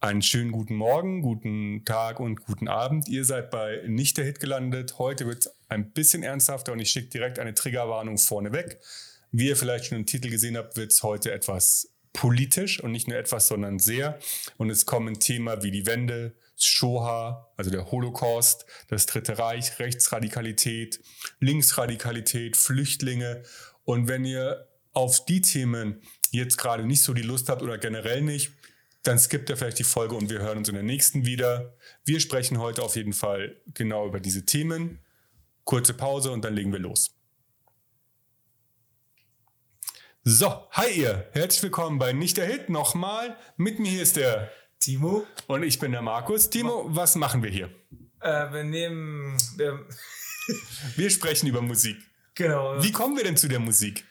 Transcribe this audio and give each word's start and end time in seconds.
Einen 0.00 0.22
schönen 0.22 0.52
guten 0.52 0.76
Morgen, 0.76 1.22
guten 1.22 1.84
Tag 1.84 2.20
und 2.20 2.44
guten 2.44 2.68
Abend. 2.68 3.08
Ihr 3.08 3.24
seid 3.24 3.50
bei 3.50 3.82
Nicht 3.88 4.16
der 4.16 4.26
Hit 4.26 4.38
gelandet. 4.38 5.00
Heute 5.00 5.26
wird 5.26 5.46
es 5.46 5.52
ein 5.68 5.90
bisschen 5.90 6.22
ernsthafter 6.22 6.70
und 6.70 6.78
ich 6.78 6.92
schicke 6.92 7.08
direkt 7.08 7.40
eine 7.40 7.52
Triggerwarnung 7.52 8.16
vorneweg. 8.16 8.78
Wie 9.32 9.48
ihr 9.48 9.56
vielleicht 9.56 9.86
schon 9.86 9.98
im 9.98 10.06
Titel 10.06 10.30
gesehen 10.30 10.56
habt, 10.56 10.76
wird 10.76 10.92
es 10.92 11.02
heute 11.02 11.32
etwas 11.32 11.90
politisch 12.12 12.80
und 12.80 12.92
nicht 12.92 13.08
nur 13.08 13.18
etwas, 13.18 13.48
sondern 13.48 13.80
sehr. 13.80 14.20
Und 14.56 14.70
es 14.70 14.86
kommen 14.86 15.18
Themen 15.18 15.64
wie 15.64 15.72
die 15.72 15.86
Wende, 15.86 16.36
Shoah, 16.56 17.50
also 17.56 17.72
der 17.72 17.90
Holocaust, 17.90 18.66
das 18.86 19.06
Dritte 19.06 19.40
Reich, 19.40 19.80
Rechtsradikalität, 19.80 21.00
Linksradikalität, 21.40 22.56
Flüchtlinge. 22.56 23.42
Und 23.82 24.06
wenn 24.06 24.24
ihr 24.24 24.68
auf 24.92 25.24
die 25.24 25.40
Themen 25.40 26.02
jetzt 26.30 26.56
gerade 26.56 26.86
nicht 26.86 27.02
so 27.02 27.14
die 27.14 27.22
Lust 27.22 27.48
habt 27.48 27.62
oder 27.62 27.78
generell 27.78 28.22
nicht, 28.22 28.52
dann 29.02 29.18
skippt 29.18 29.48
ihr 29.50 29.56
vielleicht 29.56 29.78
die 29.78 29.84
Folge 29.84 30.14
und 30.14 30.30
wir 30.30 30.40
hören 30.40 30.58
uns 30.58 30.68
in 30.68 30.74
der 30.74 30.82
nächsten 30.82 31.24
wieder. 31.24 31.76
Wir 32.04 32.20
sprechen 32.20 32.58
heute 32.58 32.82
auf 32.82 32.96
jeden 32.96 33.12
Fall 33.12 33.60
genau 33.74 34.06
über 34.06 34.20
diese 34.20 34.44
Themen. 34.44 35.00
Kurze 35.64 35.94
Pause 35.94 36.30
und 36.32 36.44
dann 36.44 36.54
legen 36.54 36.72
wir 36.72 36.80
los. 36.80 37.14
So, 40.24 40.68
hi 40.72 40.90
ihr, 40.90 41.28
herzlich 41.32 41.62
willkommen 41.62 41.98
bei 41.98 42.12
Nicht 42.12 42.36
der 42.36 42.46
Hit 42.46 42.68
nochmal. 42.68 43.36
Mit 43.56 43.78
mir 43.78 43.90
hier 43.90 44.02
ist 44.02 44.16
der 44.16 44.50
Timo. 44.78 45.26
Und 45.46 45.62
ich 45.62 45.78
bin 45.78 45.92
der 45.92 46.02
Markus. 46.02 46.50
Timo, 46.50 46.84
was 46.88 47.14
machen 47.14 47.42
wir 47.42 47.50
hier? 47.50 47.70
Äh, 48.20 48.52
wir 48.52 48.64
nehmen. 48.64 49.38
Wir, 49.56 49.86
wir 50.96 51.10
sprechen 51.10 51.46
über 51.46 51.62
Musik. 51.62 51.96
Genau. 52.34 52.82
Wie 52.82 52.92
kommen 52.92 53.16
wir 53.16 53.24
denn 53.24 53.36
zu 53.36 53.48
der 53.48 53.58
Musik? 53.58 54.04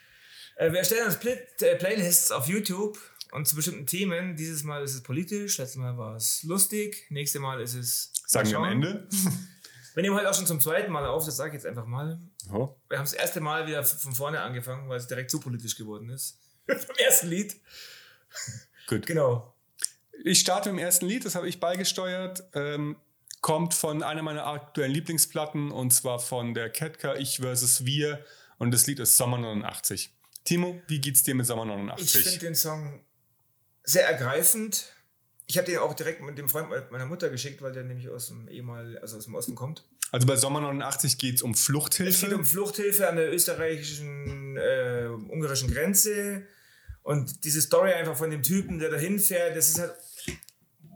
Äh, 0.56 0.72
wir 0.72 0.80
erstellen 0.80 1.06
uns 1.06 1.24
äh, 1.24 1.76
Playlists 1.76 2.32
auf 2.32 2.48
YouTube 2.48 2.98
und 3.32 3.48
zu 3.48 3.56
bestimmten 3.56 3.86
Themen. 3.86 4.36
Dieses 4.36 4.64
Mal 4.64 4.84
ist 4.84 4.96
es 4.96 5.04
politisch, 5.04 5.58
letztes 5.58 5.78
Mal 5.78 5.98
war 5.98 6.16
es 6.16 6.44
lustig, 6.44 7.06
nächstes 7.10 7.42
Mal 7.42 7.62
ist 7.62 7.74
es. 7.74 8.12
Sagen 8.26 8.50
wir 8.50 8.58
am 8.58 8.66
Ende. 8.66 9.08
Wir 9.98 10.04
nehmen 10.04 10.16
heute 10.16 10.30
auch 10.30 10.36
schon 10.36 10.46
zum 10.46 10.62
zweiten 10.62 10.92
Mal 10.92 11.08
auf, 11.08 11.26
das 11.26 11.38
sage 11.38 11.50
ich 11.50 11.54
jetzt 11.56 11.66
einfach 11.66 11.88
mal. 11.88 12.20
Oh. 12.54 12.76
Wir 12.88 13.00
haben 13.00 13.06
das 13.06 13.14
erste 13.14 13.40
Mal 13.40 13.66
wieder 13.66 13.84
von 13.84 14.14
vorne 14.14 14.42
angefangen, 14.42 14.88
weil 14.90 15.00
es 15.00 15.08
direkt 15.08 15.32
zu 15.32 15.40
politisch 15.40 15.76
geworden 15.76 16.12
ist. 16.12 16.38
Vom 16.68 16.96
ersten 16.98 17.30
Lied. 17.30 17.60
Gut. 18.86 19.08
Genau. 19.08 19.56
Ich 20.24 20.40
starte 20.40 20.70
dem 20.70 20.78
ersten 20.78 21.08
Lied, 21.08 21.26
das 21.26 21.34
habe 21.34 21.50
ich 21.50 21.60
beigesteuert. 21.60 22.44
Ähm, 22.54 22.98
kommt 23.42 23.74
von 23.74 24.04
einer 24.04 24.22
meiner 24.22 24.46
aktuellen 24.46 24.92
Lieblingsplatten 24.92 25.72
und 25.72 25.92
zwar 25.92 26.20
von 26.20 26.54
der 26.54 26.70
Ketka 26.70 27.16
Ich 27.16 27.40
vs. 27.40 27.86
Wir 27.86 28.24
und 28.60 28.70
das 28.70 28.86
Lied 28.86 29.00
ist 29.00 29.18
Sommer 29.18 29.40
89. 29.40 30.12
Timo, 30.44 30.80
wie 30.88 31.00
geht's 31.02 31.24
dir 31.24 31.34
mit 31.34 31.46
Sommer 31.46 31.66
89? 31.66 32.16
Ich 32.16 32.24
finde 32.24 32.40
den 32.46 32.56
Song 32.56 33.04
sehr 33.88 34.08
ergreifend. 34.08 34.94
Ich 35.48 35.58
habe 35.58 35.66
den 35.66 35.80
auch 35.80 35.94
direkt 35.94 36.22
mit 36.22 36.38
dem 36.38 36.50
Freund 36.50 36.70
meiner 36.92 37.06
Mutter 37.06 37.30
geschickt, 37.30 37.62
weil 37.62 37.72
der 37.72 37.84
nämlich 37.84 38.10
aus 38.10 38.28
dem 38.28 38.48
ehemal, 38.50 38.98
also 39.00 39.18
aus 39.18 39.26
dem 39.26 39.34
Osten 39.34 39.56
kommt. 39.56 39.86
Also 40.12 40.28
bei 40.28 40.36
Sommer 40.36 40.62
89 40.62 41.18
geht 41.18 41.36
es 41.36 41.42
um 41.42 41.56
Fluchthilfe. 41.56 42.12
Es 42.12 42.22
geht 42.22 42.34
um 42.34 42.46
Fluchthilfe 42.46 43.08
an 43.08 43.16
der 43.16 43.34
österreichischen, 43.34 44.58
äh, 44.58 45.08
ungarischen 45.30 45.72
Grenze. 45.72 46.46
Und 47.02 47.46
diese 47.46 47.62
Story 47.62 47.94
einfach 47.94 48.18
von 48.18 48.30
dem 48.30 48.44
Typen, 48.44 48.80
der 48.80 48.90
da 48.90 48.98
hinfährt, 48.98 49.56
das 49.56 49.70
ist 49.70 49.80
halt 49.80 49.96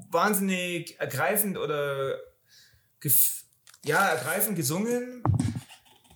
wahnsinnig 0.09 0.99
ergreifend 0.99 1.57
oder 1.57 2.19
ja, 3.85 4.09
ergreifend 4.09 4.57
gesungen, 4.57 5.23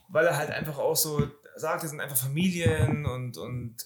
weil 0.09 0.25
er 0.25 0.37
halt 0.37 0.51
einfach 0.51 0.77
auch 0.77 0.97
so 0.97 1.25
sagt, 1.55 1.85
es 1.85 1.91
sind 1.91 2.01
einfach 2.01 2.17
Familien 2.17 3.05
und, 3.05 3.37
und 3.37 3.77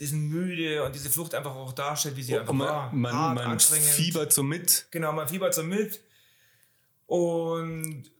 die 0.00 0.06
sind 0.06 0.28
müde 0.28 0.82
und 0.82 0.94
diese 0.94 1.10
Flucht 1.10 1.34
einfach 1.34 1.54
auch 1.54 1.72
darstellt, 1.72 2.16
wie 2.16 2.22
sie 2.22 2.34
oh, 2.34 2.40
einfach 2.40 2.54
man, 2.54 2.68
war. 2.68 2.92
Man, 2.92 3.12
hart, 3.12 3.44
man 3.44 3.60
fiebert 3.60 4.32
so 4.32 4.42
mit. 4.42 4.86
Genau, 4.90 5.12
man 5.12 5.28
fiebert 5.28 5.54
so 5.54 5.62
mit. 5.62 6.00
Und 7.06 8.10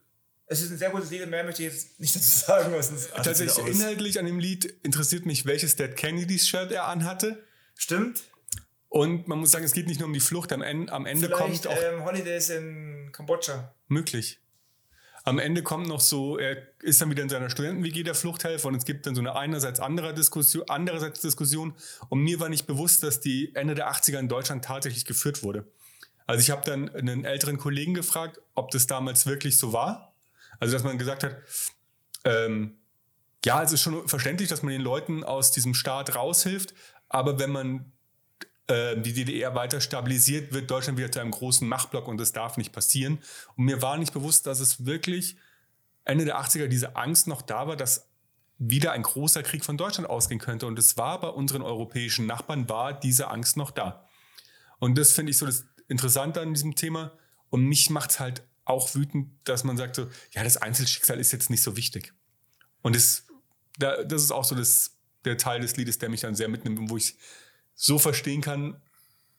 es 0.45 0.61
ist 0.61 0.71
ein 0.71 0.77
sehr 0.77 0.91
gutes 0.91 1.09
Lied, 1.09 1.27
mehr 1.27 1.43
möchte 1.43 1.63
ich 1.63 1.73
jetzt 1.73 1.99
nicht 1.99 2.15
dazu 2.45 2.45
sagen. 2.45 2.73
Tatsächlich 3.15 3.67
inhaltlich 3.67 4.19
an 4.19 4.27
dem 4.27 4.37
Lied 4.37 4.65
interessiert 4.83 5.25
mich, 5.25 5.45
welches 5.45 5.75
Dead 5.75 5.95
Kennedys 5.95 6.47
Shirt 6.47 6.71
er 6.71 6.87
anhatte. 6.87 7.43
Stimmt. 7.75 8.21
Und 8.89 9.27
man 9.27 9.39
muss 9.39 9.51
sagen, 9.51 9.63
es 9.65 9.71
geht 9.71 9.87
nicht 9.87 10.01
nur 10.01 10.07
um 10.07 10.13
die 10.13 10.19
Flucht, 10.19 10.51
am 10.51 10.61
Ende, 10.61 10.91
am 10.91 11.05
Ende 11.05 11.29
kommt 11.29 11.65
auch. 11.65 11.75
Ähm, 11.81 12.03
Holidays 12.03 12.49
in 12.49 13.09
Kambodscha. 13.11 13.73
Möglich. 13.87 14.39
Am 15.23 15.37
Ende 15.37 15.61
kommt 15.61 15.87
noch 15.87 15.99
so, 15.99 16.37
er 16.37 16.57
ist 16.81 16.99
dann 16.99 17.11
wieder 17.11 17.21
in 17.21 17.29
seiner 17.29 17.49
Studenten-WG 17.49 18.03
der 18.03 18.15
Fluchthelfer 18.15 18.67
und 18.67 18.75
es 18.75 18.85
gibt 18.85 19.05
dann 19.05 19.13
so 19.13 19.21
eine 19.21 19.35
einerseits 19.35 19.79
andere 19.79 20.13
Diskussion, 20.13 20.63
andererseits 20.67 21.21
Diskussion. 21.21 21.75
Und 22.09 22.21
mir 22.21 22.39
war 22.39 22.49
nicht 22.49 22.65
bewusst, 22.65 23.03
dass 23.03 23.19
die 23.19 23.53
Ende 23.53 23.75
der 23.75 23.91
80er 23.91 24.17
in 24.17 24.27
Deutschland 24.27 24.65
tatsächlich 24.65 25.05
geführt 25.05 25.43
wurde. 25.43 25.65
Also 26.25 26.41
ich 26.41 26.49
habe 26.49 26.63
dann 26.65 26.89
einen 26.89 27.25
älteren 27.25 27.57
Kollegen 27.57 27.93
gefragt, 27.93 28.39
ob 28.55 28.71
das 28.71 28.87
damals 28.87 29.25
wirklich 29.27 29.57
so 29.57 29.73
war. 29.73 30.13
Also 30.59 30.73
dass 30.73 30.83
man 30.83 30.97
gesagt 30.97 31.23
hat, 31.23 31.37
ähm, 32.23 32.77
ja, 33.45 33.61
es 33.61 33.71
ist 33.73 33.81
schon 33.81 34.07
verständlich, 34.07 34.49
dass 34.49 34.63
man 34.63 34.71
den 34.71 34.81
Leuten 34.81 35.23
aus 35.23 35.51
diesem 35.51 35.73
Staat 35.73 36.15
raushilft, 36.15 36.73
aber 37.09 37.39
wenn 37.39 37.51
man 37.51 37.91
die 38.97 39.13
DDR 39.13 39.55
weiter 39.55 39.81
stabilisiert, 39.81 40.53
wird 40.53 40.69
Deutschland 40.69 40.97
wieder 40.97 41.11
zu 41.11 41.19
einem 41.19 41.31
großen 41.31 41.67
Machtblock 41.67 42.07
und 42.07 42.17
das 42.17 42.31
darf 42.31 42.57
nicht 42.57 42.71
passieren. 42.71 43.19
Und 43.55 43.65
mir 43.65 43.81
war 43.81 43.97
nicht 43.97 44.13
bewusst, 44.13 44.47
dass 44.47 44.59
es 44.59 44.85
wirklich 44.85 45.35
Ende 46.03 46.25
der 46.25 46.39
80er 46.39 46.67
diese 46.67 46.95
Angst 46.95 47.27
noch 47.27 47.41
da 47.41 47.67
war, 47.67 47.75
dass 47.75 48.07
wieder 48.57 48.91
ein 48.91 49.01
großer 49.01 49.41
Krieg 49.41 49.65
von 49.65 49.77
Deutschland 49.77 50.09
ausgehen 50.09 50.39
könnte. 50.39 50.67
Und 50.67 50.77
es 50.77 50.95
war 50.95 51.19
bei 51.19 51.29
unseren 51.29 51.63
europäischen 51.63 52.27
Nachbarn, 52.27 52.69
war 52.69 52.93
diese 52.93 53.29
Angst 53.29 53.57
noch 53.57 53.71
da. 53.71 54.07
Und 54.79 54.97
das 54.97 55.13
finde 55.13 55.31
ich 55.31 55.37
so 55.37 55.45
das 55.45 55.65
Interessante 55.87 56.41
an 56.41 56.53
diesem 56.53 56.75
Thema. 56.75 57.11
Und 57.49 57.65
mich 57.65 57.89
macht 57.89 58.11
es 58.11 58.19
halt 58.19 58.43
auch 58.63 58.93
wütend, 58.93 59.31
dass 59.43 59.63
man 59.63 59.77
sagt 59.77 59.95
so, 59.95 60.07
ja, 60.31 60.43
das 60.43 60.57
Einzelschicksal 60.57 61.19
ist 61.19 61.31
jetzt 61.31 61.49
nicht 61.49 61.63
so 61.63 61.75
wichtig. 61.75 62.13
Und 62.83 62.95
das, 62.95 63.25
das 63.77 64.21
ist 64.21 64.31
auch 64.31 64.45
so 64.45 64.55
das, 64.55 64.91
der 65.25 65.37
Teil 65.37 65.61
des 65.61 65.77
Liedes, 65.77 65.97
der 65.97 66.09
mich 66.09 66.21
dann 66.21 66.35
sehr 66.35 66.47
mitnimmt 66.47 66.89
wo 66.89 66.97
ich 66.97 67.17
so 67.81 67.97
verstehen 67.97 68.41
kann, 68.41 68.79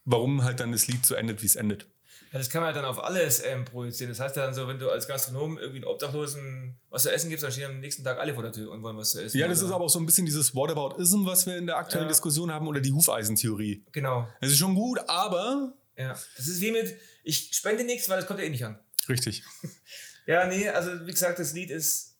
warum 0.04 0.42
halt 0.42 0.58
dann 0.58 0.72
das 0.72 0.88
Lied 0.88 1.06
so 1.06 1.14
endet, 1.14 1.42
wie 1.42 1.46
es 1.46 1.54
endet. 1.54 1.86
Ja, 2.32 2.38
das 2.38 2.50
kann 2.50 2.62
man 2.62 2.68
halt 2.68 2.76
dann 2.76 2.86
auf 2.86 3.02
alles 3.02 3.44
ähm, 3.44 3.64
projizieren. 3.64 4.10
Das 4.10 4.18
heißt 4.18 4.36
ja 4.36 4.44
dann 4.44 4.54
so, 4.54 4.66
wenn 4.66 4.78
du 4.78 4.90
als 4.90 5.06
Gastronom 5.06 5.58
irgendwie 5.58 5.76
einen 5.76 5.84
Obdachlosen 5.84 6.74
was 6.90 7.04
zu 7.04 7.12
essen 7.12 7.30
gibst, 7.30 7.44
dann 7.44 7.52
stehen 7.52 7.70
am 7.70 7.78
nächsten 7.78 8.02
Tag 8.02 8.18
alle 8.18 8.34
vor 8.34 8.42
der 8.42 8.52
Tür 8.52 8.72
und 8.72 8.82
wollen 8.82 8.96
was 8.96 9.12
zu 9.12 9.22
essen. 9.22 9.38
Ja, 9.38 9.46
das 9.46 9.58
also. 9.58 9.66
ist 9.66 9.72
aber 9.72 9.84
auch 9.84 9.90
so 9.90 10.00
ein 10.00 10.06
bisschen 10.06 10.26
dieses 10.26 10.54
Whataboutism, 10.54 11.24
was 11.24 11.46
wir 11.46 11.56
in 11.56 11.66
der 11.66 11.76
aktuellen 11.76 12.06
ja. 12.06 12.08
Diskussion 12.08 12.50
haben, 12.50 12.66
oder 12.66 12.80
die 12.80 12.90
Hufeisentheorie. 12.90 13.84
Genau. 13.92 14.26
Das 14.40 14.50
ist 14.50 14.58
schon 14.58 14.74
gut, 14.74 14.98
aber. 15.08 15.74
Ja, 15.96 16.18
das 16.36 16.48
ist 16.48 16.60
wie 16.60 16.72
mit, 16.72 16.96
ich 17.22 17.50
spende 17.52 17.84
nichts, 17.84 18.08
weil 18.08 18.16
das 18.16 18.26
kommt 18.26 18.40
ja 18.40 18.46
eh 18.46 18.50
nicht 18.50 18.64
an. 18.64 18.78
Richtig. 19.08 19.44
ja, 20.26 20.46
nee, 20.46 20.68
also 20.68 21.06
wie 21.06 21.10
gesagt, 21.10 21.38
das 21.38 21.52
Lied 21.52 21.70
ist. 21.70 22.16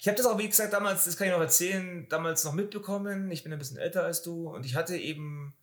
Ich 0.00 0.08
habe 0.08 0.16
das 0.16 0.26
auch, 0.26 0.36
wie 0.38 0.48
gesagt, 0.48 0.72
damals, 0.72 1.04
das 1.04 1.16
kann 1.16 1.28
ich 1.28 1.32
noch 1.32 1.40
erzählen, 1.40 2.06
damals 2.08 2.44
noch 2.44 2.52
mitbekommen. 2.52 3.30
Ich 3.30 3.44
bin 3.44 3.52
ein 3.52 3.58
bisschen 3.58 3.78
älter 3.78 4.02
als 4.02 4.22
du 4.22 4.50
und 4.50 4.66
ich 4.66 4.74
hatte 4.74 4.96
eben 4.96 5.54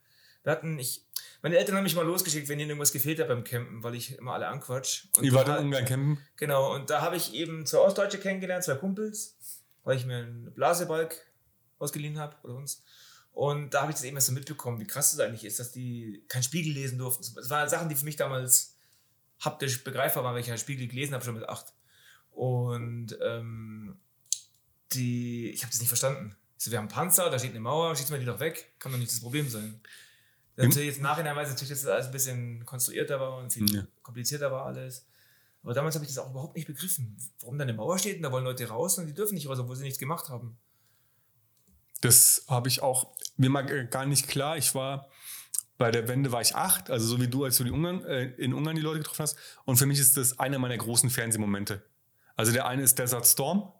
wir 0.44 0.52
hatten, 0.52 0.80
ich, 0.80 1.06
meine 1.42 1.58
Eltern 1.58 1.76
haben 1.76 1.84
mich 1.84 1.96
mal 1.96 2.06
losgeschickt, 2.06 2.48
wenn 2.48 2.60
ihnen 2.60 2.70
irgendwas 2.70 2.92
gefehlt 2.92 3.20
hat 3.20 3.28
beim 3.28 3.44
Campen, 3.44 3.84
weil 3.84 3.96
ich 3.96 4.18
immer 4.18 4.34
alle 4.34 4.48
anquatsch. 4.48 5.06
Und 5.18 5.24
Ihr 5.24 5.34
wart 5.34 5.50
in 5.50 5.66
Ungarn 5.66 5.86
campen? 5.86 6.18
Genau, 6.38 6.74
und 6.74 6.90
da 6.90 7.02
habe 7.02 7.16
ich 7.16 7.34
eben 7.34 7.66
zwei 7.66 7.80
Ostdeutsche 7.80 8.20
kennengelernt, 8.20 8.64
zwei 8.64 8.76
Kumpels, 8.76 9.38
weil 9.84 9.98
ich 9.98 10.06
mir 10.06 10.18
einen 10.18 10.54
Blasebalg 10.54 11.16
ausgeliehen 11.78 12.20
habe 12.20 12.36
oder 12.44 12.56
uns. 12.56 12.84
Und 13.32 13.74
da 13.74 13.82
habe 13.82 13.92
ich 13.92 13.96
das 13.96 14.04
eben 14.04 14.18
erst 14.18 14.28
so 14.28 14.34
mitbekommen, 14.34 14.80
wie 14.80 14.88
krass 14.88 15.12
das 15.12 15.20
eigentlich 15.20 15.46
ist, 15.46 15.60
dass 15.60 15.72
die 15.72 16.26
keinen 16.28 16.44
Spiegel 16.44 16.74
lesen 16.74 16.98
durften. 16.98 17.26
Das 17.36 17.50
waren 17.50 17.70
Sachen, 17.70 17.90
die 17.90 17.96
für 17.96 18.06
mich 18.06 18.16
damals 18.16 18.76
haptisch 19.40 19.84
begreifbar 19.84 20.24
waren, 20.24 20.34
weil 20.34 20.42
ich 20.42 20.50
einen 20.50 20.58
Spiegel 20.58 20.88
gelesen 20.88 21.14
habe, 21.14 21.24
schon 21.24 21.36
mit 21.36 21.48
acht. 21.48 21.74
Und 22.32 23.18
ähm, 23.22 23.98
die, 24.94 25.52
ich 25.52 25.62
habe 25.62 25.72
das 25.72 25.80
nicht 25.80 25.88
verstanden. 25.88 26.36
So, 26.58 26.72
wir 26.72 26.80
haben 26.80 26.90
Panzer, 26.90 27.30
da 27.30 27.40
steht 27.40 27.52
eine 27.52 27.62
Mauer, 27.62 27.96
schießt 27.96 28.12
man 28.12 28.20
die 28.20 28.26
doch 28.26 28.40
weg, 28.40 28.74
kann 28.80 28.92
doch 28.92 29.00
nicht 29.00 29.12
das 29.12 29.22
Problem 29.22 29.48
sein. 29.48 29.80
Natürlich 30.68 30.90
jetzt 30.90 31.02
nachhinein 31.02 31.36
weiß 31.36 31.48
ich 31.48 31.54
natürlich, 31.54 31.70
dass 31.70 31.82
das 31.84 31.92
alles 31.92 32.06
ein 32.08 32.12
bisschen 32.12 32.66
konstruierter 32.66 33.20
war 33.20 33.38
und 33.38 33.54
viel 33.54 33.74
ja. 33.74 33.84
komplizierter 34.02 34.52
war 34.52 34.66
alles. 34.66 35.06
Aber 35.64 35.74
damals 35.74 35.96
habe 35.96 36.06
ich 36.06 36.12
das 36.14 36.18
auch 36.20 36.30
überhaupt 36.32 36.56
nicht 36.56 36.68
begriffen. 36.68 37.18
Warum 37.42 37.58
da 37.58 37.64
eine 37.64 37.74
Mauer 37.74 37.98
steht 37.98 38.18
und 38.18 38.24
da 38.24 38.32
wollen 38.32 38.44
Leute 38.44 38.68
raus 38.68 38.98
und 38.98 39.08
die 39.08 39.14
dürfen 39.14 39.36
nicht 39.36 39.48
raus, 39.48 39.60
obwohl 39.60 39.76
sie 39.76 39.84
nichts 39.84 40.00
gemacht 40.00 40.30
haben. 40.30 40.58
Das 42.02 42.46
habe 42.48 42.70
ich 42.70 42.82
auch 42.82 43.16
mir 43.36 43.50
mal 43.50 43.88
gar 43.88 44.06
nicht 44.06 44.28
klar. 44.28 44.58
Ich 44.58 44.74
war 44.76 45.10
bei 45.78 45.92
der 45.92 46.08
Wende 46.10 46.32
war 46.32 46.42
ich 46.42 46.56
acht, 46.56 46.90
also 46.90 47.08
so 47.08 47.22
wie 47.22 47.28
du, 47.28 47.46
als 47.46 47.58
du 47.58 47.64
die 47.64 47.72
Ungarn, 47.72 48.04
äh, 48.04 48.26
in 48.32 48.54
Ungarn 48.54 48.76
die 48.76 48.82
Leute 48.82 49.00
getroffen 49.00 49.24
hast. 49.24 49.38
Und 49.64 49.78
für 49.78 49.86
mich 49.86 50.00
ist 50.00 50.18
das 50.18 50.38
einer 50.38 50.60
meiner 50.60 50.78
großen 50.78 51.10
Fernsehmomente. 51.10 51.82
Also 52.36 52.52
der 52.52 52.68
eine 52.68 52.84
ist 52.84 53.00
Desert 53.00 53.26
Storm, 53.26 53.72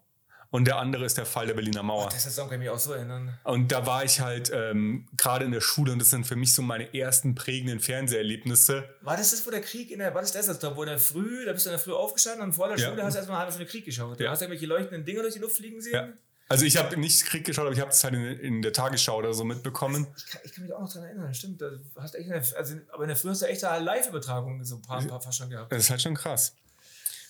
und 0.50 0.66
der 0.66 0.78
andere 0.78 1.04
ist 1.04 1.16
der 1.16 1.26
Fall 1.26 1.46
der 1.46 1.54
Berliner 1.54 1.82
Mauer. 1.82 2.06
Oh, 2.06 2.08
das 2.10 2.34
Song 2.34 2.48
kann 2.48 2.60
ich 2.60 2.66
mich 2.66 2.70
auch 2.70 2.78
so 2.78 2.92
erinnern. 2.92 3.38
Und 3.44 3.70
da 3.70 3.86
war 3.86 4.04
ich 4.04 4.20
halt 4.20 4.50
ähm, 4.52 5.06
gerade 5.16 5.44
in 5.44 5.52
der 5.52 5.60
Schule 5.60 5.92
und 5.92 6.00
das 6.00 6.10
sind 6.10 6.26
für 6.26 6.34
mich 6.34 6.54
so 6.54 6.62
meine 6.62 6.92
ersten 6.92 7.36
prägenden 7.36 7.78
Fernseherlebnisse. 7.78 8.88
War 9.02 9.16
das 9.16 9.30
das, 9.30 9.46
wo 9.46 9.50
der 9.50 9.60
Krieg 9.60 9.90
in 9.92 10.00
der, 10.00 10.12
war 10.12 10.22
das 10.22 10.32
das, 10.32 10.58
da, 10.58 10.76
wo 10.76 10.84
der 10.84 10.98
früh, 10.98 11.44
da 11.44 11.52
bist 11.52 11.66
du 11.66 11.70
in 11.70 11.74
der 11.74 11.78
Früh 11.78 11.92
aufgestanden 11.92 12.42
und 12.42 12.52
vor 12.52 12.68
der 12.68 12.78
Schule 12.78 12.98
ja. 12.98 13.04
hast 13.04 13.14
du 13.14 13.18
erstmal 13.18 13.36
eine 13.36 13.46
halbe 13.46 13.52
Stunde 13.52 13.70
Krieg 13.70 13.84
geschaut. 13.84 14.18
Ja. 14.18 14.26
Da 14.26 14.32
hast 14.32 14.40
du 14.40 14.46
irgendwelche 14.46 14.66
leuchtenden 14.66 15.04
Dinger 15.04 15.22
durch 15.22 15.34
die 15.34 15.40
Luft 15.40 15.56
fliegen 15.56 15.80
sehen. 15.80 15.94
Ja. 15.94 16.08
Also 16.48 16.64
ich 16.64 16.76
habe 16.76 16.96
nicht 16.96 17.24
Krieg 17.26 17.44
geschaut, 17.44 17.66
aber 17.66 17.74
ich 17.74 17.80
habe 17.80 17.92
es 17.92 18.02
halt 18.02 18.14
in, 18.14 18.24
in, 18.24 18.62
der 18.62 18.72
Tagesschau 18.72 19.18
oder 19.18 19.32
so 19.32 19.44
mitbekommen. 19.44 20.08
Ich 20.16 20.26
kann, 20.26 20.40
ich 20.42 20.52
kann 20.52 20.64
mich 20.64 20.72
auch 20.72 20.80
noch 20.80 20.92
daran 20.92 21.08
erinnern, 21.08 21.32
stimmt. 21.32 21.60
Du 21.60 21.80
hast 21.94 22.16
echt 22.16 22.28
eine, 22.28 22.42
also, 22.56 22.74
aber 22.92 23.04
in 23.04 23.08
der 23.08 23.16
früher 23.16 23.30
hast 23.30 23.42
du 23.42 23.46
echt 23.46 23.62
eine 23.62 23.84
Live-Übertragung 23.84 24.64
so 24.64 24.74
ein 24.74 24.82
paar, 24.82 24.98
ein 24.98 25.06
paar 25.06 25.20
fast 25.20 25.38
schon 25.38 25.48
gehabt. 25.48 25.70
Das 25.70 25.84
ist 25.84 25.90
halt 25.90 26.02
schon 26.02 26.16
krass. 26.16 26.56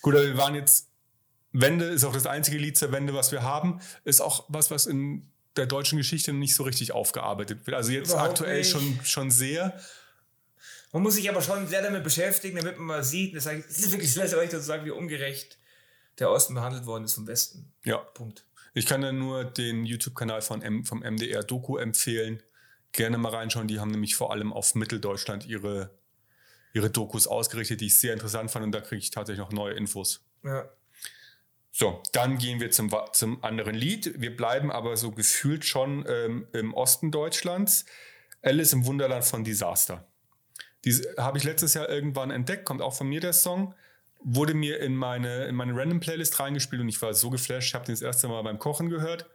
Gut, 0.01 0.15
aber 0.15 0.25
wir 0.25 0.37
waren 0.37 0.55
jetzt, 0.55 0.87
Wende 1.53 1.85
ist 1.85 2.03
auch 2.03 2.13
das 2.13 2.27
einzige 2.27 2.57
Lied 2.57 2.77
zur 2.77 2.91
Wende, 2.91 3.13
was 3.13 3.31
wir 3.31 3.43
haben. 3.43 3.81
Ist 4.03 4.21
auch 4.21 4.45
was, 4.47 4.71
was 4.71 4.85
in 4.85 5.31
der 5.55 5.65
deutschen 5.65 5.97
Geschichte 5.97 6.33
nicht 6.33 6.55
so 6.55 6.63
richtig 6.63 6.93
aufgearbeitet 6.93 7.67
wird. 7.67 7.75
Also 7.75 7.91
jetzt 7.91 8.11
Überhaupt 8.11 8.31
aktuell 8.31 8.63
schon, 8.63 8.99
schon 9.03 9.31
sehr. 9.31 9.79
Man 10.93 11.03
muss 11.03 11.15
sich 11.15 11.29
aber 11.29 11.41
schon 11.41 11.67
sehr 11.67 11.81
damit 11.81 12.03
beschäftigen, 12.03 12.57
damit 12.57 12.77
man 12.77 12.87
mal 12.87 13.03
sieht, 13.03 13.35
das 13.35 13.45
ist 13.45 13.91
wirklich 13.91 14.11
schlecht, 14.11 14.31
zu 14.51 14.61
sagen, 14.61 14.85
wie 14.85 14.91
ungerecht 14.91 15.57
der 16.19 16.29
Osten 16.29 16.53
behandelt 16.53 16.85
worden 16.85 17.05
ist 17.05 17.13
vom 17.13 17.27
Westen. 17.27 17.73
Ja. 17.83 17.97
Punkt. 17.97 18.45
Ich 18.73 18.85
kann 18.85 19.01
da 19.01 19.11
nur 19.11 19.43
den 19.43 19.85
YouTube-Kanal 19.85 20.41
von 20.41 20.61
M, 20.61 20.85
vom 20.85 20.99
MDR 20.99 21.43
Doku 21.43 21.77
empfehlen. 21.77 22.41
Gerne 22.93 23.17
mal 23.17 23.33
reinschauen. 23.33 23.67
Die 23.67 23.79
haben 23.79 23.91
nämlich 23.91 24.15
vor 24.15 24.31
allem 24.31 24.53
auf 24.53 24.75
Mitteldeutschland 24.75 25.45
ihre, 25.45 25.97
ihre 26.73 26.89
Dokus 26.89 27.27
ausgerichtet, 27.27 27.81
die 27.81 27.87
ich 27.87 27.99
sehr 27.99 28.13
interessant 28.13 28.51
fand. 28.51 28.65
Und 28.65 28.71
da 28.71 28.81
kriege 28.81 28.99
ich 28.99 29.11
tatsächlich 29.11 29.43
noch 29.43 29.51
neue 29.51 29.73
Infos. 29.73 30.21
Ja. 30.43 30.69
So, 31.71 32.03
dann 32.11 32.37
gehen 32.37 32.59
wir 32.59 32.71
zum, 32.71 32.93
zum 33.13 33.43
anderen 33.43 33.75
Lied. 33.75 34.19
Wir 34.19 34.35
bleiben 34.35 34.71
aber 34.71 34.97
so 34.97 35.11
gefühlt 35.11 35.63
schon 35.65 36.05
ähm, 36.07 36.47
im 36.51 36.73
Osten 36.73 37.11
Deutschlands. 37.11 37.85
Alice 38.41 38.73
im 38.73 38.85
Wunderland 38.85 39.23
von 39.23 39.43
Disaster. 39.43 40.07
Die 40.83 40.93
habe 41.17 41.37
ich 41.37 41.43
letztes 41.43 41.75
Jahr 41.75 41.87
irgendwann 41.89 42.31
entdeckt, 42.31 42.65
kommt 42.65 42.81
auch 42.81 42.93
von 42.93 43.07
mir 43.07 43.21
der 43.21 43.33
Song 43.33 43.75
wurde 44.23 44.53
mir 44.53 44.79
in 44.79 44.95
meine, 44.95 45.45
in 45.45 45.55
meine 45.55 45.75
Random 45.75 45.99
Playlist 45.99 46.39
reingespielt 46.39 46.81
und 46.81 46.89
ich 46.89 47.01
war 47.01 47.13
so 47.13 47.29
geflasht, 47.29 47.69
ich 47.69 47.73
habe 47.73 47.85
den 47.85 47.95
das 47.95 48.01
erste 48.01 48.27
Mal 48.27 48.41
beim 48.43 48.59
Kochen 48.59 48.89
gehört. 48.89 49.29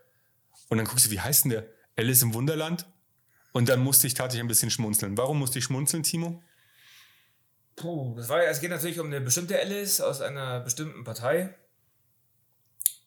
Und 0.69 0.79
dann 0.79 0.87
guckst 0.87 1.07
du, 1.07 1.11
wie 1.11 1.21
heißt 1.21 1.45
denn 1.45 1.51
der? 1.51 1.67
Alice 1.97 2.23
im 2.23 2.35
Wunderland? 2.35 2.87
Und 3.53 3.69
dann 3.69 3.81
musste 3.81 4.07
ich 4.07 4.15
tatsächlich 4.15 4.45
ein 4.45 4.49
bisschen 4.49 4.71
schmunzeln. 4.71 5.17
Warum 5.17 5.39
musste 5.39 5.59
ich 5.59 5.65
schmunzeln, 5.65 6.03
Timo? 6.03 6.43
Puh, 7.75 8.15
das 8.17 8.29
war, 8.29 8.43
es 8.45 8.61
geht 8.61 8.71
natürlich 8.71 9.01
um 9.01 9.07
eine 9.07 9.21
bestimmte 9.21 9.59
Alice 9.59 10.01
aus 10.01 10.21
einer 10.21 10.61
bestimmten 10.61 11.05
Partei. 11.05 11.55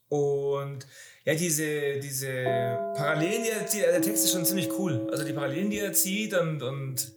Und 0.09 0.85
ja, 1.23 1.35
diese, 1.35 1.99
diese 1.99 2.43
Parallelen, 2.95 3.43
die 3.43 3.49
er 3.49 3.67
zieht, 3.67 3.83
der 3.83 4.01
Text 4.01 4.25
ist 4.25 4.31
schon 4.31 4.45
ziemlich 4.45 4.69
cool. 4.77 5.07
Also 5.11 5.23
die 5.23 5.33
Parallelen, 5.33 5.69
die 5.69 5.79
er 5.79 5.93
zieht 5.93 6.33
und, 6.33 6.61
und 6.61 7.11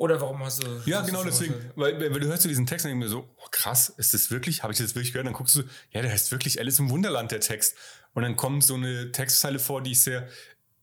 oder 0.00 0.18
warum 0.18 0.42
hast 0.42 0.62
du. 0.62 0.66
Ja, 0.86 1.02
genau 1.02 1.22
deswegen. 1.24 1.54
Weil, 1.76 2.00
weil, 2.00 2.20
du 2.20 2.26
hörst 2.26 2.42
du 2.42 2.48
diesen 2.48 2.64
Text 2.64 2.86
und 2.86 2.90
denkst 2.90 3.04
mir 3.04 3.10
so, 3.10 3.28
oh, 3.36 3.48
krass, 3.50 3.92
ist 3.98 4.14
das 4.14 4.30
wirklich? 4.30 4.62
Habe 4.62 4.72
ich 4.72 4.78
das 4.78 4.94
wirklich 4.94 5.12
gehört? 5.12 5.26
Dann 5.26 5.34
guckst 5.34 5.54
du, 5.56 5.62
ja, 5.90 6.00
der 6.00 6.10
heißt 6.10 6.32
wirklich 6.32 6.58
Alice 6.58 6.78
im 6.78 6.88
Wunderland, 6.88 7.32
der 7.32 7.40
Text. 7.40 7.76
Und 8.14 8.22
dann 8.22 8.34
kommt 8.34 8.64
so 8.64 8.76
eine 8.76 9.12
Textzeile 9.12 9.58
vor, 9.58 9.82
die 9.82 9.92
ich 9.92 10.00
sehr, 10.00 10.26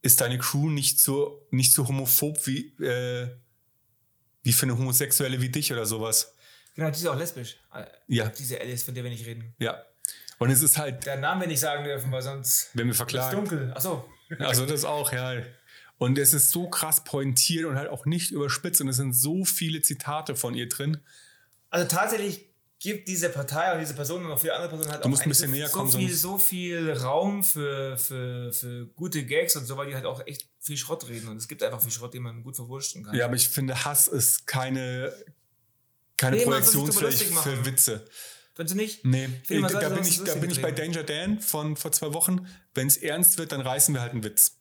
ist 0.04 0.22
deine 0.22 0.38
Crew 0.38 0.70
nicht 0.70 1.00
so, 1.00 1.48
nicht 1.50 1.74
so 1.74 1.88
homophob 1.88 2.46
wie, 2.46 2.68
äh, 2.84 3.30
wie 4.44 4.54
für 4.54 4.68
eine 4.68 4.78
Homosexuelle 4.78 5.42
wie 5.42 5.50
dich 5.50 5.74
oder 5.74 5.88
sowas? 5.88 6.36
Genau, 6.75 6.92
die 6.92 6.98
ist 6.98 7.08
auch 7.08 7.18
lesbisch. 7.18 7.58
Ja. 8.08 8.30
Diese 8.30 8.62
Alice, 8.62 8.84
von 8.84 8.94
der 8.94 9.04
wir 9.04 9.10
nicht 9.10 9.25
reden. 9.25 9.56
Ja. 9.58 9.84
Und 10.39 10.50
es 10.51 10.62
ist 10.62 10.78
halt. 10.78 11.06
Der 11.06 11.18
Namen 11.18 11.42
wir 11.42 11.48
nicht 11.48 11.60
sagen 11.60 11.84
dürfen, 11.84 12.12
weil 12.12 12.22
sonst. 12.22 12.69
Wenn 12.74 12.88
wir 12.88 12.94
verklagen. 12.94 13.44
Ist 13.44 13.51
dunkel. 13.51 13.72
Achso. 13.74 14.06
Also 14.39 14.66
das 14.66 14.84
auch, 14.84 15.12
ja. 15.13 15.42
Und 15.98 16.18
es 16.19 16.34
ist 16.34 16.51
so 16.51 16.69
krass 16.69 17.04
pointiert 17.04 17.66
und 17.66 17.75
halt 17.75 17.89
auch 17.89 18.06
nicht 18.06 18.31
überspitzt 18.31 18.81
und 18.81 18.88
es 18.88 18.98
sind 18.98 19.13
so 19.13 19.45
viele 19.45 19.81
Zitate 19.81 20.36
von 20.36 20.54
ihr 20.54 20.69
drin. 20.69 21.00
Also 21.69 21.88
tatsächlich 21.88 22.45
gibt 22.80 23.07
diese 23.07 23.30
Partei 23.30 23.74
und 23.74 23.80
diese 23.80 23.95
Person 23.95 24.24
und 24.24 24.31
auch 24.31 24.39
viele 24.39 24.54
andere 24.54 24.69
Personen 24.69 24.92
halt 24.92 25.04
du 25.04 25.06
auch 25.06 25.10
musst 25.10 25.24
ein 25.24 25.30
bisschen 25.30 25.50
so, 25.50 25.56
näher 25.56 25.69
kommen, 25.69 25.89
so, 25.89 25.98
viel, 25.98 26.13
so 26.13 26.38
viel 26.38 26.92
Raum 26.94 27.44
für, 27.44 27.98
für, 27.98 28.54
für 28.54 28.86
gute 28.88 29.25
Gags 29.25 29.56
und 29.56 29.66
so, 29.66 29.75
weil 29.78 29.88
die 29.88 29.95
halt 29.95 30.06
auch 30.06 30.25
echt 30.28 30.48
viel 30.60 30.78
Schrott 30.78 31.07
reden. 31.10 31.30
Und 31.30 31.38
es 31.38 31.48
gibt 31.48 31.63
einfach 31.63 31.81
viel 31.81 31.92
Schrott, 31.92 32.13
den 32.13 32.22
man 32.22 32.44
gut 32.44 32.56
verwurschen 32.56 33.04
kann. 33.04 33.16
Ja, 33.16 33.25
aber 33.25 33.36
ich 33.36 33.50
finde, 33.50 33.84
Hass 33.84 34.07
ist 34.07 34.45
keine, 34.45 35.12
keine 36.16 36.38
nee, 36.38 36.44
Projektionsfläche 36.44 37.25
für 37.34 37.66
Witze. 37.66 38.06
Findest 38.57 38.74
du 38.74 38.77
nicht? 38.77 39.06
Nee, 39.06 39.30
ich, 39.48 39.62
da, 39.68 39.89
bin 39.89 40.01
ich, 40.04 40.24
da 40.24 40.33
bin 40.33 40.50
ich 40.50 40.63
bei 40.63 40.71
Danger 40.71 41.04
Dan 41.04 41.39
von 41.42 41.75
vor 41.75 41.92
zwei 41.92 42.12
Wochen. 42.15 42.48
Wenn 42.74 42.88
es 42.88 42.98
ernst 42.98 43.38
wird, 43.38 43.51
dann 43.51 43.62
reißen 43.62 43.94
wir 43.94 44.01
halt 44.01 44.13
einen 44.13 44.24
Witz. 44.24 44.57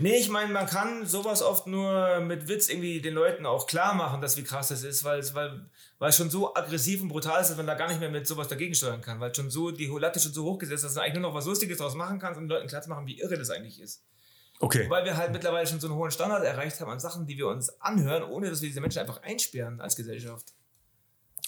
Nee, 0.00 0.16
ich 0.16 0.28
meine, 0.28 0.52
man 0.52 0.66
kann 0.66 1.06
sowas 1.06 1.40
oft 1.40 1.68
nur 1.68 2.18
mit 2.18 2.48
Witz 2.48 2.68
irgendwie 2.68 3.00
den 3.00 3.14
Leuten 3.14 3.46
auch 3.46 3.68
klar 3.68 3.94
machen, 3.94 4.20
dass 4.20 4.36
wie 4.36 4.42
krass 4.42 4.68
das 4.68 4.82
ist, 4.82 5.04
weil 5.04 5.20
es 5.20 5.36
weil, 5.36 5.70
weil 6.00 6.12
schon 6.12 6.30
so 6.30 6.52
aggressiv 6.52 7.00
und 7.00 7.10
brutal 7.10 7.40
ist, 7.40 7.50
dass 7.50 7.56
man 7.56 7.68
da 7.68 7.74
gar 7.74 7.86
nicht 7.86 8.00
mehr 8.00 8.10
mit 8.10 8.26
sowas 8.26 8.48
dagegen 8.48 8.74
steuern 8.74 9.02
kann, 9.02 9.20
weil 9.20 9.32
schon 9.32 9.50
so 9.50 9.70
die 9.70 9.86
Latte 9.86 10.18
schon 10.18 10.32
so 10.32 10.42
hochgesetzt 10.42 10.82
ist, 10.82 10.84
dass 10.84 10.94
du 10.94 11.00
eigentlich 11.00 11.14
nur 11.14 11.30
noch 11.30 11.34
was 11.34 11.46
Lustiges 11.46 11.78
draus 11.78 11.94
machen 11.94 12.18
kannst 12.18 12.38
und 12.38 12.48
den 12.48 12.50
Leuten 12.50 12.66
klar 12.66 12.82
zu 12.82 12.88
machen, 12.88 13.06
wie 13.06 13.20
irre 13.20 13.38
das 13.38 13.50
eigentlich 13.50 13.80
ist. 13.80 14.02
Okay. 14.58 14.90
Weil 14.90 15.04
wir 15.04 15.16
halt 15.16 15.30
mittlerweile 15.30 15.68
schon 15.68 15.78
so 15.78 15.86
einen 15.86 15.94
hohen 15.94 16.10
Standard 16.10 16.42
erreicht 16.42 16.80
haben 16.80 16.90
an 16.90 16.98
Sachen, 16.98 17.24
die 17.24 17.38
wir 17.38 17.46
uns 17.46 17.80
anhören, 17.80 18.24
ohne 18.24 18.50
dass 18.50 18.62
wir 18.62 18.68
diese 18.68 18.80
Menschen 18.80 18.98
einfach 18.98 19.22
einsperren 19.22 19.80
als 19.80 19.94
Gesellschaft. 19.94 20.54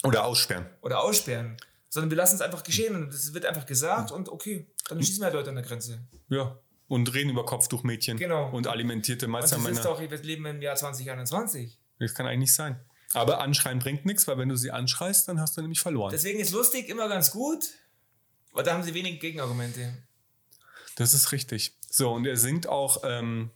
Oder 0.05 0.25
aussperren. 0.25 0.67
Oder 0.83 1.03
aussperren. 1.03 1.57
Sondern 1.89 2.11
wir 2.11 2.17
lassen 2.17 2.37
es 2.37 2.41
einfach 2.41 2.63
geschehen 2.63 2.95
und 2.95 3.13
es 3.13 3.35
wird 3.35 3.45
einfach 3.45 3.67
gesagt 3.67 4.13
und 4.13 4.29
okay, 4.29 4.67
dann 4.89 5.03
schießen 5.03 5.21
wir 5.21 5.25
halt 5.25 5.35
Leute 5.35 5.51
an 5.51 5.57
der 5.57 5.65
Grenze. 5.65 6.01
Ja, 6.29 6.59
und 6.89 7.13
reden 7.15 7.31
über 7.31 7.45
Kopftuchmädchen 7.45 8.17
genau. 8.17 8.51
und 8.51 8.67
alimentierte 8.67 9.29
Meistermänner. 9.29 9.71
Das 9.71 9.79
ist 9.79 9.85
doch, 9.85 10.01
wir 10.01 10.09
leben 10.19 10.47
im 10.47 10.63
Jahr 10.63 10.77
2021. 10.77 11.79
Das 11.99 12.15
kann 12.15 12.27
eigentlich 12.27 12.41
nicht 12.41 12.55
sein. 12.55 12.81
Aber 13.13 13.41
anschreien 13.41 13.81
bringt 13.81 14.07
nichts, 14.07 14.27
weil 14.29 14.39
wenn 14.39 14.49
du 14.49 14.57
sie 14.57 14.71
anschreist, 14.71 15.29
dann 15.29 15.41
hast 15.41 15.57
du 15.57 15.63
nämlich 15.63 15.81
verloren. 15.81 16.11
Deswegen 16.13 16.39
ist 16.39 16.53
lustig 16.53 16.89
immer 16.89 17.09
ganz 17.09 17.31
gut, 17.33 17.65
weil 18.53 18.65
da 18.65 18.73
haben 18.73 18.83
sie 18.83 18.95
wenig 18.95 19.21
Gegenargumente. 19.21 19.93
Das 20.97 21.15
ist 21.15 21.33
richtig. 21.33 21.77
So, 21.89 22.13
und 22.13 22.27
er 22.27 22.37
singt 22.37 22.69
auch 22.69 23.03
ähm, 23.05 23.51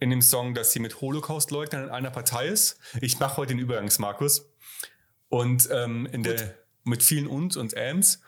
in 0.00 0.10
dem 0.10 0.22
Song, 0.22 0.54
dass 0.54 0.72
sie 0.72 0.80
mit 0.80 1.00
Holocaust-Leugnern 1.00 1.84
in 1.84 1.90
einer 1.90 2.10
Partei 2.10 2.48
ist. 2.48 2.78
Ich 3.00 3.18
mache 3.20 3.36
heute 3.38 3.54
den 3.54 3.58
Übergangsmarkus. 3.58 4.46
Und 5.34 5.68
ähm, 5.72 6.06
in 6.12 6.22
der, 6.22 6.54
mit 6.84 7.02
vielen 7.02 7.26
Und 7.26 7.56
und 7.56 7.76
Ams. 7.76 8.20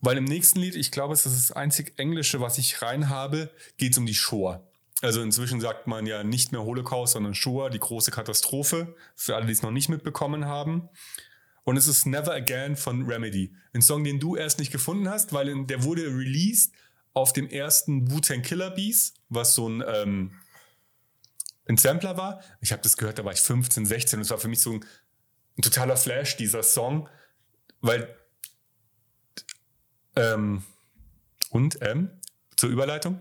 Weil 0.00 0.18
im 0.18 0.24
nächsten 0.24 0.58
Lied, 0.58 0.76
ich 0.76 0.90
glaube, 0.90 1.14
es 1.14 1.24
ist 1.24 1.48
das 1.48 1.56
einzig 1.56 1.94
Englische, 1.96 2.42
was 2.42 2.58
ich 2.58 2.82
rein 2.82 3.08
habe, 3.08 3.50
geht 3.78 3.92
es 3.92 3.98
um 3.98 4.04
die 4.04 4.14
Shoah. 4.14 4.62
Also 5.00 5.22
inzwischen 5.22 5.62
sagt 5.62 5.86
man 5.86 6.04
ja 6.04 6.24
nicht 6.24 6.52
mehr 6.52 6.62
Holocaust, 6.62 7.14
sondern 7.14 7.34
Shoah, 7.34 7.70
die 7.70 7.78
große 7.78 8.10
Katastrophe, 8.10 8.94
für 9.14 9.34
alle, 9.34 9.46
die 9.46 9.52
es 9.52 9.62
noch 9.62 9.70
nicht 9.70 9.88
mitbekommen 9.88 10.44
haben. 10.44 10.90
Und 11.64 11.78
es 11.78 11.86
ist 11.86 12.04
Never 12.04 12.34
Again 12.34 12.76
von 12.76 13.06
Remedy. 13.06 13.54
Ein 13.72 13.80
Song, 13.80 14.04
den 14.04 14.20
du 14.20 14.36
erst 14.36 14.58
nicht 14.58 14.70
gefunden 14.70 15.08
hast, 15.08 15.32
weil 15.32 15.64
der 15.64 15.84
wurde 15.84 16.02
released 16.02 16.74
auf 17.14 17.32
dem 17.32 17.48
ersten 17.48 18.10
Wu-Tang 18.10 18.42
Killer 18.42 18.72
Bees, 18.72 19.14
was 19.30 19.54
so 19.54 19.70
ein, 19.70 19.82
ähm, 19.86 20.32
ein 21.66 21.78
Sampler 21.78 22.18
war. 22.18 22.42
Ich 22.60 22.72
habe 22.72 22.82
das 22.82 22.98
gehört, 22.98 23.18
da 23.18 23.24
war 23.24 23.32
ich 23.32 23.40
15, 23.40 23.86
16 23.86 24.18
und 24.18 24.22
es 24.22 24.30
war 24.30 24.38
für 24.38 24.48
mich 24.48 24.60
so 24.60 24.74
ein, 24.74 24.84
ein 25.56 25.62
totaler 25.62 25.96
Flash, 25.96 26.36
dieser 26.36 26.62
Song, 26.62 27.08
weil 27.80 28.14
ähm, 30.16 30.62
und 31.50 31.78
ähm, 31.82 32.10
zur 32.56 32.70
Überleitung. 32.70 33.20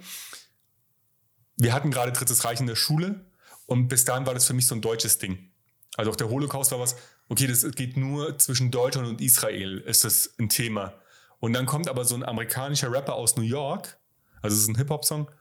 Wir 1.57 1.73
hatten 1.73 1.91
gerade 1.91 2.11
Drittes 2.11 2.43
Reich 2.43 2.59
in 2.59 2.67
der 2.67 2.75
Schule 2.75 3.25
und 3.65 3.87
bis 3.87 4.05
dahin 4.05 4.25
war 4.25 4.33
das 4.33 4.45
für 4.45 4.53
mich 4.53 4.67
so 4.67 4.75
ein 4.75 4.81
deutsches 4.81 5.17
Ding. 5.17 5.51
Also 5.95 6.11
auch 6.11 6.15
der 6.15 6.29
Holocaust 6.29 6.71
war 6.71 6.79
was, 6.79 6.95
okay, 7.29 7.47
das 7.47 7.69
geht 7.71 7.95
nur 7.95 8.37
zwischen 8.37 8.71
Deutschland 8.71 9.07
und 9.07 9.21
Israel, 9.21 9.79
ist 9.79 10.03
das 10.03 10.33
ein 10.37 10.49
Thema. 10.49 10.93
Und 11.39 11.53
dann 11.53 11.65
kommt 11.65 11.87
aber 11.87 12.05
so 12.05 12.15
ein 12.15 12.23
amerikanischer 12.23 12.91
Rapper 12.91 13.15
aus 13.15 13.37
New 13.37 13.43
York, 13.43 13.97
also 14.41 14.55
es 14.55 14.63
ist 14.63 14.69
ein 14.69 14.75
Hip-Hop-Song, 14.75 15.31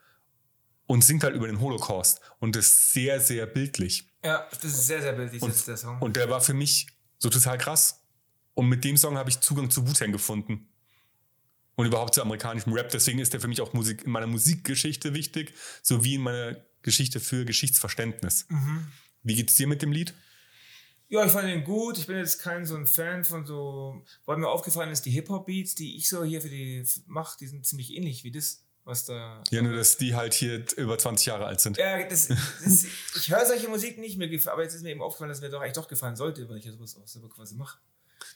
und 0.87 1.03
singt 1.03 1.25
halt 1.25 1.35
über 1.35 1.47
den 1.47 1.61
Holocaust. 1.61 2.21
Und 2.39 2.57
das 2.57 2.67
ist 2.67 2.93
sehr, 2.93 3.21
sehr 3.21 3.47
bildlich. 3.47 4.14
Ja, 4.25 4.49
das 4.51 4.65
ist 4.65 4.87
sehr, 4.87 5.03
sehr 5.03 5.13
bildlich, 5.13 5.43
und, 5.43 5.67
der 5.67 5.77
Song. 5.77 6.01
Und 6.01 6.17
der 6.17 6.31
war 6.31 6.41
für 6.41 6.55
mich 6.55 6.87
so 7.19 7.29
total 7.29 7.59
krass. 7.59 8.01
Und 8.55 8.69
mit 8.69 8.85
dem 8.85 8.97
Song 8.97 9.19
habe 9.19 9.29
ich 9.29 9.41
Zugang 9.41 9.71
zu 9.71 9.87
Wu-Tang 9.87 10.13
gefunden 10.13 10.69
und 11.75 11.87
überhaupt 11.87 12.15
zu 12.15 12.23
amerikanischem 12.23 12.73
Rap. 12.73 12.91
Deswegen 12.91 13.19
ist 13.19 13.33
der 13.33 13.41
für 13.41 13.49
mich 13.49 13.61
auch 13.61 13.73
Musik, 13.73 14.05
in 14.05 14.13
meiner 14.13 14.27
Musikgeschichte 14.27 15.13
wichtig, 15.13 15.53
sowie 15.83 16.15
in 16.15 16.23
meiner 16.23 16.57
Geschichte 16.83 17.21
für 17.21 17.45
Geschichtsverständnis. 17.45 18.47
Mhm. 18.49 18.87
Wie 19.23 19.35
geht's 19.35 19.57
dir 19.57 19.67
mit 19.67 19.83
dem 19.83 19.93
Lied? 19.93 20.15
Ja, 21.09 21.27
ich 21.27 21.33
fand 21.33 21.49
den 21.49 21.65
gut. 21.65 21.99
Ich 21.99 22.07
bin 22.07 22.17
jetzt 22.17 22.41
kein 22.41 22.65
so 22.65 22.77
ein 22.77 22.87
Fan 22.87 23.25
von 23.25 23.45
so, 23.45 24.05
weil 24.25 24.39
mir 24.39 24.49
aufgefallen 24.49 24.91
ist, 24.91 25.05
die 25.05 25.11
Hip-Hop-Beats, 25.11 25.75
die 25.75 25.97
ich 25.97 26.09
so 26.09 26.25
hier 26.25 26.41
für 26.41 26.49
die 26.49 26.85
mache, 27.07 27.37
die 27.39 27.47
sind 27.47 27.67
ziemlich 27.67 27.93
ähnlich 27.93 28.25
wie 28.25 28.33
das, 28.33 28.65
was 28.85 29.05
da. 29.05 29.43
Ja, 29.51 29.63
nur 29.63 29.75
dass 29.75 29.97
die 29.97 30.15
halt 30.15 30.35
hier 30.35 30.65
über 30.77 30.99
20 30.99 31.27
Jahre 31.27 31.47
alt 31.47 31.61
sind. 31.61 31.77
Ja, 31.77 32.03
das, 32.07 32.29
das, 32.65 32.85
ich 33.17 33.31
höre 33.31 33.47
solche 33.47 33.69
Musik 33.69 33.99
nicht 33.99 34.19
mehr, 34.19 34.29
aber 34.53 34.63
jetzt 34.63 34.75
ist 34.75 34.83
mir 34.83 34.91
eben 34.91 35.03
aufgefallen, 35.03 35.31
dass 35.31 35.41
mir 35.41 35.51
doch 35.51 35.61
eigentlich 35.61 35.73
doch 35.75 35.89
gefallen 35.89 36.17
sollte, 36.17 36.49
weil 36.49 36.59
ich 36.59 36.65
ja 36.65 36.73
sowas 36.73 36.97
auch 36.97 37.07
selber 37.07 37.29
quasi 37.29 37.55
mache. 37.55 37.79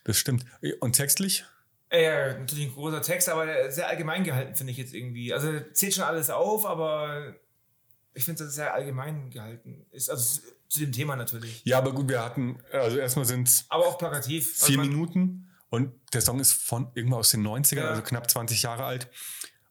Das 0.04 0.18
stimmt. 0.18 0.44
Und 0.80 0.92
textlich? 0.94 1.44
Äh, 1.90 2.38
natürlich 2.38 2.66
ein 2.66 2.74
großer 2.74 3.00
Text, 3.00 3.28
aber 3.28 3.70
sehr 3.70 3.88
allgemein 3.88 4.24
gehalten, 4.24 4.54
finde 4.54 4.72
ich 4.72 4.78
jetzt 4.78 4.92
irgendwie. 4.94 5.32
Also 5.32 5.60
zählt 5.72 5.94
schon 5.94 6.04
alles 6.04 6.28
auf, 6.28 6.66
aber 6.66 7.34
ich 8.14 8.24
finde 8.24 8.44
es 8.44 8.54
sehr 8.54 8.74
allgemein 8.74 9.30
gehalten. 9.30 9.86
Ist 9.90 10.10
also 10.10 10.40
zu 10.68 10.80
dem 10.80 10.92
Thema 10.92 11.16
natürlich. 11.16 11.62
Ja, 11.64 11.78
aber 11.78 11.92
gut, 11.92 12.08
wir 12.08 12.22
hatten, 12.22 12.58
also 12.72 12.98
erstmal 12.98 13.24
sind 13.24 13.48
es. 13.48 13.64
Aber 13.68 13.86
auch 13.86 13.96
plakativ. 13.96 14.52
Vier 14.52 14.78
also 14.78 14.90
Minuten 14.90 15.50
Und 15.70 15.94
der 16.12 16.20
Song 16.20 16.40
ist 16.40 16.52
von 16.52 16.90
irgendwann 16.94 17.20
aus 17.20 17.30
den 17.30 17.46
90ern, 17.46 17.76
Ja. 17.76 17.90
also 17.90 18.02
knapp 18.02 18.30
20 18.30 18.62
Jahre 18.62 18.84
alt. 18.84 19.08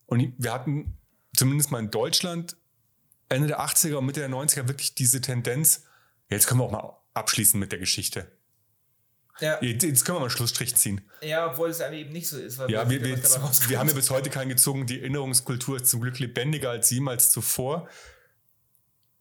Und 0.07 0.33
wir 0.37 0.51
hatten 0.51 0.97
zumindest 1.35 1.71
mal 1.71 1.79
in 1.79 1.91
Deutschland 1.91 2.57
Ende 3.29 3.47
der 3.47 3.59
80er 3.61 3.95
und 3.95 4.05
Mitte 4.05 4.21
der 4.21 4.29
90er 4.29 4.67
wirklich 4.67 4.95
diese 4.95 5.21
Tendenz, 5.21 5.83
jetzt 6.29 6.47
können 6.47 6.61
wir 6.61 6.65
auch 6.65 6.71
mal 6.71 6.97
abschließen 7.13 7.59
mit 7.59 7.71
der 7.71 7.79
Geschichte. 7.79 8.31
Ja, 9.39 9.61
Jetzt, 9.61 10.03
können 10.03 10.15
wir 10.15 10.19
mal 10.21 10.25
einen 10.25 10.29
Schlussstrich 10.31 10.75
ziehen. 10.75 11.01
ja 11.21 11.51
obwohl 11.51 11.69
es 11.69 11.79
eben 11.79 12.11
nicht 12.11 12.27
so 12.27 12.39
ist. 12.39 12.57
Weil 12.57 12.71
Ja, 12.71 12.89
wir, 12.89 13.03
wir, 13.03 13.17
wir 13.21 13.79
haben 13.79 13.87
ja 13.87 13.93
bis 13.93 14.09
heute 14.09 14.31
keinen 14.31 14.49
gezogen. 14.49 14.87
Die 14.87 14.99
Erinnerungskultur 14.99 15.77
ist 15.77 15.87
zum 15.87 16.01
Glück 16.01 16.17
lebendiger 16.17 16.71
als 16.71 16.89
jemals 16.89 17.29
zuvor. 17.29 17.87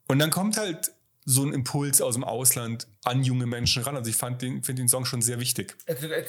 Und 0.07 0.17
dann 0.17 0.31
kommt 0.31 0.57
halt 0.57 0.91
so 1.29 1.43
ein 1.43 1.51
Impuls 1.51 2.01
aus 2.01 2.13
dem 2.13 2.23
Ausland 2.23 2.87
an 3.03 3.21
junge 3.21 3.45
Menschen 3.45 3.83
ran. 3.83 3.97
Also 3.97 4.09
ich 4.09 4.15
fand 4.15 4.41
den, 4.41 4.63
finde 4.63 4.81
den 4.83 4.87
Song 4.87 5.03
schon 5.03 5.21
sehr 5.21 5.41
wichtig. 5.41 5.75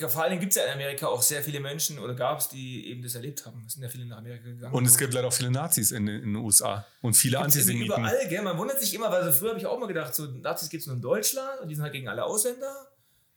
Vor 0.08 0.24
allem 0.24 0.40
gibt 0.40 0.50
es 0.50 0.56
ja 0.56 0.64
in 0.64 0.72
Amerika 0.72 1.06
auch 1.06 1.22
sehr 1.22 1.40
viele 1.40 1.60
Menschen 1.60 2.00
oder 2.00 2.14
gab 2.14 2.40
es, 2.40 2.48
die 2.48 2.84
eben 2.88 3.00
das 3.00 3.14
erlebt 3.14 3.46
haben. 3.46 3.62
Es 3.64 3.74
sind 3.74 3.84
ja 3.84 3.88
viele 3.88 4.06
nach 4.06 4.18
Amerika 4.18 4.48
gegangen. 4.48 4.74
Und 4.74 4.86
es 4.86 4.98
gibt 4.98 5.14
leider 5.14 5.28
auch 5.28 5.32
viele 5.32 5.52
Nazis 5.52 5.92
in, 5.92 6.08
in 6.08 6.32
den 6.32 6.36
USA 6.36 6.84
und 7.00 7.14
viele 7.14 7.38
Gibt's 7.38 7.54
Antisemiten. 7.54 7.86
überall, 7.86 8.28
gell? 8.28 8.42
Man 8.42 8.58
wundert 8.58 8.80
sich 8.80 8.92
immer, 8.92 9.08
weil 9.12 9.24
so 9.24 9.30
früher 9.30 9.50
habe 9.50 9.60
ich 9.60 9.66
auch 9.66 9.78
mal 9.78 9.86
gedacht, 9.86 10.16
so 10.16 10.26
Nazis 10.26 10.68
gibt 10.68 10.80
es 10.80 10.88
nur 10.88 10.96
in 10.96 11.02
Deutschland 11.02 11.60
und 11.60 11.68
die 11.68 11.76
sind 11.76 11.84
halt 11.84 11.92
gegen 11.92 12.08
alle 12.08 12.24
Ausländer. 12.24 12.88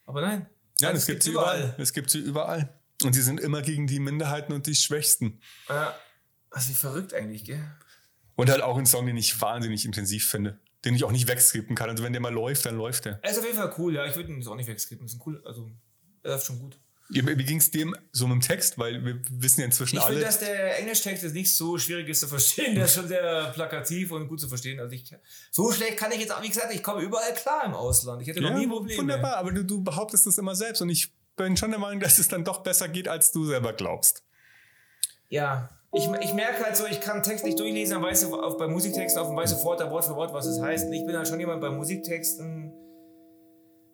Aber 0.08 0.22
nein. 0.22 0.48
Ja, 0.80 0.89
es 0.89 1.06
gibt 1.06 1.22
sie 1.22 1.30
überall. 1.30 1.75
Es 1.77 1.94
gibt 1.94 2.10
sie 2.10 2.20
überall. 2.20 2.74
Und 3.03 3.13
sie 3.13 3.22
sind 3.22 3.39
immer 3.39 3.62
gegen 3.62 3.86
die 3.86 4.00
Minderheiten 4.00 4.51
und 4.51 4.65
die 4.65 4.74
Schwächsten. 4.74 5.39
Ja. 5.70 5.96
Also 6.50 6.70
wie 6.70 6.74
verrückt 6.74 7.13
eigentlich, 7.13 7.44
gell? 7.46 7.63
Und 8.36 8.50
halt 8.50 8.63
auch 8.63 8.77
ein 8.80 8.88
Song, 8.88 9.06
den 9.06 9.18
ich 9.18 9.39
wahnsinnig 9.39 9.86
intensiv 9.86 10.27
finde. 10.27 10.60
Den 10.85 10.95
ich 10.95 11.03
auch 11.03 11.11
nicht 11.11 11.27
wegskippen 11.27 11.75
kann. 11.75 11.89
Also 11.89 12.03
wenn 12.03 12.13
der 12.13 12.21
mal 12.21 12.33
läuft, 12.33 12.65
dann 12.65 12.75
läuft 12.75 13.05
der. 13.05 13.19
Er 13.21 13.31
ist 13.31 13.38
auf 13.38 13.45
jeden 13.45 13.57
Fall 13.57 13.73
cool, 13.77 13.93
ja. 13.93 14.05
Ich 14.05 14.15
würde 14.15 14.31
ihn 14.31 14.38
jetzt 14.38 14.47
auch 14.47 14.55
nicht 14.55 14.67
wegskippen. 14.67 15.05
Ist 15.05 15.15
ein 15.15 15.21
cool, 15.25 15.41
also 15.45 15.69
er 16.23 16.31
läuft 16.31 16.45
schon 16.47 16.59
gut. 16.59 16.79
Wie 17.13 17.25
wie 17.27 17.43
ging 17.43 17.57
es 17.57 17.69
dem 17.71 17.93
so 18.13 18.25
mit 18.25 18.35
dem 18.35 18.41
Text? 18.41 18.77
Weil 18.79 19.03
wir 19.03 19.21
wissen 19.31 19.59
ja 19.59 19.65
inzwischen 19.65 19.97
Ich 19.97 20.01
alle. 20.01 20.13
finde, 20.13 20.25
dass 20.25 20.39
der 20.39 20.79
Englischtext 20.79 21.23
jetzt 21.23 21.33
nicht 21.33 21.53
so 21.53 21.77
schwierig 21.77 22.07
ist 22.07 22.21
zu 22.21 22.27
verstehen. 22.27 22.73
Der 22.73 22.85
ist 22.85 22.93
schon 22.95 23.07
sehr 23.09 23.51
plakativ 23.53 24.11
und 24.11 24.29
gut 24.29 24.39
zu 24.39 24.47
verstehen. 24.47 24.79
Also 24.79 24.95
ich, 24.95 25.13
so 25.51 25.71
schlecht 25.73 25.97
kann 25.97 26.11
ich 26.13 26.19
jetzt 26.19 26.31
auch, 26.31 26.41
wie 26.41 26.47
gesagt, 26.47 26.73
ich 26.73 26.81
komme 26.81 27.01
überall 27.01 27.33
klar 27.33 27.65
im 27.65 27.73
Ausland. 27.73 28.21
Ich 28.21 28.29
hätte 28.29 28.39
noch 28.41 28.53
nie 28.57 28.65
Probleme. 28.65 28.97
Wunderbar, 29.01 29.35
aber 29.35 29.51
du, 29.51 29.65
du 29.65 29.83
behauptest 29.83 30.25
das 30.25 30.38
immer 30.38 30.55
selbst 30.55 30.81
und 30.81 30.89
ich 30.89 31.13
bin 31.35 31.57
schon 31.57 31.71
der 31.71 31.79
Meinung, 31.79 32.00
dass 32.00 32.17
es 32.17 32.29
dann 32.29 32.45
doch 32.45 32.63
besser 32.63 32.88
geht, 32.88 33.09
als 33.09 33.33
du 33.33 33.45
selber 33.45 33.73
glaubst. 33.73 34.23
Ja, 35.27 35.69
ich, 35.93 36.07
ich 36.21 36.33
merke 36.33 36.63
halt 36.63 36.77
so, 36.77 36.86
ich 36.86 37.01
kann 37.01 37.21
Text 37.21 37.43
nicht 37.43 37.60
durchlesen, 37.60 37.95
dann 37.95 38.03
weiß 38.03 38.24
ich 38.24 38.29
auf, 38.33 38.57
bei 38.57 38.67
Musiktexten 38.67 39.21
auf 39.21 39.29
und 39.29 39.36
weiß 39.36 39.50
sofort 39.51 39.79
Wort 39.89 40.05
für 40.05 40.15
Wort, 40.15 40.33
was 40.33 40.45
es 40.45 40.62
heißt. 40.62 40.88
Und 40.88 40.93
ich 40.93 41.05
bin 41.05 41.15
halt 41.17 41.27
schon 41.27 41.39
jemand 41.39 41.60
bei 41.60 41.69
Musiktexten, 41.69 42.71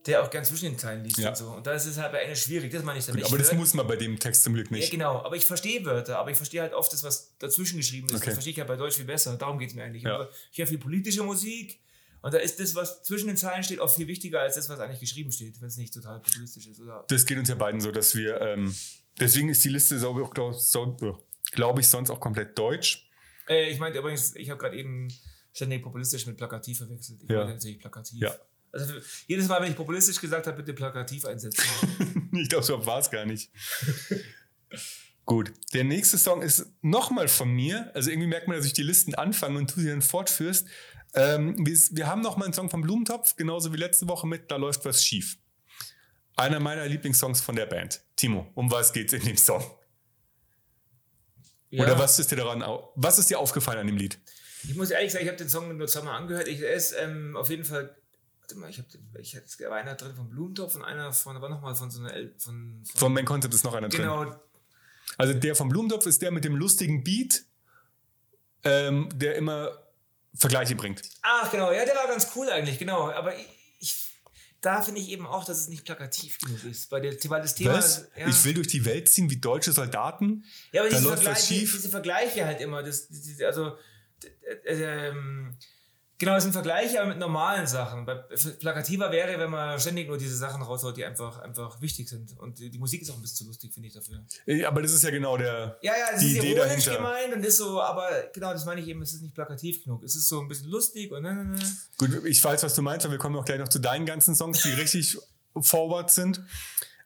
der 0.05 0.23
auch 0.23 0.29
gern 0.29 0.45
zwischen 0.45 0.65
den 0.65 0.77
Zeilen 0.77 1.03
liest 1.03 1.17
Ja. 1.17 1.29
und 1.29 1.37
so. 1.37 1.49
Und 1.49 1.65
da 1.67 1.73
ist 1.73 1.85
es 1.85 1.97
halt 1.97 2.11
bei 2.11 2.19
Englisch 2.19 2.43
schwierig, 2.43 2.71
das 2.71 2.83
meine 2.83 2.99
ich 2.99 3.05
damit. 3.05 3.25
aber 3.25 3.35
Ich 3.35 3.41
das 3.47 3.53
muss 3.55 3.73
man 3.73 3.87
bei 3.87 3.95
dem 3.95 4.17
Text 4.19 4.43
zum 4.43 4.53
Glück 4.53 4.67
Ja, 4.69 4.77
nicht. 4.77 4.91
genau, 4.91 5.17
aber 5.23 5.35
ich 5.35 5.45
verstehe 5.45 5.83
Wörter, 5.85 6.19
aber 6.19 6.29
ich 6.31 6.37
verstehe 6.37 6.61
halt 6.61 6.73
oft 6.73 6.93
das, 6.93 7.03
was 7.03 7.35
dazwischen 7.39 7.77
geschrieben 7.77 8.07
ist. 8.07 8.15
Okay. 8.15 8.25
Das 8.25 8.33
verstehe 8.35 8.51
ich 8.51 8.57
ja 8.57 8.63
bei 8.63 8.75
Deutsch 8.77 8.95
viel 8.95 9.05
besser. 9.05 9.35
Darum 9.35 9.57
geht 9.59 9.69
es 9.69 9.75
mir 9.75 9.83
eigentlich. 9.83 10.03
Ja. 10.03 10.15
Aber 10.15 10.29
Ich 10.51 10.59
höre 10.59 10.67
viel 10.67 10.77
politische 10.77 11.23
Musik 11.23 11.81
und 12.21 12.33
da 12.33 12.37
ist 12.37 12.59
das, 12.59 12.73
was 12.75 13.03
zwischen 13.03 13.27
den 13.27 13.37
Zeilen 13.37 13.63
steht, 13.63 13.79
auch 13.79 13.89
viel 13.93 14.07
wichtiger 14.07 14.39
als 14.41 14.55
das, 14.55 14.69
was 14.69 14.79
eigentlich 14.79 14.99
geschrieben 14.99 15.31
steht, 15.31 15.59
wenn 15.61 15.67
es 15.67 15.77
nicht 15.77 15.93
total 15.93 16.19
populistisch 16.21 16.67
ist. 16.67 16.79
Oder 16.79 17.03
Das 17.09 17.25
geht 17.25 17.37
uns 17.37 17.49
ja 17.49 17.55
beiden 17.55 17.81
so, 17.81 17.91
dass 17.91 18.15
wir. 18.15 18.39
Ähm, 18.39 18.73
deswegen 19.19 19.49
ist 19.49 19.63
die 19.65 19.69
Liste, 19.69 19.99
so, 19.99 20.13
glaube 20.13 20.55
so, 20.57 20.95
glaub 21.57 21.79
ich, 21.79 21.87
sonst 21.87 22.11
auch 22.11 22.19
komplett 22.19 22.57
deutsch. 22.57 23.09
Äh, 23.49 23.71
ich 23.71 23.79
meinte 23.79 23.97
übrigens, 23.99 24.35
ich 24.35 24.49
habe 24.51 24.59
gerade 24.61 24.77
eben 24.77 25.07
ständig 25.51 25.81
populistisch 25.81 26.27
mit 26.27 26.37
plakativ 26.37 26.77
verwechselt. 26.77 27.23
Ich 27.23 27.29
Ja. 27.29 27.39
meinte 27.39 27.55
natürlich 27.55 27.79
plakativ. 27.79 28.21
Ja. 28.21 28.35
Also 28.71 28.93
jedes 29.25 29.47
Mal, 29.47 29.59
wenn 29.61 29.71
ich 29.71 29.75
populistisch 29.75 30.21
gesagt 30.21 30.45
habe, 30.45 30.57
bitte 30.57 30.73
plakativ 30.73 31.25
einsetzen. 31.25 31.63
ich 32.33 32.47
glaube, 32.47 32.63
so 32.63 32.85
war 32.85 32.99
es 32.99 33.09
gar 33.09 33.25
nicht. 33.25 33.49
Gut, 35.25 35.51
der 35.73 35.83
nächste 35.83 36.17
Song 36.19 36.41
ist 36.43 36.67
nochmal 36.81 37.27
von 37.27 37.49
mir. 37.49 37.91
Also 37.95 38.11
irgendwie 38.11 38.27
merkt 38.27 38.47
man, 38.47 38.55
dass 38.55 38.65
ich 38.65 38.73
die 38.73 38.83
Listen 38.83 39.15
anfange 39.15 39.57
und 39.57 39.75
du 39.75 39.81
sie 39.81 39.87
dann 39.87 40.01
fortführst. 40.03 40.67
Ähm, 41.15 41.55
wir, 41.65 41.75
wir 41.91 42.07
haben 42.07 42.21
nochmal 42.21 42.45
einen 42.45 42.53
Song 42.53 42.69
vom 42.69 42.81
Blumentopf, 42.81 43.35
genauso 43.35 43.73
wie 43.73 43.77
letzte 43.77 44.07
Woche 44.07 44.27
mit 44.27 44.51
Da 44.51 44.57
läuft 44.57 44.85
was 44.85 45.03
schief. 45.03 45.37
Einer 46.35 46.59
meiner 46.59 46.85
Lieblingssongs 46.85 47.41
von 47.41 47.55
der 47.55 47.65
Band. 47.65 48.01
Timo, 48.15 48.45
um 48.53 48.69
was 48.69 48.93
geht's 48.93 49.11
in 49.13 49.23
dem 49.23 49.37
Song? 49.37 49.65
Ja. 51.69 51.83
Oder 51.83 51.99
was 51.99 52.17
ist 52.19 52.31
dir 52.31 52.37
daran, 52.37 52.63
was 52.95 53.19
ist 53.19 53.29
dir 53.29 53.39
aufgefallen 53.39 53.79
an 53.79 53.87
dem 53.87 53.97
Lied? 53.97 54.17
Ich 54.63 54.75
muss 54.75 54.89
ehrlich 54.89 55.11
sagen, 55.11 55.23
ich 55.23 55.29
habe 55.29 55.37
den 55.37 55.49
Song 55.49 55.75
nur 55.75 55.87
zweimal 55.87 56.15
angehört. 56.15 56.47
Ich, 56.47 56.61
er 56.61 56.73
ist 56.73 56.93
ähm, 56.97 57.35
auf 57.35 57.49
jeden 57.49 57.63
Fall. 57.63 57.95
Warte 58.41 58.55
mal, 58.55 58.69
ich 58.69 58.77
habe 58.77 58.87
ich 59.19 59.35
hatte, 59.35 59.71
einer 59.73 59.95
drin 59.95 60.15
von 60.15 60.29
Blumentopf 60.29 60.75
und 60.75 60.83
einer 60.83 61.11
von, 61.11 61.41
war 61.41 61.49
nochmal 61.49 61.75
von 61.75 61.91
so 61.91 61.99
einer. 61.99 62.13
El, 62.13 62.33
von, 62.37 62.81
von, 62.85 62.99
Vom 62.99 63.13
Main 63.13 63.25
Concept 63.25 63.53
ist 63.53 63.63
noch 63.63 63.73
einer 63.73 63.89
drin. 63.89 64.01
genau, 64.01 64.41
Also 65.17 65.33
der 65.33 65.55
vom 65.55 65.69
Blumentopf 65.69 66.05
ist 66.05 66.21
der 66.21 66.31
mit 66.31 66.45
dem 66.45 66.55
lustigen 66.55 67.03
Beat, 67.03 67.43
ähm, 68.63 69.09
der 69.13 69.35
immer 69.35 69.71
Vergleiche 70.33 70.75
bringt. 70.75 71.01
Ach, 71.21 71.51
genau, 71.51 71.71
ja, 71.71 71.83
der 71.83 71.95
war 71.95 72.07
ganz 72.07 72.29
cool 72.35 72.49
eigentlich, 72.49 72.79
genau. 72.79 73.11
Aber 73.11 73.35
ich, 73.35 73.45
da 74.61 74.81
finde 74.81 75.01
ich 75.01 75.09
eben 75.09 75.25
auch, 75.27 75.45
dass 75.45 75.59
es 75.61 75.67
nicht 75.67 75.85
plakativ 75.85 76.39
genug 76.39 76.63
ist. 76.65 76.89
Bei 76.89 76.99
der, 76.99 77.15
weil 77.29 77.41
das 77.41 77.55
Thema. 77.55 77.73
Was? 77.73 77.97
ist- 77.99 78.09
Ja. 78.17 78.27
Ich 78.27 78.43
will 78.45 78.53
durch 78.55 78.67
die 78.67 78.85
Welt 78.85 79.07
ziehen 79.09 79.29
wie 79.29 79.37
deutsche 79.37 79.71
Soldaten. 79.71 80.43
Ja, 80.71 80.81
aber 80.81 80.89
diese 80.89 81.03
Vergleiche, 81.07 81.53
diese 81.53 81.89
Vergleiche 81.89 82.45
halt 82.45 82.61
immer, 82.61 82.81
das, 82.83 83.07
also 83.45 83.77
äh, 84.65 84.73
ähm, 85.09 85.55
genau, 86.17 86.33
das 86.33 86.43
sind 86.43 86.53
Vergleiche 86.53 86.99
aber 86.99 87.09
mit 87.09 87.19
normalen 87.19 87.67
Sachen. 87.67 88.05
Bei, 88.05 88.15
plakativer 88.59 89.11
wäre, 89.11 89.39
wenn 89.39 89.49
man 89.49 89.79
ständig 89.79 90.07
nur 90.07 90.17
diese 90.17 90.35
Sachen 90.35 90.61
raushaut, 90.61 90.97
die 90.97 91.05
einfach, 91.05 91.39
einfach 91.39 91.81
wichtig 91.81 92.09
sind. 92.09 92.37
Und 92.37 92.59
die, 92.59 92.69
die 92.69 92.79
Musik 92.79 93.01
ist 93.01 93.09
auch 93.09 93.15
ein 93.15 93.21
bisschen 93.21 93.37
zu 93.37 93.45
lustig, 93.45 93.73
finde 93.73 93.87
ich 93.87 93.93
dafür. 93.93 94.23
Äh, 94.45 94.63
Aber 94.65 94.81
das 94.81 94.91
ist 94.91 95.03
ja 95.03 95.09
genau 95.11 95.37
der. 95.37 95.77
Ja, 95.81 95.93
ja, 95.97 96.05
es 96.13 96.19
Die 96.21 96.31
ist 96.31 96.37
Idee 96.37 96.53
ironisch 96.55 96.85
dahinter. 96.85 96.95
gemeint 96.97 97.33
und 97.35 97.43
ist 97.45 97.57
so, 97.57 97.81
aber 97.81 98.09
genau, 98.33 98.51
das 98.53 98.65
meine 98.65 98.81
ich 98.81 98.87
eben, 98.87 99.01
es 99.01 99.13
ist 99.13 99.21
nicht 99.21 99.35
plakativ 99.35 99.83
genug. 99.83 100.03
Es 100.03 100.15
ist 100.15 100.27
so 100.27 100.39
ein 100.41 100.47
bisschen 100.47 100.69
lustig 100.69 101.11
und 101.11 101.23
ne, 101.23 101.33
ne, 101.33 101.43
ne. 101.45 101.59
Gut, 101.97 102.25
ich 102.25 102.43
weiß, 102.43 102.63
was 102.63 102.75
du 102.75 102.81
meinst, 102.81 103.05
weil 103.05 103.11
wir 103.11 103.19
kommen 103.19 103.35
auch 103.35 103.45
gleich 103.45 103.59
noch 103.59 103.67
zu 103.69 103.79
deinen 103.79 104.05
ganzen 104.05 104.35
Songs, 104.35 104.61
die 104.63 104.69
richtig 104.71 105.17
forward 105.61 106.11
sind. 106.11 106.41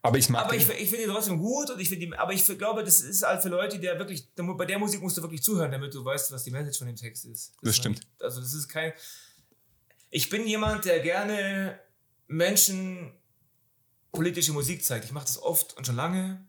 Aber 0.03 0.17
ich 0.17 0.29
mag 0.29 0.46
Aber 0.46 0.55
ich, 0.55 0.67
ich 0.67 0.89
finde 0.89 1.03
ihn 1.03 1.10
trotzdem 1.10 1.38
gut 1.38 1.70
und 1.70 1.79
ich 1.79 1.88
finde 1.88 2.05
ihn, 2.05 2.13
aber 2.13 2.34
ich 2.34 2.46
glaube, 2.58 2.84
das 2.84 3.01
ist 3.01 3.22
halt 3.22 3.41
für 3.41 3.50
Leute, 3.50 3.77
ja 3.77 3.98
wirklich, 4.00 4.27
bei 4.36 4.65
der 4.65 4.79
Musik 4.79 5.01
musst 5.01 5.17
du 5.17 5.22
wirklich 5.22 5.43
zuhören, 5.43 5.72
damit 5.72 5.93
du 5.93 6.03
weißt, 6.03 6.31
was 6.31 6.43
die 6.43 6.51
Message 6.51 6.79
von 6.79 6.88
dem 6.88 6.96
Text 6.96 7.25
ist. 7.25 7.53
Das 7.62 7.72
ist 7.72 7.77
stimmt. 7.77 8.00
Halt, 8.00 8.24
also 8.24 8.41
das 8.41 8.53
ist 8.53 8.67
kein, 8.67 8.93
ich 10.10 10.29
bin 10.29 10.48
jemand, 10.48 10.86
der 10.86 11.00
gerne 11.01 11.79
Menschen 12.27 13.13
politische 14.12 14.53
Musik 14.53 14.84
zeigt. 14.84 15.05
Ich 15.05 15.12
mache 15.12 15.25
das 15.25 15.41
oft 15.41 15.77
und 15.77 15.86
schon 15.86 15.96
lange. 15.96 16.46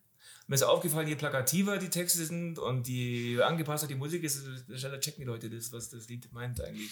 Mir 0.48 0.56
ist 0.56 0.64
aufgefallen, 0.64 1.06
je 1.06 1.14
plakativer 1.14 1.78
die 1.78 1.88
Texte 1.88 2.24
sind 2.24 2.58
und 2.58 2.88
je 2.88 3.40
angepasster 3.42 3.86
die 3.86 3.94
Musik 3.94 4.24
ist, 4.24 4.44
desto 4.44 4.76
schneller 4.76 5.00
checken 5.00 5.20
die 5.20 5.26
Leute 5.26 5.48
das, 5.48 5.72
was 5.72 5.90
das 5.90 6.08
Lied 6.08 6.32
meint 6.32 6.60
eigentlich. 6.60 6.90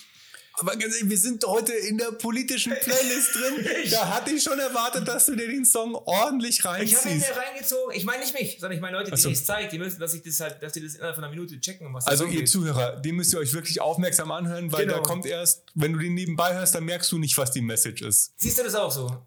Aber 0.60 0.72
wir 0.78 1.16
sind 1.18 1.42
heute 1.46 1.72
in 1.72 1.96
der 1.96 2.12
politischen 2.12 2.72
Playlist 2.74 3.34
drin. 3.34 3.66
Da 3.90 4.08
hatte 4.14 4.30
ich 4.30 4.42
schon 4.42 4.58
erwartet, 4.58 5.08
dass 5.08 5.24
du 5.26 5.34
dir 5.34 5.46
den 5.48 5.64
Song 5.64 5.94
ordentlich 5.94 6.58
Ich 6.58 6.64
habe 6.66 6.82
ihn 6.84 6.94
reinziehst. 6.96 7.28
mir 7.30 7.36
reingezogen. 7.36 7.94
Ich 7.96 8.04
meine 8.04 8.20
nicht 8.22 8.34
mich, 8.34 8.58
sondern 8.60 8.72
ich 8.76 8.80
meine 8.82 8.98
Leute, 8.98 9.10
die 9.10 9.16
so. 9.16 9.30
ich 9.30 9.38
es 9.38 9.44
zeige, 9.46 9.68
die 9.70 9.78
müssen, 9.78 9.98
dass 9.98 10.12
ich 10.12 10.22
das 10.22 10.38
halt, 10.40 10.62
dass 10.62 10.74
die 10.74 10.82
das 10.82 10.94
innerhalb 10.96 11.14
von 11.14 11.24
einer 11.24 11.32
Minute 11.32 11.58
checken, 11.60 11.92
was 11.94 12.06
Also 12.06 12.26
ihr 12.26 12.40
geht. 12.40 12.48
Zuhörer, 12.50 13.00
den 13.00 13.16
müsst 13.16 13.32
ihr 13.32 13.38
euch 13.38 13.52
wirklich 13.54 13.80
aufmerksam 13.80 14.30
anhören, 14.30 14.70
weil 14.70 14.84
Genau. 14.84 14.98
da 14.98 15.02
kommt 15.02 15.24
erst, 15.24 15.64
wenn 15.74 15.94
du 15.94 15.98
den 15.98 16.12
nebenbei 16.14 16.52
hörst, 16.54 16.74
dann 16.74 16.84
merkst 16.84 17.10
du 17.10 17.18
nicht, 17.18 17.36
was 17.38 17.50
die 17.52 17.62
Message 17.62 18.02
ist. 18.02 18.34
Siehst 18.36 18.58
du 18.58 18.62
das 18.62 18.74
auch 18.74 18.90
so? 18.92 19.26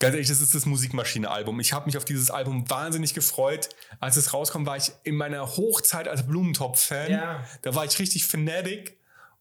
Ganz 0.00 0.14
ehrlich, 0.14 0.28
das 0.28 0.40
ist 0.40 0.54
das 0.54 0.64
Musikmaschine-Album. 0.64 1.58
Ich 1.58 1.72
habe 1.72 1.86
mich 1.86 1.96
auf 1.96 2.04
dieses 2.04 2.30
Album 2.30 2.70
wahnsinnig 2.70 3.14
gefreut. 3.14 3.68
Als 3.98 4.16
es 4.16 4.32
rauskommt, 4.32 4.64
war 4.64 4.76
ich 4.76 4.92
in 5.02 5.16
meiner 5.16 5.56
Hochzeit 5.56 6.06
als 6.06 6.24
Blumentopf-Fan. 6.24 7.10
Ja. 7.10 7.44
Da 7.62 7.74
war 7.74 7.84
ich 7.84 7.98
richtig 7.98 8.24
fanatic. 8.24 8.96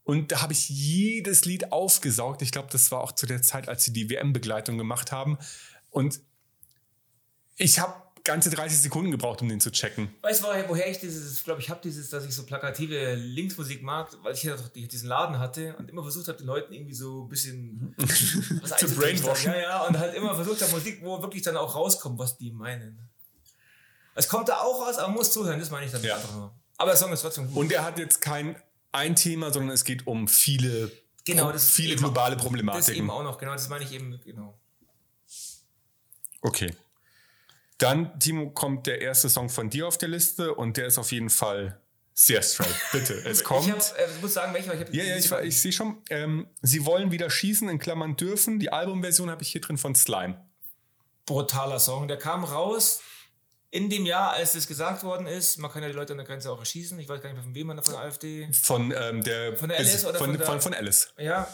Und 0.07 0.31
da 0.31 0.41
habe 0.41 0.53
ich 0.53 0.69
jedes 0.69 1.43
Lied 1.45 1.71
aufgesaugt. 1.73 2.41
Ich 2.41 2.51
glaube, 2.53 2.69
das 2.71 2.89
war 2.91 3.01
auch 3.01 3.11
zu 3.11 3.25
der 3.25 3.41
Zeit, 3.41 3.67
als 3.67 3.83
sie 3.83 3.91
die 3.91 4.09
WM-Begleitung 4.09 4.77
gemacht 4.77 5.11
haben. 5.11 5.37
Und 5.89 6.21
ich 7.57 7.79
habe 7.79 7.93
ganze 8.23 8.49
30 8.49 8.79
Sekunden 8.79 9.11
gebraucht, 9.11 9.41
um 9.41 9.49
den 9.49 9.59
zu 9.59 9.71
checken. 9.71 10.09
Weißt 10.21 10.43
du, 10.43 10.47
woher, 10.67 10.89
ich 10.89 10.99
dieses, 10.99 11.37
ich 11.37 11.43
glaube, 11.43 11.61
ich 11.61 11.69
habe 11.69 11.79
dieses, 11.83 12.09
dass 12.09 12.25
ich 12.25 12.33
so 12.35 12.45
plakative 12.45 13.15
Linksmusik 13.15 13.81
mag, 13.83 14.09
weil 14.23 14.33
ich 14.33 14.43
ja 14.43 14.55
doch 14.55 14.67
die- 14.69 14.87
diesen 14.87 15.07
Laden 15.09 15.39
hatte 15.39 15.75
und 15.77 15.89
immer 15.89 16.03
versucht 16.03 16.27
habe, 16.27 16.37
den 16.37 16.47
Leuten 16.47 16.73
irgendwie 16.73 16.93
so 16.93 17.23
ein 17.23 17.29
bisschen 17.29 17.95
was 18.61 18.77
Zu 18.77 18.89
brainwashen. 18.95 19.51
Ja, 19.53 19.59
ja, 19.59 19.87
und 19.87 19.97
halt 19.97 20.13
immer 20.15 20.35
versucht 20.35 20.61
habe, 20.61 20.71
Musik, 20.71 20.99
wo 21.03 21.21
wirklich 21.21 21.41
dann 21.43 21.55
auch 21.57 21.73
rauskommt, 21.75 22.17
was 22.19 22.37
die 22.37 22.51
meinen. 22.51 22.99
Es 24.15 24.27
kommt 24.27 24.49
da 24.49 24.57
auch 24.59 24.85
raus, 24.87 24.97
aber 24.97 25.07
man 25.09 25.17
muss 25.17 25.31
zuhören, 25.31 25.59
das 25.59 25.69
meine 25.69 25.85
ich 25.85 25.91
dann 25.91 26.03
Ja. 26.03 26.15
einfach 26.15 26.33
nur. 26.35 26.53
Aber 26.77 26.91
der 26.91 26.97
Song 26.97 27.11
ist 27.13 27.21
trotzdem 27.21 27.47
gut. 27.47 27.55
Und 27.57 27.71
er 27.71 27.83
hat 27.83 27.97
jetzt 27.97 28.19
kein 28.21 28.55
ein 28.97 29.15
Thema, 29.15 29.51
sondern 29.53 29.71
es 29.73 29.83
geht 29.85 30.05
um 30.07 30.27
viele, 30.27 30.91
Genau, 31.25 31.51
das 31.51 31.69
viele 31.69 31.93
eben- 31.93 32.01
globale 32.01 32.35
das 32.35 32.43
Problematiken. 32.43 32.95
eben 32.97 33.09
auch 33.09 33.23
noch, 33.23 33.37
genau, 33.37 33.53
das 33.53 33.69
meine 33.69 33.83
ich 33.85 33.91
eben, 33.93 34.19
genau. 34.25 34.57
Okay. 36.41 36.73
Dann, 37.77 38.19
Timo, 38.19 38.49
kommt 38.49 38.87
der 38.87 39.01
erste 39.01 39.29
Song 39.29 39.49
von 39.49 39.69
dir 39.69 39.87
auf 39.87 39.97
der 39.97 40.09
Liste 40.09 40.55
und 40.55 40.77
der 40.77 40.87
ist 40.87 40.97
auf 40.97 41.11
jeden 41.11 41.29
Fall 41.29 41.79
sehr 42.13 42.41
straight. 42.41 42.73
Bitte, 42.91 43.13
es 43.25 43.43
kommt. 43.43 43.67
Ich, 43.67 43.71
hab, 43.73 43.97
äh, 43.99 44.07
muss 44.21 44.33
sagen, 44.33 44.53
welcher, 44.53 44.73
ich 44.89 44.95
ja, 44.95 45.03
ja, 45.03 45.17
ich, 45.17 45.31
ich 45.31 45.61
sehe 45.61 45.71
schon. 45.71 45.97
Ähm, 46.09 46.47
Sie 46.61 46.85
wollen 46.85 47.11
wieder 47.11 47.29
schießen, 47.29 47.69
in 47.69 47.77
Klammern 47.77 48.15
dürfen. 48.15 48.59
Die 48.59 48.71
Albumversion 48.71 49.29
habe 49.29 49.43
ich 49.43 49.49
hier 49.49 49.61
drin 49.61 49.77
von 49.77 49.93
Slime. 49.93 50.43
brutaler 51.27 51.79
Song. 51.79 52.07
Der 52.07 52.17
kam 52.17 52.43
raus 52.43 53.01
in 53.69 53.89
dem 53.89 54.05
Jahr, 54.05 54.31
als 54.33 54.53
das 54.53 54.67
gesagt 54.67 55.03
worden 55.03 55.27
ist. 55.27 55.57
Man 55.57 55.69
kann 55.71 55.81
ja 55.83 55.89
die 55.89 55.95
Leute 55.95 56.13
an 56.13 56.17
der 56.17 56.25
Grenze 56.27 56.51
auch 56.51 56.59
erschießen. 56.59 56.97
Ich 56.99 57.09
weiß 57.09 57.21
gar 57.21 57.29
nicht 57.29 57.35
mehr, 57.35 57.43
von 57.43 57.53
wem 57.55 57.67
man 57.67 57.77
da 57.77 57.83
von 57.83 57.93
der 57.95 58.03
AfD. 58.03 58.47
Von 58.53 58.93
ähm, 58.97 59.23
der. 59.23 59.57
Von 59.57 59.69
der 59.69 59.77
Alice 59.79 60.05
oder 60.05 60.17
von, 60.17 60.27
von 60.29 60.37
der- 60.37 60.45
von, 60.45 60.61
von 60.61 60.73
Alice. 60.73 61.09
Ja. 61.17 61.47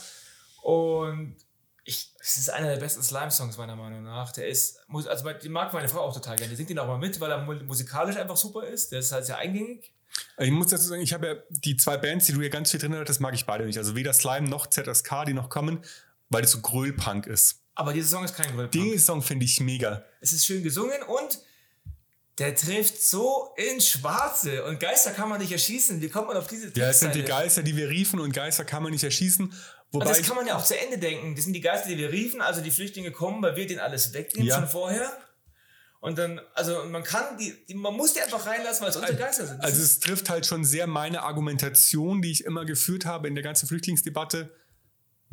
Und 0.61 1.35
ich, 1.85 2.11
es 2.19 2.37
ist 2.37 2.49
einer 2.49 2.69
der 2.69 2.77
besten 2.79 3.03
Slime-Songs 3.03 3.57
meiner 3.57 3.75
Meinung 3.75 4.03
nach. 4.03 4.31
Der 4.31 4.47
ist, 4.47 4.79
muss- 4.87 5.07
also 5.07 5.29
die 5.33 5.49
mag 5.49 5.73
meine 5.73 5.89
Frau 5.89 6.01
auch 6.01 6.13
total 6.13 6.35
gerne. 6.37 6.49
Die 6.51 6.55
singt 6.55 6.69
ihn 6.69 6.79
auch 6.79 6.87
mal 6.87 6.97
mit, 6.97 7.19
weil 7.19 7.31
er 7.31 7.39
mu- 7.43 7.63
musikalisch 7.63 8.15
einfach 8.15 8.37
super 8.37 8.63
ist. 8.65 8.91
Der 8.91 8.99
ist 8.99 9.11
halt 9.11 9.25
sehr 9.25 9.37
eingängig. 9.37 9.91
Ich 10.37 10.51
muss 10.51 10.67
dazu 10.67 10.83
sagen, 10.83 11.01
ich 11.01 11.11
habe 11.11 11.27
ja 11.27 11.35
die 11.49 11.75
zwei 11.75 11.97
Bands, 11.97 12.27
die 12.27 12.33
du 12.33 12.39
hier 12.39 12.51
ganz 12.51 12.69
viel 12.71 12.79
drin 12.79 12.93
hast, 12.95 13.09
das 13.09 13.19
mag 13.19 13.33
ich 13.33 13.45
beide 13.45 13.65
nicht. 13.65 13.77
Also 13.79 13.95
weder 13.95 14.13
Slime 14.13 14.47
noch 14.47 14.67
ZSK, 14.67 15.25
die 15.25 15.33
noch 15.33 15.49
kommen, 15.49 15.83
weil 16.29 16.43
das 16.43 16.51
so 16.51 16.61
Grölpunk 16.61 17.25
ist. 17.25 17.59
Aber 17.75 17.91
dieser 17.93 18.07
Song 18.09 18.23
ist 18.23 18.35
kein 18.35 18.45
Grillpunk. 18.55 18.71
Den 18.71 18.99
Song 18.99 19.21
finde 19.23 19.45
ich 19.45 19.59
mega. 19.59 20.05
Es 20.21 20.31
ist 20.31 20.45
schön 20.45 20.61
gesungen 20.63 21.01
und 21.01 21.39
der 22.39 22.55
trifft 22.55 23.01
so 23.01 23.53
ins 23.57 23.87
Schwarze. 23.89 24.63
Und 24.65 24.79
Geister 24.79 25.11
kann 25.11 25.29
man 25.29 25.39
nicht 25.39 25.51
erschießen. 25.51 26.01
Wie 26.01 26.09
kommt 26.09 26.27
man 26.27 26.37
auf 26.37 26.47
diese 26.47 26.71
Ja, 26.75 26.89
es 26.89 26.99
sind 26.99 27.13
die? 27.15 27.23
Geister, 27.23 27.61
die 27.63 27.75
wir 27.77 27.89
riefen 27.89 28.19
und 28.19 28.33
Geister 28.33 28.65
kann 28.65 28.81
man 28.83 28.91
nicht 28.91 29.03
erschießen. 29.03 29.45
Und 29.45 29.53
Wobei 29.91 30.05
das 30.05 30.19
ich, 30.19 30.27
kann 30.27 30.35
man 30.35 30.47
ja 30.47 30.57
auch 30.57 30.65
zu 30.65 30.77
Ende 30.79 30.97
denken. 30.97 31.35
Das 31.35 31.43
sind 31.43 31.53
die 31.53 31.61
Geister, 31.61 31.89
die 31.89 31.97
wir 31.97 32.11
riefen. 32.11 32.41
Also 32.41 32.61
die 32.61 32.71
Flüchtlinge 32.71 33.11
kommen, 33.11 33.41
weil 33.43 33.55
wir 33.55 33.67
denen 33.67 33.79
alles 33.79 34.13
wegnehmen 34.13 34.47
Ja. 34.47 34.59
von 34.59 34.67
vorher. 34.67 35.11
Und 35.99 36.17
dann, 36.17 36.41
also 36.55 36.83
man 36.85 37.03
kann 37.03 37.37
die, 37.37 37.53
die 37.67 37.75
man 37.75 37.93
muss 37.93 38.13
die 38.13 38.21
einfach 38.21 38.45
reinlassen, 38.45 38.81
weil 38.83 38.89
es 38.89 38.95
unsere 38.97 39.15
Geister 39.15 39.45
sind. 39.47 39.59
Das 39.59 39.65
also 39.67 39.83
es 39.83 39.99
trifft 39.99 40.29
halt 40.29 40.45
schon 40.45 40.65
sehr 40.65 40.87
meine 40.87 41.21
Argumentation, 41.21 42.21
die 42.21 42.31
ich 42.31 42.43
immer 42.43 42.65
geführt 42.65 43.05
habe 43.05 43.27
in 43.27 43.35
der 43.35 43.43
ganzen 43.43 43.67
Flüchtlingsdebatte. 43.67 44.53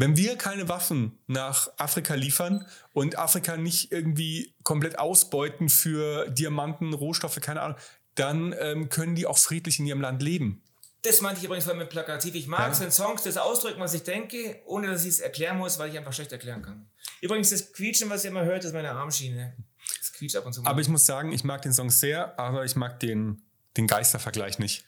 Wenn 0.00 0.16
wir 0.16 0.36
keine 0.36 0.66
Waffen 0.70 1.18
nach 1.26 1.68
Afrika 1.76 2.14
liefern 2.14 2.66
und 2.94 3.18
Afrika 3.18 3.58
nicht 3.58 3.92
irgendwie 3.92 4.54
komplett 4.62 4.98
ausbeuten 4.98 5.68
für 5.68 6.30
Diamanten, 6.30 6.94
Rohstoffe, 6.94 7.38
keine 7.42 7.60
Ahnung, 7.60 7.76
dann 8.14 8.54
ähm, 8.58 8.88
können 8.88 9.14
die 9.14 9.26
auch 9.26 9.36
friedlich 9.36 9.78
in 9.78 9.84
ihrem 9.84 10.00
Land 10.00 10.22
leben. 10.22 10.62
Das 11.02 11.20
meinte 11.20 11.40
ich 11.40 11.44
übrigens 11.44 11.64
vorhin 11.64 11.80
mit 11.80 11.90
plakativ. 11.90 12.34
Ich 12.34 12.46
mag 12.46 12.72
es, 12.72 12.78
Ja. 12.78 12.84
wenn 12.84 12.92
Songs 12.92 13.24
das 13.24 13.36
ausdrücken, 13.36 13.78
was 13.78 13.92
ich 13.92 14.02
denke, 14.02 14.62
ohne 14.64 14.86
dass 14.86 15.02
ich 15.04 15.10
es 15.10 15.20
erklären 15.20 15.58
muss, 15.58 15.78
weil 15.78 15.90
ich 15.90 15.98
einfach 15.98 16.14
schlecht 16.14 16.32
erklären 16.32 16.62
kann. 16.62 16.88
Übrigens, 17.20 17.50
das 17.50 17.70
Quietschen, 17.74 18.08
was 18.08 18.24
ihr 18.24 18.30
immer 18.30 18.44
hört, 18.46 18.64
ist 18.64 18.72
meine 18.72 18.92
Armschiene. 18.92 19.54
Das 19.98 20.14
quietscht 20.14 20.36
ab 20.36 20.46
und 20.46 20.54
zu 20.54 20.62
mal. 20.62 20.70
Aber 20.70 20.80
ich 20.80 20.88
muss 20.88 21.04
sagen, 21.04 21.30
ich 21.30 21.44
mag 21.44 21.60
den 21.60 21.74
Song 21.74 21.90
sehr, 21.90 22.38
aber 22.38 22.64
ich 22.64 22.74
mag 22.74 23.00
den, 23.00 23.42
den 23.76 23.86
Geistervergleich 23.86 24.58
nicht. 24.58 24.86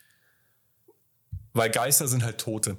Weil 1.52 1.70
Geister 1.70 2.08
sind 2.08 2.24
halt 2.24 2.38
Tote. 2.38 2.78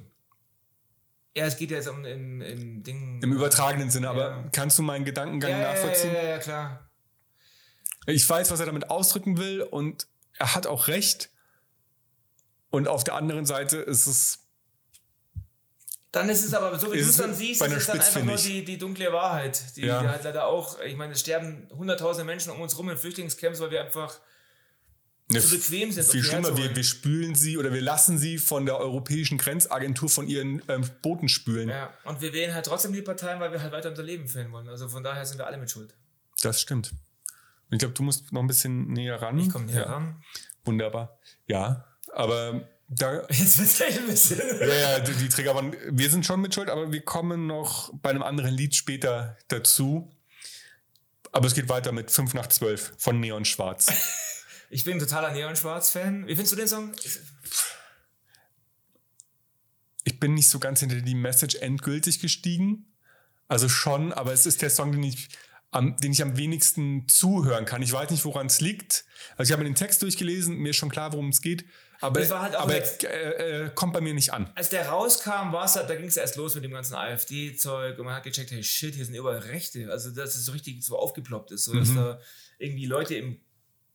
Ja, 1.36 1.46
es 1.46 1.56
geht 1.56 1.70
ja 1.70 1.78
jetzt 1.78 1.88
um 1.88 2.04
im, 2.04 2.40
im 2.40 2.82
Ding. 2.82 3.20
Im 3.22 3.32
übertragenen 3.32 3.90
Sinne, 3.90 4.08
aber 4.08 4.30
Ja. 4.30 4.44
kannst 4.52 4.78
du 4.78 4.82
meinen 4.82 5.04
Gedankengang 5.04 5.50
ja, 5.50 5.58
ja, 5.58 5.62
ja, 5.64 5.72
nachvollziehen? 5.72 6.14
ja, 6.14 6.22
ja, 6.22 6.38
klar. 6.38 6.90
Ich 8.06 8.28
weiß, 8.28 8.50
was 8.50 8.60
er 8.60 8.66
damit 8.66 8.90
ausdrücken 8.90 9.38
will 9.38 9.62
und 9.62 10.06
er 10.38 10.54
hat 10.54 10.66
auch 10.66 10.88
recht. 10.88 11.30
Und 12.70 12.88
auf 12.88 13.04
der 13.04 13.14
anderen 13.14 13.46
Seite 13.46 13.78
ist 13.78 14.06
es, 14.06 14.40
Dann 16.12 16.28
ist 16.28 16.44
es 16.44 16.54
aber 16.54 16.78
so, 16.78 16.92
wie 16.92 16.98
du 16.98 17.04
es 17.04 17.16
dann 17.16 17.34
siehst, 17.34 17.62
ist 17.62 17.72
es 17.72 17.86
dann 17.86 18.00
einfach 18.00 18.22
nur 18.22 18.36
die, 18.36 18.64
die 18.64 18.78
dunkle 18.78 19.12
Wahrheit. 19.12 19.76
Die, 19.76 19.82
Ja. 19.82 20.00
die 20.02 20.08
halt 20.08 20.22
leider 20.24 20.46
auch, 20.46 20.78
ich 20.80 20.96
meine, 20.96 21.12
es 21.14 21.20
sterben 21.20 21.68
hunderttausende 21.72 22.24
Menschen 22.24 22.50
um 22.52 22.60
uns 22.60 22.76
rum 22.78 22.88
in 22.90 22.96
Flüchtlingscamps, 22.96 23.60
weil 23.60 23.70
wir 23.70 23.82
einfach 23.84 24.20
ne, 25.28 25.40
Zu 25.40 25.56
bequem 25.56 25.92
sind, 25.92 26.06
viel 26.06 26.22
schlimmer. 26.22 26.42
Wir, 26.42 26.50
herzuholen. 26.50 26.76
wir 26.76 26.84
spülen 26.84 27.34
sie 27.34 27.58
oder 27.58 27.72
wir 27.72 27.80
lassen 27.80 28.18
sie 28.18 28.38
von 28.38 28.66
der 28.66 28.78
Europäischen 28.78 29.38
Grenzagentur 29.38 30.08
von 30.08 30.28
ihren 30.28 30.62
ähm, 30.68 30.88
Booten 31.02 31.28
spülen. 31.28 31.68
Ja, 31.68 31.92
und 32.04 32.20
wir 32.20 32.32
wählen 32.32 32.54
halt 32.54 32.66
trotzdem 32.66 32.92
die 32.92 33.02
Parteien, 33.02 33.40
weil 33.40 33.52
wir 33.52 33.62
halt 33.62 33.72
weiter 33.72 33.90
unser 33.90 34.02
Leben 34.02 34.28
führen 34.28 34.52
wollen. 34.52 34.68
Also 34.68 34.88
von 34.88 35.02
daher 35.02 35.24
sind 35.24 35.38
wir 35.38 35.46
alle 35.46 35.58
mit 35.58 35.70
Schuld. 35.70 35.94
Das 36.42 36.60
stimmt. 36.60 36.92
Und 37.70 37.76
ich 37.76 37.78
glaube, 37.78 37.94
du 37.94 38.02
musst 38.02 38.32
noch 38.32 38.40
ein 38.40 38.46
bisschen 38.46 38.92
näher 38.92 39.20
ran. 39.20 39.38
Ich 39.38 39.50
komme 39.50 39.66
näher 39.66 39.82
ja. 39.82 39.92
ran. 39.92 40.22
Wunderbar. 40.64 41.18
Ja, 41.46 41.84
aber 42.12 42.68
da, 42.88 43.22
Jetzt 43.30 43.58
wird's 43.58 43.76
gleich 43.76 43.98
ein 43.98 44.06
bisschen. 44.06 44.40
Ja, 44.60 44.74
ja, 44.74 45.00
die, 45.00 45.12
die 45.14 45.28
Trigger 45.28 45.54
waren, 45.54 45.74
wir 45.90 46.10
sind 46.10 46.26
schon 46.26 46.40
mit 46.40 46.54
Schuld, 46.54 46.68
aber 46.68 46.92
wir 46.92 47.00
kommen 47.00 47.46
noch 47.46 47.92
bei 47.94 48.10
einem 48.10 48.22
anderen 48.22 48.54
Lied 48.54 48.74
später 48.74 49.36
dazu. 49.48 50.10
Aber 51.32 51.46
es 51.46 51.54
geht 51.54 51.68
weiter 51.68 51.90
mit 51.90 52.10
5 52.10 52.34
nach 52.34 52.46
12 52.46 52.92
von 52.96 53.18
Neon 53.18 53.44
Schwarz. 53.44 53.92
Ich 54.70 54.84
bin 54.84 54.94
ein 54.94 55.00
totaler 55.00 55.32
Neon-Schwarz-Fan. 55.32 56.26
Wie 56.26 56.34
findest 56.34 56.52
du 56.52 56.56
den 56.56 56.68
Song? 56.68 56.92
Ich 60.04 60.20
bin 60.20 60.34
nicht 60.34 60.48
so 60.48 60.58
ganz 60.58 60.80
hinter 60.80 61.00
die 61.00 61.14
Message 61.14 61.56
endgültig 61.56 62.20
gestiegen. 62.20 62.92
Also 63.48 63.68
schon, 63.68 64.12
aber 64.12 64.32
es 64.32 64.46
ist 64.46 64.62
der 64.62 64.70
Song, 64.70 64.92
den 64.92 65.02
ich 65.02 65.28
am, 65.70 65.96
den 65.96 66.12
ich 66.12 66.22
am 66.22 66.36
wenigsten 66.36 67.08
zuhören 67.08 67.64
kann. 67.64 67.82
Ich 67.82 67.92
weiß 67.92 68.10
nicht, 68.10 68.24
woran 68.24 68.46
es 68.46 68.60
liegt. 68.60 69.04
Also 69.36 69.50
ich 69.50 69.52
habe 69.52 69.62
mir 69.64 69.68
den 69.68 69.74
Text 69.74 70.02
durchgelesen, 70.02 70.56
mir 70.56 70.70
ist 70.70 70.76
schon 70.76 70.88
klar, 70.88 71.12
worum 71.12 71.30
es 71.30 71.40
geht. 71.40 71.64
Aber, 72.00 72.20
halt 72.20 72.54
aber 72.54 72.74
äh, 72.74 73.64
äh, 73.64 73.70
kommt 73.74 73.92
bei 73.92 74.00
mir 74.00 74.14
nicht 74.14 74.32
an. 74.32 74.50
Als 74.54 74.68
der 74.68 74.88
rauskam, 74.88 75.52
war's 75.52 75.74
halt, 75.74 75.88
da 75.90 75.96
ging 75.96 76.06
es 76.06 76.16
erst 76.16 76.36
los 76.36 76.54
mit 76.54 76.62
dem 76.64 76.70
ganzen 76.72 76.94
AfD-Zeug 76.94 77.98
und 77.98 78.04
man 78.04 78.14
hat 78.14 78.24
gecheckt, 78.24 78.50
hey 78.50 78.62
shit, 78.62 78.94
hier 78.94 79.04
sind 79.04 79.14
überall 79.14 79.38
Rechte. 79.38 79.90
Also 79.90 80.10
dass 80.10 80.36
es 80.36 80.44
so 80.44 80.52
richtig 80.52 80.82
so 80.84 80.98
aufgeploppt 80.98 81.50
ist. 81.50 81.64
So, 81.64 81.74
dass 81.74 81.88
Mhm. 81.88 81.96
da 81.96 82.20
irgendwie 82.58 82.86
Leute 82.86 83.14
im, 83.16 83.40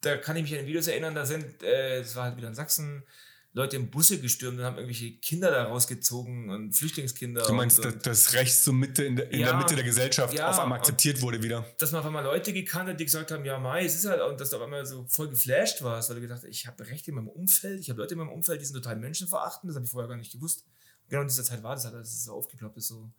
da 0.02 0.18
kann 0.18 0.36
ich 0.38 0.44
mich 0.50 0.60
an 0.60 0.66
Videos 0.66 0.88
erinnern, 0.88 1.16
da 1.16 1.26
sind, 1.26 1.62
äh, 1.64 2.00
das 2.02 2.16
war 2.16 2.26
halt 2.26 2.38
wieder 2.38 2.48
in 2.48 2.56
Sachsen, 2.56 3.04
Leute 3.52 3.78
im 3.78 3.90
Busse 3.90 4.20
gestürmt 4.22 4.60
und 4.60 4.64
haben 4.64 4.76
irgendwelche 4.78 5.12
Kinder 5.18 5.50
da 5.50 5.64
rausgezogen 5.64 6.52
und 6.52 6.74
Flüchtlingskinder. 6.74 7.42
Du 7.44 7.54
meinst, 7.54 7.80
und, 7.80 7.86
dass 7.86 7.94
und, 7.96 8.06
das 8.06 8.34
Recht 8.34 8.56
so 8.56 8.72
Mitte 8.72 9.04
in 9.04 9.16
der, 9.16 9.32
in 9.32 9.40
Ja, 9.40 9.48
der 9.48 9.58
Mitte 9.58 9.74
der 9.76 9.84
Gesellschaft 9.84 10.34
ja, 10.36 10.50
auf 10.52 10.60
einmal 10.60 10.78
und- 10.78 10.82
akzeptiert 10.82 11.20
wurde 11.24 11.42
wieder. 11.42 11.66
dass 11.80 11.92
man 11.92 12.02
auf 12.02 12.06
einmal 12.06 12.24
Leute 12.24 12.54
gekannt 12.54 12.90
hat, 12.90 13.00
die 13.00 13.06
gesagt 13.06 13.32
haben, 13.32 13.44
ja, 13.44 13.58
Mai, 13.58 13.86
es 13.86 13.96
ist 13.96 14.06
halt, 14.06 14.22
und 14.22 14.40
dass 14.40 14.52
du 14.52 14.58
auf 14.58 14.62
einmal 14.62 14.86
so 14.86 15.04
voll 15.08 15.30
geflasht 15.30 15.82
warst, 15.82 16.10
weil 16.10 16.18
du 16.18 16.22
gedacht 16.22 16.44
hast, 16.44 16.48
ich 16.48 16.68
habe 16.68 16.86
Rechte 16.88 17.10
in 17.10 17.16
meinem 17.16 17.28
Umfeld, 17.28 17.80
ich 17.80 17.90
habe 17.90 18.00
Leute 18.00 18.14
in 18.14 18.20
meinem 18.20 18.30
Umfeld, 18.30 18.62
die 18.62 18.66
sind 18.66 18.76
total 18.76 18.98
menschenverachtend, 18.98 19.70
das 19.72 19.76
habe 19.78 19.86
ich 19.86 19.92
vorher 19.92 20.08
gar 20.08 20.16
nicht 20.18 20.32
gewusst. 20.32 20.64
Genau 21.10 21.24
in 21.24 21.28
dieser 21.28 21.44
Zeit 21.44 21.64
war 21.64 21.74
das 21.74 21.86
halt, 21.86 21.96
als 21.96 22.14
es 22.14 22.26
so 22.26 22.34
aufgeploppt 22.34 22.78
ist, 22.78 22.90
so, 22.90 23.10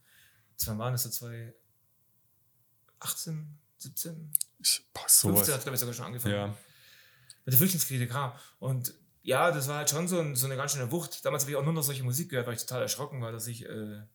zwei 0.57 0.79
waren 0.79 0.93
das 0.93 1.03
so 1.03 1.11
zwei, 1.11 1.53
18, 3.01 3.59
17, 3.79 4.33
Ich, 4.61 4.85
boah, 4.93 5.01
15 5.09 5.31
sowas. 5.33 5.53
hat 5.53 5.63
glaube 5.63 5.75
ich 5.75 5.81
sogar 5.81 5.95
schon 5.95 6.05
angefangen. 6.07 6.35
Ja. 6.35 6.57
Der 7.51 7.59
Flüchtlingskrise, 7.59 8.07
klar. 8.07 8.39
Und 8.59 8.95
ja, 9.23 9.51
das 9.51 9.69
war 9.69 9.79
halt 9.79 9.91
schon 9.91 10.09
so, 10.09 10.19
ein, 10.21 10.35
so 10.37 10.47
eine 10.47 10.57
ganz 10.57 10.73
schöne 10.73 10.91
Wucht. 10.91 11.25
Damals 11.25 11.43
habe 11.45 11.53
ich 11.53 11.57
auch 11.57 11.65
nur 11.65 11.73
noch 11.73 11.83
solche 11.83 12.03
Musik 12.03 12.31
gehört, 12.31 12.47
weil 12.47 12.55
ich 12.55 12.61
total 12.61 12.83
erschrocken 12.83 13.21
war, 13.21 13.33
dass 13.33 13.47
ich 13.47 13.65
äh, 13.67 13.69
in 13.69 14.07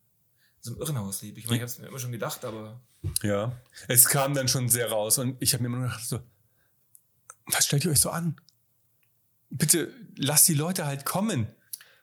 so 0.60 0.72
einem 0.72 0.80
Irrenhaus 0.80 1.22
lebe. 1.22 1.38
Ich 1.38 1.46
meine, 1.46 1.56
ich 1.56 1.62
habe 1.62 1.70
es 1.70 1.78
mir 1.78 1.86
immer 1.86 1.98
schon 1.98 2.12
gedacht, 2.12 2.44
aber 2.44 2.80
Ja, 3.22 3.52
es 3.88 4.06
kam 4.06 4.34
dann 4.34 4.48
schon 4.48 4.68
sehr 4.68 4.90
raus 4.90 5.18
und 5.18 5.36
ich 5.40 5.52
habe 5.52 5.62
mir 5.62 5.68
immer 5.68 5.78
nur 5.78 5.86
gedacht 5.88 6.06
so, 6.06 6.20
was 7.46 7.64
stellt 7.66 7.84
ihr 7.84 7.92
euch 7.92 8.00
so 8.00 8.10
an? 8.10 8.36
Bitte 9.50 9.92
lasst 10.16 10.48
die 10.48 10.54
Leute 10.54 10.86
halt 10.86 11.04
kommen. 11.04 11.46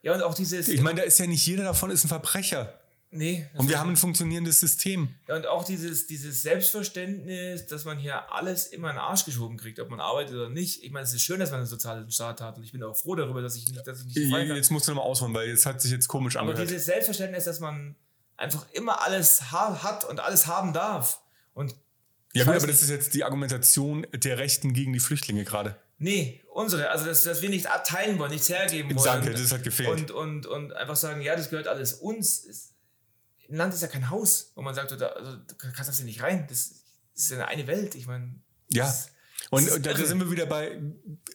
ja, 0.01 0.13
und 0.13 0.23
auch 0.23 0.33
dieses. 0.33 0.69
Ich 0.69 0.81
meine, 0.81 1.01
da 1.01 1.03
ist 1.05 1.19
ja 1.19 1.27
nicht 1.27 1.45
jeder 1.45 1.65
davon 1.65 1.91
ist 1.91 2.05
ein 2.05 2.07
Verbrecher. 2.07 2.79
Nee. 3.13 3.47
Und 3.55 3.69
wir 3.69 3.79
haben 3.79 3.91
ein 3.91 3.97
funktionierendes 3.97 4.59
System. 4.59 5.09
Ja, 5.27 5.35
und 5.35 5.47
auch 5.47 5.63
dieses, 5.63 6.07
dieses 6.07 6.41
Selbstverständnis, 6.41 7.65
dass 7.67 7.85
man 7.85 7.97
hier 7.97 8.31
alles 8.31 8.67
immer 8.67 8.89
in 8.89 8.95
den 8.95 9.01
Arsch 9.01 9.25
geschoben 9.25 9.57
kriegt, 9.57 9.79
ob 9.79 9.89
man 9.89 9.99
arbeitet 9.99 10.35
oder 10.35 10.49
nicht. 10.49 10.83
Ich 10.83 10.91
meine, 10.91 11.03
es 11.05 11.13
ist 11.13 11.21
schön, 11.23 11.39
dass 11.39 11.51
man 11.51 11.59
einen 11.61 11.67
sozialen 11.69 12.09
Staat 12.11 12.41
hat 12.41 12.57
und 12.57 12.63
ich 12.63 12.71
bin 12.71 12.83
auch 12.83 12.95
froh 12.95 13.15
darüber, 13.15 13.41
dass 13.41 13.55
ich 13.55 13.67
nicht, 13.67 13.85
dass 13.85 13.99
ich 14.01 14.05
nicht 14.15 14.31
frei 14.31 14.47
kann. 14.47 14.55
Jetzt 14.55 14.71
musst 14.71 14.87
du 14.87 14.91
nochmal 14.91 15.09
ausholen, 15.09 15.33
weil 15.33 15.49
es 15.49 15.65
hat 15.65 15.81
sich 15.81 15.91
jetzt 15.91 16.07
komisch 16.07 16.35
Aber 16.35 16.49
angehört. 16.49 16.69
dieses 16.69 16.85
Selbstverständnis, 16.85 17.45
dass 17.45 17.59
man 17.59 17.95
einfach 18.37 18.65
immer 18.73 19.01
alles 19.03 19.51
ha 19.51 19.83
hat 19.83 20.05
und 20.05 20.19
alles 20.19 20.47
haben 20.47 20.73
darf. 20.73 21.21
Und 21.53 21.75
Ja 22.33 22.43
gut, 22.45 22.55
aber 22.55 22.67
das 22.67 22.81
ist 22.81 22.89
jetzt 22.89 23.13
die 23.13 23.23
Argumentation 23.23 24.07
der 24.13 24.37
Rechten 24.37 24.73
gegen 24.73 24.91
die 24.93 24.99
Flüchtlinge 24.99 25.43
gerade. 25.43 25.75
nee, 25.99 26.41
unsere, 26.51 26.89
also 26.89 27.05
dass, 27.05 27.23
dass 27.23 27.41
wir 27.41 27.49
nicht 27.49 27.67
abteilen 27.67 28.19
wollen, 28.19 28.31
nichts 28.31 28.49
hergeben 28.49 28.95
wollen. 28.95 29.05
Danke, 29.05 29.31
das 29.31 29.51
hat 29.51 29.63
gefehlt. 29.63 29.89
Und, 29.89 30.11
und, 30.11 30.45
und 30.45 30.73
einfach 30.73 30.95
sagen, 30.95 31.21
ja, 31.21 31.35
das 31.35 31.49
gehört 31.49 31.67
alles 31.67 31.93
uns. 31.93 32.39
Ist, 32.39 32.72
ein 33.49 33.55
Land 33.55 33.73
ist 33.73 33.81
ja 33.81 33.87
kein 33.87 34.09
Haus, 34.09 34.51
wo 34.55 34.61
man 34.61 34.73
sagt, 34.75 34.91
da, 34.99 35.07
also, 35.07 35.37
du 35.37 35.55
kannst 35.57 35.87
das 35.89 35.97
hier 35.97 36.05
nicht 36.05 36.21
rein. 36.21 36.45
Das 36.49 36.71
ist 37.15 37.31
ja 37.31 37.45
eine 37.45 37.67
Welt. 37.67 37.95
Ich 37.95 38.07
meine, 38.07 38.35
Ja. 38.69 38.85
das- 38.85 39.09
Und 39.49 39.67
ist 39.67 39.85
da, 39.85 39.93
da 39.93 40.05
sind 40.05 40.19
wir 40.19 40.31
wieder 40.31 40.45
bei, 40.45 40.81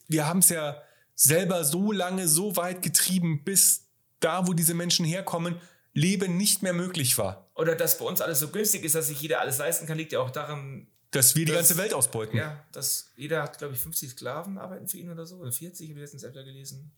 wir 0.08 0.26
haben 0.26 0.38
es 0.40 0.48
ja 0.48 0.82
selber 1.14 1.64
so 1.64 1.92
lange, 1.92 2.26
so 2.28 2.56
weit 2.56 2.82
getrieben, 2.82 3.44
bis 3.44 3.84
da, 4.20 4.46
wo 4.46 4.52
diese 4.52 4.74
Menschen 4.74 5.04
herkommen, 5.04 5.60
Leben 5.94 6.36
nicht 6.36 6.62
mehr 6.62 6.72
möglich 6.72 7.18
war. 7.18 7.50
Oder 7.54 7.74
dass 7.74 7.98
bei 7.98 8.04
uns 8.04 8.20
alles 8.20 8.38
so 8.40 8.48
günstig 8.48 8.84
ist, 8.84 8.94
dass 8.94 9.08
sich 9.08 9.20
jeder 9.20 9.40
alles 9.40 9.58
leisten 9.58 9.86
kann, 9.86 9.98
liegt 9.98 10.12
ja 10.12 10.20
auch 10.20 10.30
daran, 10.30 10.86
Dass 11.10 11.34
wir 11.34 11.44
die 11.44 11.52
ganze 11.52 11.76
Welt 11.76 11.92
ausbeuten. 11.94 12.36
ja, 12.36 12.64
dass 12.72 13.10
jeder 13.16 13.42
hat, 13.42 13.58
glaube 13.58 13.74
ich, 13.74 13.80
50 13.80 14.10
Sklaven 14.10 14.58
arbeiten 14.58 14.86
für 14.86 14.98
ihn 14.98 15.10
oder 15.10 15.26
so, 15.26 15.36
oder 15.38 15.50
40, 15.52 15.88
habe 15.88 15.98
ich 15.98 16.02
letztens 16.02 16.24
öfter 16.24 16.44
gelesen. 16.44 16.90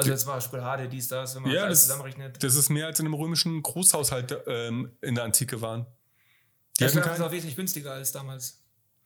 Also 0.00 0.10
das 0.10 0.26
war 0.26 0.40
Schokolade, 0.40 0.88
dies, 0.88 1.08
das, 1.08 1.34
wenn 1.36 1.42
man 1.42 1.52
Ja, 1.52 1.68
das- 1.68 1.82
zusammenrechnet. 1.82 2.42
Das 2.42 2.54
ist 2.54 2.68
mehr 2.68 2.86
als 2.86 2.98
in 3.00 3.06
einem 3.06 3.14
römischen 3.14 3.62
Großhaushalt 3.62 4.36
ähm, 4.46 4.96
in 5.00 5.14
der 5.14 5.24
Antike 5.24 5.60
waren. 5.60 5.86
Die 6.78 6.84
Ja, 6.84 6.90
klar, 6.90 7.14
ist 7.14 7.20
auch 7.20 7.30
wesentlich 7.32 7.56
günstiger 7.56 7.92
als 7.92 8.12
damals. 8.12 8.58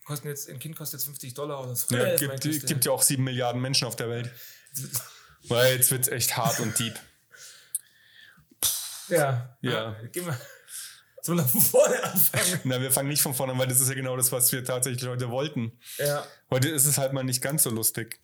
Kosten 0.04 0.28
jetzt, 0.28 0.50
ein 0.50 0.59
Kind 0.59 0.76
kostet 0.76 1.00
jetzt 1.00 1.07
50 1.07 1.33
Dollar 1.35 1.62
oder 1.64 1.74
so. 1.74 1.94
ja, 1.96 2.16
gibt, 2.16 2.66
gibt 2.66 2.85
ja 2.85 2.92
auch 2.92 3.00
sieben 3.02 3.24
Milliarden 3.24 3.61
Menschen 3.61 3.87
auf 3.88 3.96
der 3.96 4.09
Welt. 4.11 4.30
Weil 5.48 5.76
jetzt 5.76 5.90
wird 5.90 6.02
es 6.02 6.09
echt 6.09 6.37
hart 6.37 6.61
und 6.61 6.78
deep. 6.78 6.94
Ja, 9.09 9.57
Ja. 9.61 9.96
Geh 10.12 10.22
mal. 10.22 10.38
Sollen 11.22 11.38
wir 11.38 11.44
von 11.46 11.61
vorne 11.61 12.02
anfangen? 12.04 12.61
Na, 12.64 12.80
wir 12.80 12.90
fangen 12.92 13.09
nicht 13.09 13.22
von 13.22 13.33
vorne 13.35 13.52
an, 13.52 13.59
weil 13.59 13.66
das 13.66 13.80
ist 13.80 13.88
ja 13.88 13.94
genau 13.94 14.14
das, 14.14 14.30
was 14.30 14.52
wir 14.52 14.62
tatsächlich 14.62 15.09
heute 15.09 15.30
wollten. 15.30 15.72
Ja. 15.96 16.26
Heute 16.50 16.68
ist 16.68 16.85
es 16.85 16.98
halt 16.98 17.14
mal 17.14 17.24
nicht 17.24 17.40
ganz 17.42 17.62
so 17.62 17.70
lustig. 17.70 18.20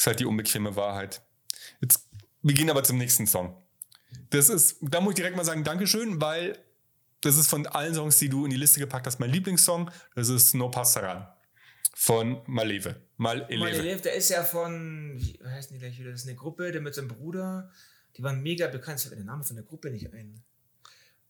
Ist 0.00 0.06
halt 0.06 0.18
die 0.18 0.24
unbequeme 0.24 0.76
Wahrheit. 0.76 1.20
Jetzt, 1.82 2.08
wir 2.40 2.54
gehen 2.54 2.70
aber 2.70 2.82
zum 2.82 2.96
nächsten 2.96 3.26
Song. 3.26 3.62
Das 4.30 4.48
ist, 4.48 4.78
da 4.80 4.98
muss 4.98 5.10
ich 5.10 5.16
direkt 5.16 5.36
mal 5.36 5.44
sagen, 5.44 5.62
Dankeschön, 5.62 6.22
weil 6.22 6.58
das 7.20 7.36
ist 7.36 7.48
von 7.48 7.66
allen 7.66 7.94
Songs, 7.94 8.18
die 8.18 8.30
du 8.30 8.46
in 8.46 8.50
die 8.50 8.56
Liste 8.56 8.80
gepackt 8.80 9.06
hast, 9.06 9.20
mein 9.20 9.28
Lieblingssong. 9.28 9.90
Das 10.14 10.30
ist 10.30 10.54
No 10.54 10.70
Passaran 10.70 11.28
von 11.92 12.40
Maleve. 12.46 12.96
Mal 13.18 13.46
Mein 13.50 13.74
Elev, 13.74 14.00
der 14.00 14.14
ist 14.14 14.30
ja 14.30 14.42
von, 14.42 15.18
wie 15.18 15.38
heißen 15.44 15.74
die 15.74 15.78
gleich 15.78 15.98
wieder? 15.98 16.12
Das 16.12 16.22
ist 16.22 16.28
eine 16.28 16.36
Gruppe, 16.36 16.72
der 16.72 16.80
mit 16.80 16.94
seinem 16.94 17.08
Bruder, 17.08 17.70
die 18.16 18.22
waren 18.22 18.42
mega 18.42 18.68
bekannt. 18.68 19.00
Ich 19.00 19.04
habe 19.04 19.16
den 19.16 19.26
Namen 19.26 19.44
von 19.44 19.56
der 19.56 19.66
Gruppe 19.66 19.90
nicht 19.90 20.10
ein. 20.14 20.42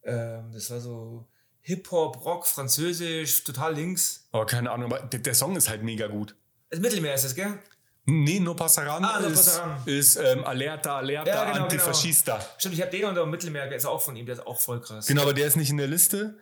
Ähm, 0.05 0.53
das 0.53 0.71
war 0.71 0.79
so 0.79 1.27
Hip-Hop, 1.63 2.25
Rock, 2.25 2.47
Französisch, 2.47 3.43
total 3.43 3.75
links. 3.75 4.29
Oh, 4.33 4.45
keine 4.45 4.71
Ahnung, 4.71 4.93
aber 4.93 5.09
der, 5.09 5.19
der 5.19 5.35
Song 5.35 5.57
ist 5.57 5.69
halt 5.69 5.83
mega 5.83 6.07
gut. 6.07 6.37
Das 6.69 6.79
Mittelmeer 6.79 7.15
ist 7.15 7.25
das, 7.25 7.35
gell? 7.35 7.59
Nee, 8.07 8.41
No 8.41 8.55
Passaran 8.55 9.05
Ah, 9.05 9.21
No 9.21 9.29
ist, 9.29 9.35
Passaran. 9.37 9.83
ist 9.87 10.17
ähm, 10.17 10.45
Alerta, 10.45 10.97
Alerta, 10.97 11.31
Ja, 11.31 11.53
genau, 11.53 11.65
Antifaschista. 11.65 12.41
Stimmt, 12.59 12.75
ich 12.75 12.81
habe 12.81 12.91
den 12.91 13.05
und 13.05 13.15
der 13.15 13.27
Mittelmeer, 13.27 13.67
der 13.69 13.77
ist 13.77 13.85
auch 13.85 14.01
von 14.01 14.17
ihm, 14.17 14.27
der 14.27 14.37
ist 14.37 14.47
auch 14.47 14.59
voll 14.61 14.81
krass. 14.81 15.07
Genau, 15.07 15.23
aber 15.23 15.35
der 15.35 15.47
ist 15.47 15.57
nicht 15.57 15.71
in 15.71 15.77
der 15.77 15.87
Liste. 15.87 16.39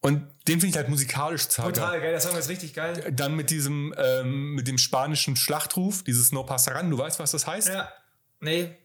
Und 0.00 0.26
den 0.48 0.58
finde 0.60 0.66
ich 0.66 0.76
halt 0.76 0.88
musikalisch 0.88 1.46
zahlbar. 1.48 1.72
Total 1.72 2.00
geil, 2.00 2.10
der 2.10 2.20
Song 2.20 2.36
ist 2.36 2.48
richtig 2.48 2.74
geil. 2.74 3.12
Dann 3.12 3.36
mit 3.36 3.50
diesem, 3.50 3.94
ähm, 3.96 4.54
mit 4.54 4.66
dem 4.66 4.76
spanischen 4.76 5.36
Schlachtruf, 5.36 6.02
dieses 6.02 6.32
No 6.32 6.42
Passaran, 6.42 6.90
du 6.90 6.98
weißt, 6.98 7.20
was 7.20 7.30
das 7.30 7.46
heißt? 7.46 7.68
Ja. 7.68 7.88
Nee. 8.40 8.76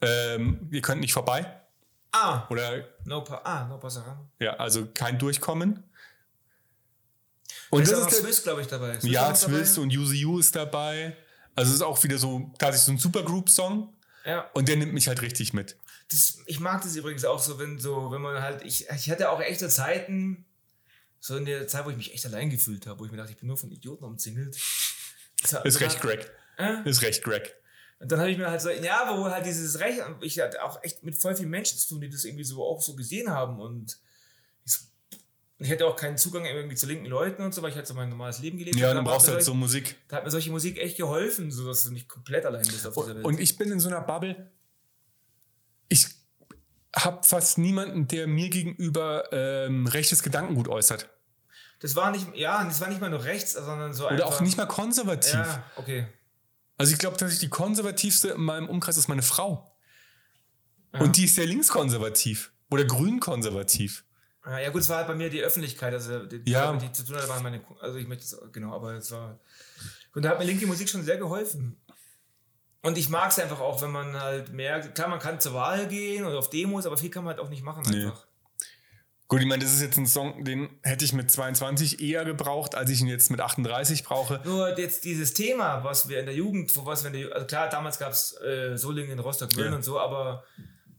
Ähm, 0.00 0.68
ihr 0.72 0.80
könnt 0.80 1.02
nicht 1.02 1.12
vorbei. 1.12 1.60
Ah, 2.12 2.46
Oder, 2.50 2.84
no, 3.04 3.22
pa 3.22 3.40
ah, 3.44 3.66
no 3.68 3.78
Passaran. 3.78 4.30
ja, 4.38 4.54
also 4.54 4.86
kein 4.92 5.18
Durchkommen. 5.18 5.84
Und 7.70 7.82
ist 7.82 7.92
das 7.92 7.98
auch 8.00 8.02
noch 8.04 8.10
ist 8.10 8.18
der, 8.18 8.24
Swiss, 8.26 8.42
glaube 8.42 8.60
ich, 8.62 8.66
dabei. 8.66 8.98
Swiss 8.98 9.12
ja, 9.12 9.26
auch 9.26 9.32
noch 9.32 9.40
dabei? 9.40 9.56
Swiss 9.56 9.78
und 9.78 9.96
UZU 9.96 10.38
ist 10.38 10.56
dabei. 10.56 11.16
Also 11.54 11.70
es 11.70 11.76
ist 11.76 11.82
auch 11.82 12.02
wieder 12.02 12.18
so, 12.18 12.50
tatsächlich 12.58 12.86
so 12.86 12.92
ein 12.92 12.98
Supergroup-Song. 12.98 13.92
Ja. 14.24 14.50
Und 14.54 14.68
der 14.68 14.76
nimmt 14.76 14.92
mich 14.92 15.08
halt 15.08 15.20
richtig 15.22 15.52
mit. 15.52 15.76
Das, 16.10 16.38
ich 16.46 16.60
mag 16.60 16.82
das 16.82 16.94
übrigens 16.96 17.24
auch 17.24 17.40
so, 17.40 17.58
wenn 17.58 17.78
so, 17.78 18.10
wenn 18.10 18.20
man 18.20 18.40
halt, 18.42 18.62
ich, 18.62 18.88
ich 18.88 19.10
hatte 19.10 19.30
auch 19.30 19.40
echte 19.40 19.68
Zeiten, 19.68 20.44
so 21.18 21.36
in 21.36 21.44
der 21.44 21.68
Zeit, 21.68 21.84
wo 21.84 21.90
ich 21.90 21.96
mich 21.96 22.12
echt 22.12 22.26
allein 22.26 22.50
gefühlt 22.50 22.86
habe, 22.86 23.00
wo 23.00 23.04
ich 23.04 23.10
mir 23.10 23.16
dachte, 23.16 23.32
ich 23.32 23.38
bin 23.38 23.46
nur 23.46 23.56
von 23.56 23.70
Idioten 23.70 24.04
umzingelt. 24.04 24.56
So, 25.44 25.58
Ist 25.64 25.80
recht 25.80 26.00
Greg. 26.00 26.30
Äh? 26.58 26.88
Ist 26.88 27.02
recht 27.02 27.22
Greg. 27.22 27.54
Und 28.00 28.10
dann 28.10 28.18
habe 28.18 28.30
ich 28.30 28.38
mir 28.38 28.50
halt 28.50 28.60
so, 28.60 28.68
ja, 28.70 29.16
wo 29.16 29.30
halt 29.30 29.46
dieses 29.46 29.78
Recht, 29.78 30.02
ich 30.20 30.40
hatte 30.40 30.62
auch 30.64 30.82
echt 30.82 31.04
mit 31.04 31.16
voll 31.16 31.36
vielen 31.36 31.50
Menschen 31.50 31.78
zu 31.78 31.88
tun, 31.88 32.00
die 32.00 32.10
das 32.10 32.24
irgendwie 32.24 32.44
so 32.44 32.64
auch 32.64 32.82
so 32.82 32.96
gesehen 32.96 33.30
haben 33.30 33.60
und 33.60 33.98
ich 35.62 35.70
hatte 35.70 35.86
auch 35.86 35.96
keinen 35.96 36.16
Zugang 36.18 36.44
irgendwie 36.44 36.74
zu 36.76 36.86
linken 36.86 37.06
Leuten 37.06 37.42
und 37.42 37.54
so, 37.54 37.62
weil 37.62 37.70
ich 37.70 37.76
halt 37.76 37.86
so 37.86 37.94
mein 37.94 38.08
normales 38.08 38.38
Leben 38.40 38.58
gelebt 38.58 38.76
Ja, 38.76 38.86
habe. 38.88 38.96
dann 38.96 39.04
Aber 39.06 39.14
brauchst 39.14 39.28
du 39.28 39.32
halt 39.32 39.42
so 39.42 39.52
solch- 39.52 39.58
Musik. 39.60 39.96
Da 40.08 40.16
hat 40.16 40.24
mir 40.24 40.30
solche 40.30 40.50
Musik 40.50 40.78
echt 40.78 40.96
geholfen, 40.96 41.50
so 41.50 41.66
dass 41.66 41.84
du 41.84 41.92
nicht 41.92 42.08
komplett 42.08 42.44
allein 42.46 42.62
bist 42.62 42.86
auf 42.86 42.94
dieser 42.94 43.14
Welt. 43.16 43.24
Und 43.24 43.40
ich 43.40 43.56
bin 43.56 43.70
in 43.72 43.80
so 43.80 43.88
einer 43.88 44.00
Bubble. 44.00 44.50
Ich 45.88 46.06
habe 46.96 47.22
fast 47.24 47.58
niemanden, 47.58 48.08
der 48.08 48.26
mir 48.26 48.48
gegenüber 48.50 49.24
ähm, 49.32 49.86
rechtes 49.86 50.22
Gedankengut 50.22 50.68
äußert. 50.68 51.08
das 51.80 51.96
war 51.96 52.10
nicht, 52.10 52.26
ja, 52.34 52.62
das 52.64 52.80
war 52.80 52.88
nicht 52.88 53.00
mal 53.00 53.10
nur 53.10 53.24
rechts, 53.24 53.52
sondern 53.54 53.92
so 53.94 54.04
Oder 54.06 54.12
einfach. 54.14 54.26
auch 54.26 54.40
nicht 54.40 54.56
mal 54.56 54.66
konservativ. 54.66 55.34
Ja, 55.34 55.64
okay. 55.76 56.06
Also 56.78 56.92
ich 56.92 56.98
glaube, 56.98 57.16
dass 57.16 57.32
ich 57.32 57.38
die 57.38 57.48
konservativste 57.48 58.28
in 58.30 58.40
meinem 58.42 58.68
Umkreis 58.68 58.96
ist 58.96 59.08
meine 59.08 59.22
Frau. 59.22 59.74
Ja. 60.92 61.00
Und 61.00 61.16
die 61.16 61.24
ist 61.24 61.34
sehr 61.36 61.46
linkskonservativ. 61.46 62.52
Oder 62.70 62.84
grünkonservativ. 62.84 64.04
Ja, 64.44 64.58
ja, 64.58 64.70
gut, 64.70 64.80
es 64.82 64.88
war 64.88 64.98
halt 64.98 65.06
bei 65.06 65.14
mir 65.14 65.30
die 65.30 65.40
Öffentlichkeit, 65.42 65.92
also 65.94 66.24
die, 66.26 66.50
Ja. 66.50 66.72
die 66.72 66.90
zu 66.92 67.04
tun 67.04 67.16
hatte, 67.16 67.28
waren 67.28 67.42
meine, 67.44 67.60
also 67.80 67.96
ich 67.98 68.08
möchte, 68.08 68.24
das- 68.28 68.52
genau, 68.52 68.74
aber 68.74 68.94
es 68.94 69.10
war, 69.12 69.38
und 70.14 70.22
da 70.24 70.30
hat 70.30 70.38
mir 70.40 70.44
linke 70.44 70.66
Musik 70.66 70.88
schon 70.88 71.04
sehr 71.04 71.16
geholfen. 71.16 71.80
Und 72.82 72.98
ich 72.98 73.08
mag 73.08 73.30
es 73.30 73.38
einfach 73.38 73.60
auch, 73.60 73.80
wenn 73.82 73.92
man 73.92 74.18
halt 74.20 74.52
merkt, 74.52 74.96
klar, 74.96 75.06
man 75.08 75.20
kann 75.20 75.38
zur 75.38 75.54
Wahl 75.54 75.86
gehen 75.86 76.24
oder 76.24 76.38
auf 76.38 76.50
Demos, 76.50 76.84
aber 76.86 76.96
viel 76.96 77.10
kann 77.10 77.22
man 77.22 77.36
halt 77.36 77.44
auch 77.44 77.48
nicht 77.50 77.62
machen 77.62 77.84
Nee. 77.88 78.04
einfach. 78.06 78.26
Gut, 79.28 79.40
ich 79.40 79.46
meine, 79.46 79.62
das 79.62 79.72
ist 79.72 79.80
jetzt 79.80 79.96
ein 79.96 80.06
Song, 80.06 80.44
den 80.44 80.68
hätte 80.82 81.04
ich 81.04 81.12
mit 81.14 81.30
22 81.30 82.00
eher 82.02 82.24
gebraucht, 82.24 82.74
als 82.74 82.90
ich 82.90 83.00
ihn 83.00 83.06
jetzt 83.06 83.30
mit 83.30 83.40
38 83.40 84.02
brauche. 84.04 84.40
Nur 84.44 84.76
jetzt 84.76 85.04
dieses 85.04 85.32
Thema, 85.32 85.84
was 85.84 86.08
wir 86.08 86.18
in 86.20 86.26
der 86.26 86.34
Jugend, 86.34 86.76
wo 86.76 86.84
was 86.84 87.02
wir 87.04 87.08
in 87.08 87.12
der 87.14 87.22
Ju- 87.22 87.32
also 87.32 87.46
klar, 87.46 87.68
damals 87.70 87.98
gab 87.98 88.12
es 88.12 88.36
äh, 88.42 88.76
Solingen, 88.76 89.18
Rostock, 89.20 89.54
Mölln 89.54 89.70
Ja. 89.70 89.76
und 89.76 89.82
so, 89.84 89.98
aber 90.00 90.44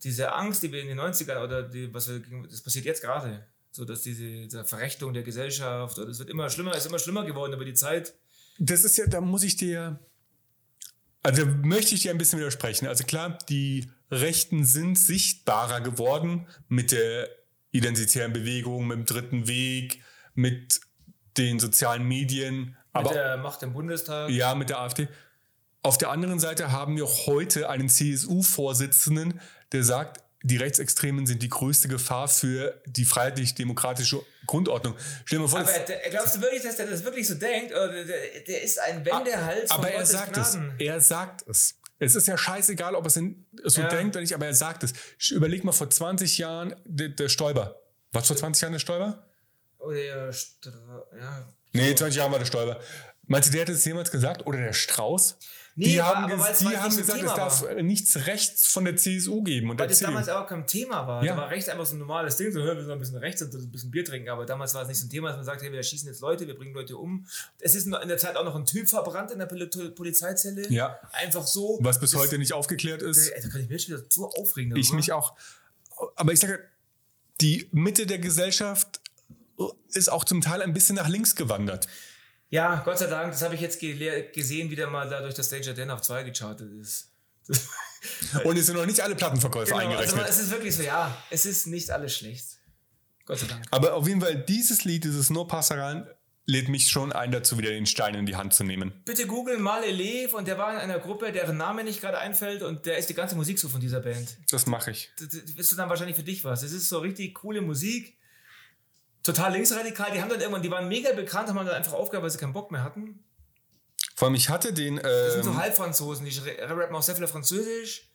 diese 0.03 0.33
Angst, 0.33 0.63
die 0.63 0.71
wir 0.71 0.81
in 0.81 0.87
den 0.87 0.99
90ern 0.99 1.43
oder 1.43 1.63
die, 1.63 1.93
was 1.93 2.09
wir, 2.09 2.21
das 2.49 2.61
passiert 2.61 2.85
jetzt 2.85 3.01
gerade. 3.01 3.45
So, 3.71 3.85
dass 3.85 4.01
diese, 4.01 4.23
diese 4.23 4.65
Verrechtung 4.65 5.13
der 5.13 5.23
Gesellschaft, 5.23 5.97
oder 5.97 6.09
es 6.09 6.19
wird 6.19 6.29
immer 6.29 6.49
schlimmer, 6.49 6.75
ist 6.75 6.85
immer 6.85 6.99
schlimmer 6.99 7.25
geworden 7.25 7.53
über 7.53 7.65
die 7.65 7.73
Zeit. 7.73 8.13
Das 8.59 8.83
ist 8.83 8.97
ja, 8.97 9.07
da 9.07 9.19
muss 9.19 9.41
ich 9.43 9.55
dir, 9.55 9.99
also 11.23 11.45
da 11.45 11.51
möchte 11.63 11.95
ich 11.95 12.01
dir 12.01 12.11
ein 12.11 12.17
bisschen 12.17 12.37
widersprechen. 12.37 12.85
Also 12.85 13.03
klar, 13.05 13.37
die 13.49 13.89
Rechten 14.11 14.65
sind 14.65 14.97
sichtbarer 14.97 15.81
geworden 15.81 16.47
mit 16.67 16.91
der 16.91 17.29
identitären 17.71 18.33
Bewegung, 18.33 18.87
mit 18.87 18.97
dem 18.97 19.05
dritten 19.05 19.47
Weg, 19.47 20.03
mit 20.35 20.81
den 21.37 21.59
sozialen 21.59 22.07
Medien, 22.07 22.77
aber 22.91 23.09
mit 23.09 23.17
der 23.17 23.37
Macht 23.37 23.63
im 23.63 23.73
Bundestag. 23.73 24.29
ja, 24.29 24.53
mit 24.53 24.69
der 24.69 24.79
AfD. 24.79 25.07
Auf 25.81 25.97
der 25.97 26.11
anderen 26.11 26.39
Seite 26.39 26.71
haben 26.71 26.95
wir 26.95 27.05
auch 27.05 27.25
heute 27.25 27.69
einen 27.69 27.89
CSU-Vorsitzenden, 27.89 29.41
der 29.73 29.83
sagt, 29.83 30.21
die 30.45 30.57
Rechtsextremen 30.57 31.25
sind 31.25 31.41
die 31.41 31.49
größte 31.49 31.87
Gefahr 31.87 32.27
für 32.27 32.81
die 32.85 33.05
freiheitlich-demokratische 33.05 34.21
Grundordnung. 34.45 34.95
Stell 35.25 35.39
dir 35.39 35.43
mal 35.43 35.47
vor, 35.49 35.59
Aber 35.61 36.09
glaubst 36.09 36.35
du 36.35 36.41
wirklich, 36.41 36.63
dass 36.63 36.75
der 36.75 36.87
das 36.87 37.03
wirklich 37.03 37.27
so 37.27 37.35
denkt? 37.35 37.71
Der, 37.71 38.03
der 38.47 38.61
ist 38.61 38.77
ein 38.79 39.05
Wendehals 39.05 39.71
von 39.71 39.79
aber 39.79 39.91
er 39.91 40.05
sagt 40.05 40.35
es. 40.37 40.51
Gnaden. 40.51 40.75
Er 40.79 40.99
sagt 40.99 41.47
es. 41.47 41.75
Es 41.99 42.15
ist 42.15 42.27
ja 42.27 42.37
scheißegal, 42.37 42.95
ob 42.95 43.05
er 43.05 43.07
es 43.07 43.13
so 43.13 43.81
Ja. 43.81 43.87
denkt 43.87 44.15
oder 44.15 44.21
nicht, 44.21 44.33
aber 44.35 44.45
er 44.45 44.53
sagt 44.53 44.83
es. 44.83 44.93
Überleg 45.31 45.63
mal 45.63 45.71
vor 45.71 45.89
20 45.89 46.37
Jahren 46.37 46.75
der, 46.83 47.09
der 47.09 47.29
Stoiber. 47.29 47.79
Was 48.11 48.27
vor 48.27 48.35
20 48.35 48.61
Jahren 48.63 48.73
der 48.73 48.79
Stoiber? 48.79 49.25
Oder 49.79 49.95
der 49.95 50.33
Stra 50.33 50.71
ja. 51.17 51.53
Nee, 51.71 51.95
20 51.95 52.17
Jahre 52.17 52.31
war 52.33 52.39
der 52.39 52.45
Stoiber. 52.45 52.79
Meinst 53.27 53.47
du, 53.47 53.53
der 53.53 53.61
hat 53.61 53.69
es 53.69 53.85
jemals 53.85 54.11
gesagt? 54.11 54.45
Oder 54.45 54.59
der 54.59 54.73
Strauß? 54.73 55.37
Nee, 55.75 55.85
die 55.85 56.01
aber- 56.01 56.15
haben, 56.21 56.31
aber 56.33 56.45
ges- 56.51 56.59
die 56.59 56.77
haben 56.77 56.91
so 56.91 56.97
gesagt, 56.99 57.23
es 57.23 57.33
darf 57.33 57.61
war. 57.63 57.81
nichts 57.81 58.15
rechts 58.27 58.67
von 58.71 58.85
der 58.85 58.95
CSU 58.95 59.41
geben. 59.41 59.71
Und 59.71 59.79
Weil 59.79 59.87
das 59.87 59.97
CDU. 59.97 60.11
damals 60.11 60.29
auch 60.29 60.45
kein 60.45 60.67
Thema 60.67 61.07
war. 61.07 61.23
Ja. 61.23 61.33
Da 61.35 61.41
war 61.41 61.49
rechts 61.49 61.67
einfach 61.67 61.85
so 61.87 61.95
ein 61.95 61.99
normales 61.99 62.37
Ding, 62.37 62.51
so, 62.51 62.61
hör, 62.61 62.75
wir 62.75 62.83
sollen 62.83 62.97
ein 62.97 62.99
bisschen 62.99 63.17
rechts 63.17 63.41
und 63.41 63.53
ein 63.55 63.71
bisschen 63.71 63.89
Bier 63.89 64.05
trinken. 64.05 64.29
Aber 64.29 64.45
damals 64.45 64.75
war 64.75 64.83
es 64.83 64.87
nicht 64.87 64.99
so 64.99 65.07
ein 65.07 65.09
Thema, 65.09 65.29
dass 65.29 65.37
man 65.37 65.45
sagt, 65.45 65.63
hey, 65.63 65.71
wir 65.71 65.81
schießen 65.81 66.07
jetzt 66.07 66.21
Leute, 66.21 66.45
wir 66.45 66.55
bringen 66.55 66.75
Leute 66.75 66.95
um. 66.97 67.25
Es 67.59 67.73
ist 67.73 67.85
in 67.87 67.91
der 68.07 68.17
Zeit 68.19 68.35
auch 68.35 68.45
noch 68.45 68.55
ein 68.55 68.65
Typ 68.65 68.87
verbrannt 68.87 69.31
in 69.31 69.39
der 69.39 69.47
Poli 69.47 69.67
Polizeizelle. 69.95 70.69
Ja. 70.71 70.99
Einfach 71.11 71.47
so. 71.47 71.79
Was 71.81 71.99
bis 71.99 72.11
Das- 72.11 72.19
heute 72.21 72.37
nicht 72.37 72.53
aufgeklärt 72.53 73.01
ist. 73.01 73.29
Ey, 73.29 73.41
Da 73.41 73.49
kann 73.49 73.61
ich 73.61 73.67
mir 73.67 73.75
jetzt 73.75 73.87
wieder 73.87 74.03
so 74.09 74.29
aufregen. 74.29 74.75
Ich 74.75 74.93
mich 74.93 75.11
auch. 75.11 75.33
Aber 76.15 76.33
ich 76.33 76.39
sage, 76.39 76.59
die 77.41 77.67
Mitte 77.71 78.05
der 78.05 78.19
Gesellschaft 78.19 79.01
ist 79.91 80.11
auch 80.11 80.23
zum 80.23 80.41
Teil 80.41 80.61
ein 80.61 80.73
bisschen 80.73 80.95
nach 80.95 81.07
links 81.09 81.35
gewandert. 81.35 81.87
Ja, 82.53 82.83
Gott 82.85 82.99
sei 82.99 83.07
Dank, 83.07 83.31
das 83.31 83.41
habe 83.41 83.55
ich 83.55 83.61
jetzt 83.61 83.79
gesehen, 83.79 84.69
wieder 84.69 84.87
mal 84.87 85.09
dadurch, 85.09 85.33
dass 85.33 85.49
Danger 85.49 85.73
Dan 85.73 85.89
auf 85.89 86.01
2 86.01 86.21
gechartet 86.21 86.71
ist. 86.79 87.09
Und 88.43 88.57
es 88.57 88.67
sind 88.67 88.75
noch 88.75 88.85
nicht 88.85 89.01
alle 89.01 89.15
Plattenverkäufe 89.15 89.71
Genau, 89.71 89.79
also 89.79 89.89
eingerechnet. 89.89 90.29
es 90.29 90.37
ist 90.37 90.51
wirklich 90.51 90.75
so, 90.75 90.83
ja, 90.83 91.17
es 91.31 91.47
ist 91.47 91.65
nicht 91.65 91.89
alles 91.89 92.15
schlecht. 92.15 92.45
Gott 93.25 93.39
sei 93.39 93.47
Dank. 93.47 93.65
Aber 93.71 93.95
auf 93.95 94.07
jeden 94.07 94.21
Fall, 94.21 94.35
dieses 94.35 94.83
Lied, 94.83 95.03
dieses 95.03 95.31
No 95.31 95.45
Passaran, 95.45 96.07
lädt 96.45 96.69
mich 96.69 96.91
schon 96.91 97.11
ein, 97.11 97.31
dazu 97.31 97.57
wieder 97.57 97.71
den 97.71 97.87
Stein 97.87 98.13
in 98.13 98.27
die 98.27 98.35
Hand 98.35 98.53
zu 98.53 98.63
nehmen. 98.63 99.01
Bitte 99.03 99.25
googeln 99.25 99.59
mal 99.63 99.83
Elev 99.83 100.35
und 100.35 100.47
der 100.47 100.59
war 100.59 100.73
in 100.73 100.77
einer 100.77 100.99
Gruppe, 100.99 101.31
deren 101.31 101.57
Name 101.57 101.83
nicht 101.83 102.01
gerade 102.01 102.19
einfällt 102.19 102.61
und 102.61 102.85
der 102.85 102.99
ist 102.99 103.09
die 103.09 103.15
ganze 103.15 103.35
Musik 103.35 103.57
so 103.57 103.67
von 103.67 103.81
dieser 103.81 104.01
Band. 104.01 104.37
Das 104.51 104.67
mache 104.67 104.91
ich. 104.91 105.09
Das, 105.17 105.29
das 105.29 105.71
ist 105.71 105.79
dann 105.79 105.89
wahrscheinlich 105.89 106.17
für 106.17 106.23
dich 106.23 106.43
was. 106.43 106.61
Es 106.61 106.71
ist 106.71 106.87
so 106.87 106.99
richtig 106.99 107.33
coole 107.33 107.61
Musik. 107.61 108.15
Total 109.23 109.51
linksradikal. 109.53 110.11
Die 110.11 110.21
haben 110.21 110.29
dann 110.29 110.39
irgendwann, 110.41 110.61
die 110.61 110.69
waren 110.71 110.87
mega 110.87 111.13
bekannt, 111.13 111.47
haben 111.49 111.55
dann 111.57 111.69
einfach 111.69 111.93
aufgehört, 111.93 112.23
weil 112.23 112.29
sie 112.29 112.37
keinen 112.37 112.53
Bock 112.53 112.71
mehr 112.71 112.83
hatten. 112.83 113.23
Vor 114.15 114.27
allem, 114.27 114.35
ich 114.35 114.49
hatte 114.49 114.73
den. 114.73 114.97
Das 114.97 115.33
sind 115.33 115.43
so 115.45 115.51
Ähm, 115.51 115.57
Halbfranzosen, 115.57 116.25
die 116.25 116.37
rappen 116.39 116.95
auch 116.95 117.01
sehr 117.01 117.15
viel 117.15 117.23
auf 117.23 117.31
Französisch. 117.31 118.09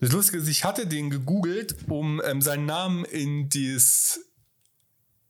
das 0.00 0.12
Lustige 0.12 0.38
ist, 0.38 0.48
ich 0.48 0.64
hatte 0.64 0.86
den 0.86 1.10
gegoogelt, 1.10 1.74
um 1.88 2.22
ähm, 2.24 2.40
seinen 2.40 2.64
Namen 2.66 3.04
in, 3.04 3.48
dies, 3.48 4.20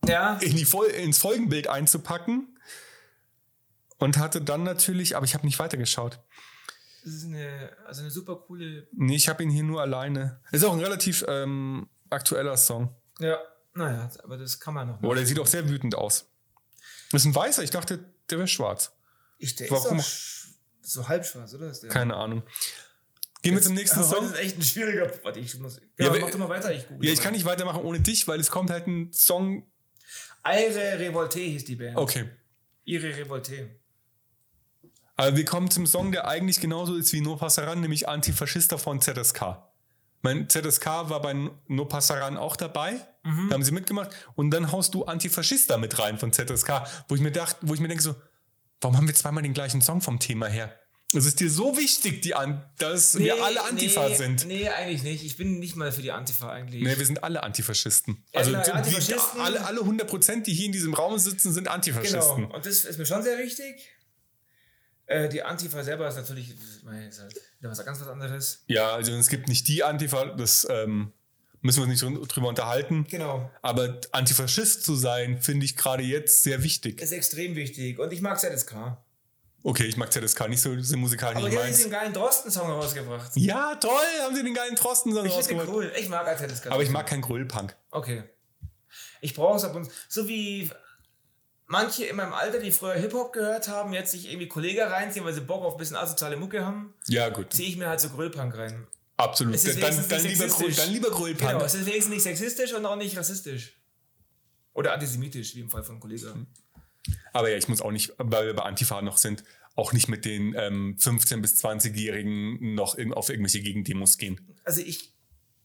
Ja. 0.07 0.37
in 0.37 0.55
die 0.55 0.65
Fol 0.65 0.85
ins 0.87 1.17
Folgenbild 1.17 1.67
einzupacken. 1.67 2.49
Und 3.97 4.17
hatte 4.17 4.41
dann 4.41 4.63
natürlich, 4.63 5.15
aber 5.15 5.25
ich 5.25 5.33
habe 5.33 5.45
nicht 5.45 5.59
weitergeschaut. 5.59 6.19
Das 7.05 7.13
ist 7.13 7.25
eine, 7.25 7.71
also 7.85 8.01
eine 8.01 8.11
super 8.11 8.35
coole. 8.35 8.87
Nee, 8.91 9.15
ich 9.15 9.29
habe 9.29 9.43
ihn 9.43 9.49
hier 9.49 9.63
nur 9.63 9.81
alleine. 9.81 10.41
Ist 10.51 10.63
auch 10.65 10.73
ein 10.73 10.79
relativ 10.81 11.23
ähm, 11.27 11.89
aktueller 12.09 12.57
Song. 12.57 12.93
Ja, 13.19 13.37
naja, 13.73 14.09
aber 14.23 14.37
das 14.37 14.59
kann 14.59 14.73
man 14.73 14.87
noch 14.87 14.99
Boah, 14.99 15.15
der 15.15 15.25
sieht 15.25 15.39
auch 15.39 15.47
sehr 15.47 15.67
wütend 15.69 15.95
aus. 15.95 16.25
Das 17.11 17.21
ist 17.21 17.25
ein 17.25 17.35
weißer, 17.35 17.63
ich 17.63 17.69
dachte, 17.69 18.03
der 18.29 18.37
wäre 18.37 18.47
schwarz. 18.47 18.91
Ich, 19.37 19.55
der 19.55 19.69
Warum? 19.71 19.99
ist 19.99 20.47
so 20.81 21.07
halb 21.07 21.25
schwarz, 21.25 21.53
oder? 21.53 21.71
Keine 21.89 22.15
Ahnung. 22.15 22.43
Gehen 23.41 23.55
wir 23.55 23.61
zum 23.61 23.73
nächsten 23.73 24.03
Song. 24.03 24.21
Das 24.23 24.33
ist 24.33 24.39
echt 24.39 24.57
ein 24.57 24.61
schwieriger. 24.61 25.11
Warte, 25.23 25.39
ich 25.39 25.57
muss. 25.59 25.77
Ja, 25.97 26.05
Ja, 26.05 26.11
aber- 26.11 26.19
mach 26.21 26.31
doch 26.31 26.39
mal 26.39 26.49
weiter. 26.49 26.73
Ich 26.73 26.85
Ja, 27.01 27.11
ich 27.11 27.21
kann 27.21 27.33
nicht 27.33 27.45
weitermachen 27.45 27.81
ohne 27.83 27.99
dich, 27.99 28.27
weil 28.27 28.39
es 28.39 28.49
kommt 28.49 28.69
halt 28.69 28.87
ein 28.87 29.11
Song. 29.11 29.67
Aire 30.43 30.99
Revolte 30.99 31.39
hieß 31.39 31.65
die 31.65 31.75
Band. 31.75 31.97
Okay. 31.97 32.29
Ihre 32.85 33.15
Revolte. 33.15 33.69
Aber 35.15 35.35
wir 35.35 35.45
kommen 35.45 35.69
zum 35.69 35.85
Song, 35.85 36.11
der 36.11 36.27
eigentlich 36.27 36.59
genauso 36.59 36.95
ist 36.95 37.13
wie 37.13 37.21
No 37.21 37.35
Passaran, 37.35 37.81
nämlich 37.81 38.07
Antifaschista 38.09 38.77
von 38.77 38.99
ZSK. 39.01 39.57
Mein 40.21 40.49
ZSK 40.49 40.85
war 40.85 41.21
bei 41.21 41.33
No 41.67 41.85
Passaran 41.85 42.37
auch 42.37 42.55
dabei. 42.55 42.95
Mhm. 43.23 43.49
Da 43.49 43.53
haben 43.55 43.63
sie 43.63 43.71
mitgemacht. 43.71 44.11
Und 44.35 44.51
dann 44.51 44.71
haust 44.71 44.93
du 44.93 45.05
Antifaschista 45.05 45.77
mit 45.77 45.97
rein 45.99 46.17
von 46.17 46.31
ZSK, 46.31 46.83
wo 47.07 47.15
ich 47.15 47.21
mir 47.21 47.31
dachte, 47.31 47.57
wo 47.61 47.73
ich 47.73 47.79
mir 47.79 47.87
denke 47.87 48.03
so, 48.03 48.15
warum 48.81 48.97
haben 48.97 49.07
wir 49.07 49.15
zweimal 49.15 49.43
den 49.43 49.53
gleichen 49.53 49.81
Song 49.81 50.01
vom 50.01 50.19
Thema 50.19 50.47
her? 50.47 50.77
Es 51.15 51.25
ist 51.25 51.39
dir 51.39 51.49
so 51.49 51.77
wichtig, 51.77 52.21
die 52.21 52.33
An 52.33 52.65
dass 52.79 53.17
wir 53.17 53.43
alle 53.43 53.63
Antifa 53.63 54.09
nee, 54.09 54.15
sind. 54.15 54.47
Nee, 54.47 54.67
eigentlich 54.69 55.03
nicht. 55.03 55.23
Ich 55.23 55.37
bin 55.37 55.59
nicht 55.59 55.75
mal 55.75 55.91
für 55.91 56.01
die 56.01 56.11
Antifa 56.11 56.51
eigentlich. 56.51 56.81
Nee, 56.81 56.97
wir 56.97 57.05
sind 57.05 57.23
alle 57.23 57.43
Antifaschisten. 57.43 58.23
Ja, 58.33 58.39
Also 58.39 58.51
genau, 58.51 58.63
die, 58.63 58.71
Antifaschisten. 58.71 59.41
alle, 59.41 59.63
alle 59.65 59.81
100 59.81 60.09
Prozent, 60.09 60.47
die 60.47 60.53
hier 60.53 60.65
in 60.65 60.71
diesem 60.71 60.93
Raum 60.93 61.17
sitzen, 61.19 61.53
sind 61.53 61.67
Antifaschisten. 61.67 62.43
genau. 62.43 62.55
Und 62.55 62.65
das 62.65 62.85
ist 62.85 62.97
mir 62.97 63.05
schon 63.05 63.21
sehr 63.21 63.37
wichtig. 63.37 63.89
Äh, 65.05 65.29
die 65.29 65.43
Antifa 65.43 65.83
selber 65.83 66.07
ist 66.07 66.15
natürlich 66.15 66.49
ich 66.49 66.83
meine, 66.83 67.07
ist 67.07 67.19
halt 67.19 67.35
ganz 67.85 68.01
was 68.01 68.07
anderes. 68.07 68.63
Ja, 68.67 68.93
also 68.93 69.11
es 69.11 69.27
gibt 69.27 69.49
nicht 69.49 69.67
die 69.67 69.83
Antifa, 69.83 70.25
das 70.25 70.65
ähm, 70.69 71.13
müssen 71.63 71.79
wir 71.83 71.89
uns 71.89 72.01
nicht 72.01 72.03
drü- 72.03 72.27
drüber 72.27 72.49
unterhalten. 72.49 73.05
Genau. 73.09 73.49
Aber 73.63 73.99
Antifaschist 74.11 74.83
zu 74.83 74.95
sein, 74.95 75.41
finde 75.41 75.65
ich 75.65 75.75
gerade 75.75 76.03
jetzt 76.03 76.43
sehr 76.43 76.61
wichtig. 76.61 77.01
Ist 77.01 77.11
extrem 77.11 77.55
wichtig. 77.55 77.97
Und 77.97 78.13
ich 78.13 78.21
mag 78.21 78.39
ZSK. 78.39 78.97
Okay, 79.65 79.85
ich 79.85 79.95
mag 79.97 80.11
ZSK 80.11 80.49
nicht 80.49 80.61
so, 80.61 80.75
diese 80.75 80.97
Musikal 80.97 81.31
Aber 81.35 81.47
nicht 81.47 81.53
jetzt 81.53 81.63
haben 81.63 81.73
sie 81.73 81.83
meins. 81.83 81.83
einen 81.85 81.91
geilen 81.93 82.13
Drosten-Song 82.13 82.69
rausgebracht. 82.69 83.31
Ja, 83.35 83.75
toll, 83.75 83.91
haben 84.21 84.35
sie 84.35 84.43
den 84.43 84.53
geilen 84.53 84.73
Ich 84.73 84.79
finde 84.79 85.19
rausgeholt. 85.21 85.67
den 85.67 85.73
cool. 85.73 85.91
Ich 85.97 86.09
mag 86.09 86.27
halt 86.27 86.37
ZSK. 86.37 86.67
Aber 86.69 86.83
ich 86.83 86.89
mag 86.89 87.07
keinen 87.07 87.21
Gröllpunk. 87.21 87.75
Okay. 87.89 88.23
Ich 89.21 89.33
brauche 89.33 89.55
es 89.57 89.63
ab 89.63 89.73
und 89.73 89.89
so 90.09 90.27
wie 90.27 90.69
manche 91.65 92.03
in 92.05 92.17
meinem 92.17 92.33
Alter, 92.33 92.59
die 92.59 92.71
früher 92.73 92.95
Hip-Hop 92.95 93.31
gehört 93.31 93.69
haben, 93.69 93.93
jetzt 93.93 94.11
sich 94.11 94.27
irgendwie 94.27 94.49
Kollege 94.49 94.81
reinziehen, 94.91 95.23
weil 95.25 95.33
sie 95.33 95.39
Bock 95.41 95.63
auf 95.63 95.75
ein 95.75 95.77
bisschen 95.79 95.95
asoziale 95.95 96.35
Mucke 96.35 96.65
haben, 96.65 96.93
Ja, 97.07 97.29
gut. 97.29 97.53
ziehe 97.53 97.69
ich 97.69 97.77
mir 97.77 97.87
halt 97.87 98.01
so 98.01 98.09
Grillpunk 98.09 98.55
rein. 98.57 98.85
Absolut. 99.23 99.55
Dann, 99.55 99.79
dann, 99.79 100.23
lieber 100.23 100.49
sexistisch. 100.49 100.75
dann 100.77 100.91
lieber 100.91 101.09
Gröllpunk. 101.09 101.51
Genau, 101.51 101.63
es 101.65 101.75
ist 101.75 101.85
wenigstens 101.85 102.13
nicht 102.13 102.23
sexistisch 102.23 102.73
und 102.73 102.85
auch 102.85 102.95
nicht 102.95 103.17
rassistisch. 103.17 103.79
Oder 104.73 104.93
antisemitisch, 104.93 105.55
wie 105.55 105.61
im 105.61 105.69
Fall 105.69 105.83
von 105.83 105.99
Kollege. 105.99 106.33
Aber 107.31 107.49
ja, 107.49 107.57
ich 107.57 107.67
muss 107.67 107.81
auch 107.81 107.91
nicht, 107.91 108.13
weil 108.17 108.47
wir 108.47 108.53
bei 108.53 108.63
Antifa 108.63 109.01
noch 109.01 109.17
sind, 109.17 109.43
auch 109.75 109.93
nicht 109.93 110.07
mit 110.07 110.25
den 110.25 110.55
ähm, 110.57 110.97
15- 110.99 111.41
bis 111.41 111.63
20-Jährigen 111.63 112.75
noch 112.75 112.95
in, 112.95 113.13
auf 113.13 113.29
irgendwelche 113.29 113.61
Gegendemos 113.61 114.17
gehen. 114.17 114.39
Also 114.63 114.81
ich, 114.81 115.13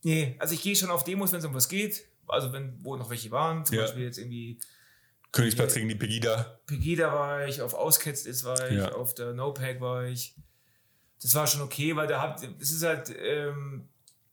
nee, 0.03 0.35
also 0.39 0.53
ich 0.53 0.61
gehe 0.61 0.75
schon 0.75 0.89
auf 0.89 1.03
Demos, 1.03 1.31
wenn 1.31 1.39
es 1.39 1.45
um 1.45 1.53
was 1.53 1.69
geht. 1.69 2.05
Also 2.27 2.53
wenn, 2.53 2.83
wo 2.83 2.95
noch 2.95 3.09
welche 3.09 3.31
waren, 3.31 3.65
zum 3.65 3.75
Ja. 3.77 3.83
Beispiel 3.83 4.03
jetzt 4.03 4.17
irgendwie 4.17 4.59
Königsplatz 5.31 5.75
gegen 5.75 5.89
die 5.89 5.95
Pegida. 5.95 6.59
Pegida 6.65 7.13
war 7.13 7.47
ich, 7.47 7.61
auf 7.61 7.73
Ausketzt 7.73 8.25
ist 8.27 8.43
war 8.43 8.69
ich, 8.69 8.77
Ja. 8.77 8.93
auf 8.93 9.13
der 9.13 9.33
No-Pack 9.33 9.79
war 9.81 10.05
ich. 10.05 10.35
Das 11.21 11.35
war 11.35 11.47
schon 11.47 11.61
okay, 11.61 11.95
weil 11.95 12.07
da 12.07 12.21
hat, 12.21 12.41
das 12.59 12.71
ist 12.71 12.83
halt 12.83 13.13
ähm, 13.17 13.89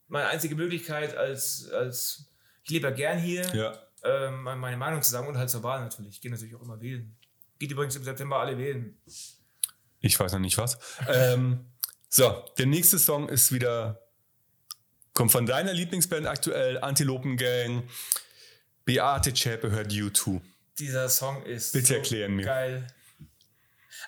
meine 0.07 0.27
einzige 0.27 0.55
Möglichkeit 0.55 1.15
als, 1.17 1.69
als 1.71 2.29
ich 2.63 2.69
lebe 2.71 2.87
ja 2.87 2.93
gern 2.93 3.19
hier, 3.19 3.43
Ja. 3.55 3.73
ähm, 4.03 4.43
meine 4.43 4.77
Meinung 4.77 5.01
zu 5.01 5.11
sagen 5.11 5.27
und 5.27 5.37
halt 5.37 5.49
zur 5.49 5.63
Wahl 5.63 5.81
natürlich. 5.81 6.15
Ich 6.15 6.21
gehe 6.21 6.31
natürlich 6.31 6.55
auch 6.55 6.61
immer 6.61 6.79
wählen. 6.81 7.15
Geht 7.59 7.71
übrigens 7.71 7.95
im 7.95 8.03
September 8.03 8.37
alle 8.39 8.57
wählen. 8.57 8.97
Ich 9.99 10.19
weiß 10.19 10.31
noch 10.33 10.39
nicht 10.39 10.57
was. 10.57 10.77
ähm, 11.07 11.65
so, 12.09 12.45
der 12.57 12.67
nächste 12.67 12.99
Song 12.99 13.27
ist 13.27 13.51
wieder, 13.51 14.01
kommt 15.13 15.31
von 15.31 15.45
deiner 15.45 15.73
Lieblingsband 15.73 16.25
aktuell, 16.27 16.77
Antilopen 16.79 17.35
Gang. 17.35 17.83
Beate 18.85 19.33
Zschäpe 19.33 19.71
hört 19.71 19.91
U2. 19.91 20.39
Dieser 20.79 21.09
Song 21.09 21.43
ist 21.43 21.73
Bitte 21.73 21.87
so 21.87 21.93
erklären 21.95 22.35
mir. 22.35 22.45
geil. 22.45 22.87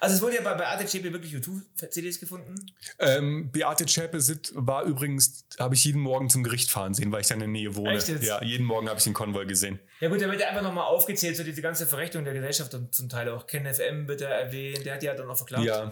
Also 0.01 0.15
es 0.15 0.21
wurde 0.21 0.35
ja 0.35 0.41
bei, 0.41 0.53
bei 0.53 0.65
ATCP 0.67 1.11
wirklich 1.11 1.31
YouTube-CDs 1.33 2.19
gefunden. 2.19 2.55
Ähm, 2.99 3.51
Beate 3.51 3.85
Zschäpe 3.85 4.21
sit- 4.21 4.51
war 4.55 4.83
übrigens, 4.83 5.45
habe 5.59 5.75
ich 5.75 5.83
jeden 5.83 6.01
Morgen 6.01 6.29
zum 6.29 6.43
Gericht 6.43 6.71
fahren 6.71 6.93
sehen, 6.93 7.11
weil 7.11 7.21
ich 7.21 7.27
da 7.27 7.33
in 7.33 7.39
der 7.41 7.49
Nähe 7.49 7.75
wohne. 7.75 7.97
Echt 7.97 8.07
jetzt? 8.07 8.23
Ja, 8.23 8.41
jeden 8.43 8.65
Morgen 8.65 8.87
habe 8.87 8.97
ich 8.97 9.03
den 9.03 9.13
Konvoi 9.13 9.45
gesehen. 9.45 9.79
Ja 9.99 10.07
gut, 10.09 10.21
da 10.21 10.29
wird 10.29 10.39
ja 10.41 10.47
einfach 10.49 10.61
nochmal 10.63 10.85
aufgezählt, 10.85 11.35
so 11.35 11.43
diese 11.43 11.61
ganze 11.61 11.85
Verrechnung 11.85 12.23
der 12.23 12.33
Gesellschaft 12.33 12.73
und 12.73 12.95
zum 12.95 13.09
Teil 13.09 13.29
auch 13.29 13.45
Ken 13.47 13.65
FM 13.65 14.07
wird 14.07 14.21
er 14.21 14.29
erwähnt, 14.29 14.85
der 14.85 14.93
hat 14.95 15.03
ja 15.03 15.13
dann 15.15 15.29
auch 15.29 15.37
verklagt. 15.37 15.65
Ja, 15.65 15.91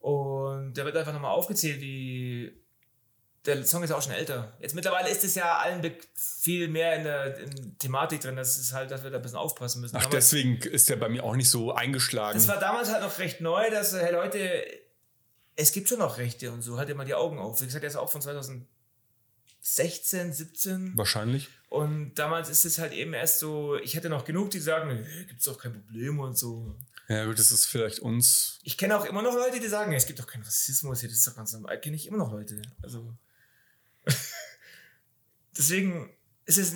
Und 0.00 0.74
da 0.76 0.84
wird 0.84 0.96
einfach 0.96 1.12
nochmal 1.12 1.30
aufgezählt, 1.32 1.80
wie 1.80 2.52
der 3.46 3.64
Song 3.66 3.82
ist 3.82 3.90
auch 3.92 4.00
schon 4.02 4.12
älter. 4.12 4.56
Jetzt 4.60 4.74
mittlerweile 4.74 5.10
ist 5.10 5.22
es 5.24 5.34
ja 5.34 5.58
allen 5.58 5.82
viel 6.16 6.68
mehr 6.68 6.96
in 6.96 7.04
der 7.04 7.38
in 7.38 7.78
Thematik 7.78 8.20
drin, 8.22 8.36
das 8.36 8.56
ist 8.56 8.72
halt, 8.72 8.90
dass 8.90 9.02
wir 9.02 9.10
da 9.10 9.16
ein 9.16 9.22
bisschen 9.22 9.36
aufpassen 9.38 9.80
müssen. 9.82 9.96
ach, 9.96 10.04
Damals- 10.04 10.30
deswegen 10.30 10.56
ist 10.58 10.88
der 10.88 10.96
bei 10.96 11.08
mir 11.08 11.22
auch 11.24 11.36
nicht 11.36 11.50
so 11.50 11.72
eingeschlagen. 11.72 12.38
das 12.38 12.48
war 12.48 12.58
damals 12.58 12.90
halt 12.90 13.02
noch 13.02 13.18
recht 13.18 13.40
neu, 13.40 13.70
dass, 13.70 13.92
hey 13.92 14.12
Leute, 14.12 14.64
es 15.56 15.72
gibt 15.72 15.88
schon 15.88 15.98
noch 15.98 16.16
Rechte 16.18 16.50
und 16.52 16.62
so, 16.62 16.78
halt 16.78 16.94
mal 16.96 17.04
die 17.04 17.14
Augen 17.14 17.38
auf. 17.38 17.60
Wie 17.60 17.66
gesagt, 17.66 17.82
der 17.82 17.90
ist 17.90 17.96
auch 17.96 18.10
von 18.10 18.20
2016, 19.60 20.32
17. 20.32 20.92
Wahrscheinlich. 20.96 21.48
Und 21.68 22.14
damals 22.14 22.48
ist 22.48 22.64
es 22.64 22.78
halt 22.78 22.92
eben 22.92 23.14
erst 23.14 23.38
so, 23.40 23.76
ich 23.76 23.94
hätte 23.94 24.08
noch 24.08 24.24
genug, 24.24 24.50
die 24.50 24.60
sagen, 24.60 24.88
"Nö, 24.88 25.24
gibt's 25.26 25.44
doch 25.44 25.58
kein 25.58 25.72
Problem 25.72 26.18
und 26.20 26.38
so. 26.38 26.74
Ja, 27.08 27.24
gut, 27.26 27.38
das 27.38 27.50
ist 27.52 27.66
vielleicht 27.66 27.98
uns. 27.98 28.58
Ich 28.62 28.78
kenne 28.78 28.96
auch 28.98 29.04
immer 29.04 29.20
noch 29.22 29.34
Leute, 29.34 29.60
die 29.60 29.68
sagen, 29.68 29.92
es 29.92 30.06
gibt 30.06 30.18
doch 30.20 30.26
keinen 30.26 30.42
Rassismus 30.44 31.00
hier, 31.00 31.08
das 31.08 31.18
ist 31.18 31.26
doch 31.26 31.36
ganz 31.36 31.52
normal. 31.52 31.78
Kenne 31.80 31.96
ich 31.96 32.06
immer 32.06 32.16
noch 32.18 32.32
Leute. 32.32 32.62
Also. 32.82 33.12
Deswegen 35.56 36.10
ist 36.46 36.58
es, 36.58 36.74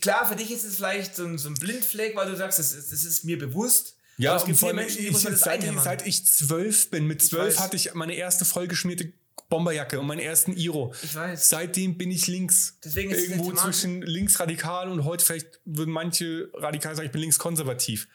klar, 0.00 0.28
für 0.28 0.36
dich 0.36 0.50
ist 0.50 0.64
es 0.64 0.76
vielleicht 0.76 1.16
so 1.16 1.24
ein, 1.24 1.38
so 1.38 1.48
ein 1.48 1.54
Blindfleck, 1.54 2.14
weil 2.16 2.30
du 2.30 2.36
sagst, 2.36 2.58
das 2.58 2.72
ist, 2.72 2.92
das 2.92 3.04
ist 3.04 3.24
mir 3.24 3.38
bewusst. 3.38 3.96
Ja, 4.18 4.32
Aber 4.32 4.40
es 4.40 4.46
gibt 4.46 4.58
viele 4.58 4.74
Menschen, 4.74 4.98
die 4.98 5.08
ich, 5.08 5.22
das 5.22 5.40
seit, 5.40 5.62
seit 5.82 6.06
ich 6.06 6.26
zwölf 6.26 6.90
bin, 6.90 7.06
mit 7.06 7.22
zwölf 7.22 7.58
hatte 7.58 7.76
ich 7.76 7.94
meine 7.94 8.14
erste 8.14 8.44
vollgeschmierte 8.44 9.12
Bomberjacke 9.48 9.98
und 9.98 10.06
meinen 10.06 10.20
ersten 10.20 10.56
Iro. 10.56 10.94
Ich 11.02 11.14
weiß. 11.14 11.48
Seitdem 11.48 11.96
bin 11.96 12.10
ich 12.10 12.26
links. 12.26 12.76
Deswegen 12.84 13.10
ist 13.10 13.22
es 13.24 13.30
Irgendwo 13.30 13.52
zwischen 13.52 14.02
linksradikal 14.02 14.90
und 14.90 15.04
heute 15.04 15.24
vielleicht 15.24 15.60
würden 15.64 15.90
manche 15.92 16.50
radikal 16.54 16.94
sagen, 16.94 17.06
ich 17.06 17.12
bin 17.12 17.22
linkskonservativ. 17.22 18.08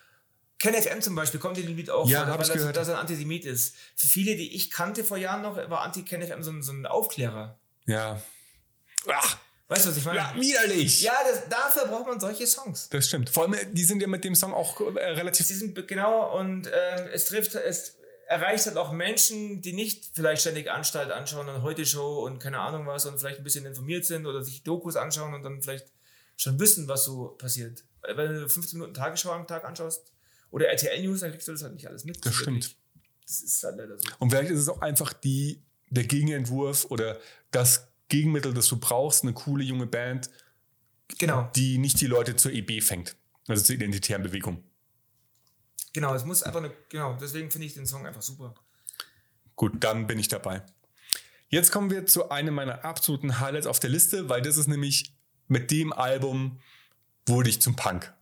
Ken 0.60 0.74
FM 0.74 1.02
zum 1.02 1.16
Beispiel 1.16 1.40
kommt 1.40 1.58
in 1.58 1.66
dem 1.66 1.76
Lied 1.76 1.90
auch 1.90 2.08
Ja, 2.08 2.26
vor, 2.26 2.36
weil 2.36 2.42
ich 2.42 2.48
das, 2.48 2.58
gehört. 2.58 2.78
dass 2.78 2.88
er 2.88 2.96
ein 2.96 3.02
Antisemit 3.02 3.44
ist. 3.44 3.76
Für 3.96 4.08
viele, 4.08 4.36
die 4.38 4.56
ich 4.56 4.72
kannte 4.72 5.04
vor 5.04 5.18
Jahren 5.18 5.42
noch, 5.42 5.58
war 5.58 5.82
Anti-Ken 5.82 6.22
FM 6.22 6.44
so 6.44 6.52
ein, 6.52 6.62
so 6.64 6.72
ein 6.72 6.86
Aufklärer. 6.86 7.60
Ja. 7.86 8.22
Ach, 9.08 9.38
Weißt 9.68 9.86
du, 9.86 9.90
was 9.90 9.98
ich 9.98 10.06
meine? 10.06 10.20
ja, 10.20 10.34
widerlich. 10.36 11.02
Ja, 11.02 11.16
das, 11.28 11.50
dafür 11.50 11.88
braucht 11.88 12.06
man 12.06 12.20
solche 12.20 12.46
Songs. 12.46 12.88
Das 12.90 13.08
stimmt. 13.08 13.32
Vor 13.32 13.44
allem, 13.44 13.56
die 13.74 13.84
sind 13.84 14.00
ja 14.00 14.08
mit 14.08 14.24
dem 14.24 14.36
Song 14.36 14.54
auch 14.54 14.80
äh, 14.80 15.00
relativ. 15.00 15.48
Sie 15.48 15.56
sind 15.56 15.88
genau 15.88 16.38
und 16.40 16.68
ähm, 16.68 17.08
es 17.12 17.26
trifft, 17.26 17.56
es 17.56 17.96
erreicht 18.28 18.68
halt 18.68 18.78
auch 18.78 18.92
Menschen, 18.92 19.62
die 19.62 19.74
nicht 19.74 20.12
vielleicht 20.14 20.42
ständig 20.42 20.70
Anstalt 20.70 21.12
anschauen 21.12 21.50
und 21.50 21.64
heute 21.64 21.86
Show 21.86 22.26
und 22.26 22.40
keine 22.40 22.60
Ahnung 22.60 22.86
was 22.86 23.08
und 23.08 23.18
vielleicht 23.20 23.40
ein 23.40 23.44
bisschen 23.44 23.66
informiert 23.66 24.06
sind 24.06 24.28
oder 24.28 24.44
sich 24.44 24.64
Dokus 24.64 24.96
anschauen 24.96 25.34
und 25.34 25.42
dann 25.42 25.62
vielleicht 25.64 25.88
schon 26.38 26.60
wissen, 26.60 26.88
was 26.88 27.06
so 27.06 27.30
passiert. 27.30 27.84
Wenn 28.04 28.36
du 28.36 28.48
15 28.50 28.78
Minuten 28.78 28.94
Tagesschau 28.94 29.32
am 29.32 29.48
Tag 29.48 29.64
anschaust 29.64 30.12
oder 30.52 30.68
RTL 30.68 31.02
News, 31.04 31.22
dann 31.22 31.32
kriegst 31.32 31.48
du 31.48 31.54
das 31.54 31.64
halt 31.64 31.74
nicht 31.74 31.88
alles 31.88 32.04
mit. 32.04 32.18
Das 32.18 32.38
Wirklich. 32.38 32.66
stimmt. 32.66 32.76
Das 33.26 33.42
ist 33.42 33.64
halt 33.64 33.78
leider 33.78 33.98
so. 33.98 34.08
Und 34.20 34.30
vielleicht 34.30 34.52
ist 34.52 34.60
es 34.60 34.70
auch 34.70 34.82
einfach 34.82 35.12
die, 35.14 35.64
der 35.90 36.04
Gegenentwurf 36.04 36.86
oder 36.86 37.20
das 37.50 37.88
Gegenmittel, 38.10 38.54
das 38.54 38.68
du 38.68 38.78
brauchst, 38.78 39.24
eine 39.24 39.34
coole 39.34 39.64
junge 39.64 39.88
Band, 39.88 40.30
Genau, 41.18 41.50
die 41.56 41.78
nicht 41.78 42.02
die 42.02 42.08
Leute 42.08 42.36
zur 42.36 42.52
EB 42.52 42.82
fängt. 42.82 43.16
Also 43.48 43.64
zur 43.64 43.76
identitären 43.76 44.24
Bewegung. 44.24 44.64
genau, 45.94 46.16
es 46.16 46.26
muss 46.26 46.42
einfach 46.42 46.60
eine, 46.60 46.72
genau, 46.90 47.14
deswegen 47.22 47.52
finde 47.52 47.68
ich 47.68 47.76
den 47.76 47.86
Song 47.86 48.06
einfach 48.08 48.24
super. 48.24 48.56
Gut, 49.56 49.84
dann 49.84 50.08
bin 50.08 50.18
ich 50.20 50.28
dabei. 50.28 50.64
Jetzt 51.50 51.72
kommen 51.72 51.92
wir 51.92 52.08
zu 52.08 52.30
einem 52.32 52.56
meiner 52.56 52.84
absoluten 52.84 53.40
Highlights 53.40 53.68
auf 53.68 53.80
der 53.80 53.92
Liste, 53.92 54.30
weil 54.30 54.42
das 54.42 54.58
ist 54.58 54.68
nämlich 54.68 55.16
mit 55.48 55.70
dem 55.70 55.94
Album 55.94 56.60
wurde 57.28 57.50
ich 57.50 57.62
zum 57.62 57.76
Punk. 57.76 58.14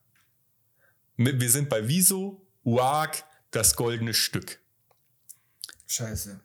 Wir 1.15 1.50
sind 1.50 1.69
bei 1.69 1.88
Wieso, 1.88 2.46
WAG, 2.63 3.24
das 3.52 3.76
goldene 3.76 4.13
Stück. 4.13 4.60
Scheiße. 5.88 6.41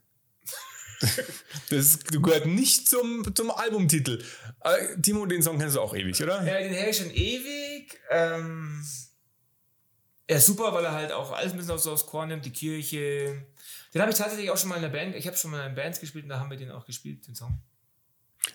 Das 1.70 2.00
gehört 2.00 2.46
nicht 2.46 2.88
zum, 2.88 3.34
zum 3.34 3.50
Albumtitel. 3.50 4.22
Äh, 4.64 5.00
Timo, 5.00 5.26
den 5.26 5.42
Song 5.42 5.58
kennst 5.58 5.76
du 5.76 5.80
auch 5.80 5.94
ewig, 5.94 6.22
oder? 6.22 6.44
Ja, 6.44 6.58
den 6.58 6.74
höre 6.74 6.88
ich 6.88 6.96
schon 6.96 7.10
ewig. 7.10 7.98
Ähm, 8.10 8.84
er 10.26 10.36
ist 10.38 10.46
super, 10.46 10.72
weil 10.74 10.84
er 10.84 10.92
halt 10.92 11.12
auch 11.12 11.32
alles 11.32 11.52
ein 11.52 11.58
bisschen 11.58 11.72
aufs, 11.74 11.86
aufs 11.86 12.06
Korn 12.06 12.28
nimmt, 12.28 12.44
die 12.44 12.52
Kirche. 12.52 13.46
Den 13.94 14.00
habe 14.02 14.10
ich 14.10 14.18
tatsächlich 14.18 14.50
auch 14.50 14.58
schon 14.58 14.68
mal 14.68 14.76
in 14.76 14.82
der 14.82 14.88
Band, 14.90 15.14
ich 15.14 15.26
habe 15.26 15.36
schon 15.36 15.50
mal 15.50 15.66
in 15.66 15.74
Bands 15.74 16.00
gespielt 16.00 16.24
und 16.24 16.30
da 16.30 16.40
haben 16.40 16.50
wir 16.50 16.58
den 16.58 16.70
auch 16.70 16.84
gespielt, 16.84 17.26
den 17.26 17.34
Song. 17.34 17.60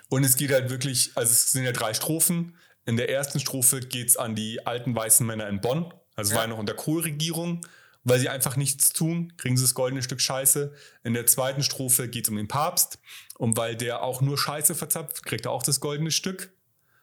Und 0.10 0.24
es 0.24 0.36
geht 0.36 0.52
halt 0.52 0.70
wirklich, 0.70 1.12
also 1.16 1.32
es 1.32 1.52
sind 1.52 1.64
ja 1.64 1.72
drei 1.72 1.94
Strophen. 1.94 2.56
In 2.86 2.98
der 2.98 3.10
ersten 3.10 3.40
Strophe 3.40 3.80
geht 3.80 4.10
es 4.10 4.18
an 4.18 4.36
die 4.36 4.66
alten 4.66 4.96
weißen 4.96 5.26
Männer 5.26 5.48
in 5.48 5.62
Bonn. 5.62 5.94
Also 6.16 6.32
Ja. 6.32 6.38
war 6.38 6.44
ja 6.44 6.50
noch 6.50 6.58
unter 6.60 6.74
Kohl-Regierung. 6.74 7.66
Weil 8.04 8.20
sie 8.20 8.30
einfach 8.30 8.56
nichts 8.56 8.92
tun, 8.94 9.34
kriegen 9.38 9.56
sie 9.58 9.64
das 9.64 9.74
goldene 9.74 10.04
Stück 10.04 10.22
Scheiße. 10.22 10.74
In 11.04 11.14
der 11.14 11.26
zweiten 11.26 11.64
Strophe 11.64 12.10
geht 12.10 12.26
es 12.26 12.30
um 12.30 12.36
den 12.36 12.48
Papst. 12.48 13.00
Und 13.38 13.58
weil 13.58 13.76
der 13.76 14.04
auch 14.04 14.22
nur 14.22 14.38
Scheiße 14.38 14.76
verzapft, 14.76 15.26
kriegt 15.26 15.46
er 15.46 15.52
auch 15.52 15.64
das 15.64 15.80
goldene 15.80 16.12
Stück. 16.12 16.52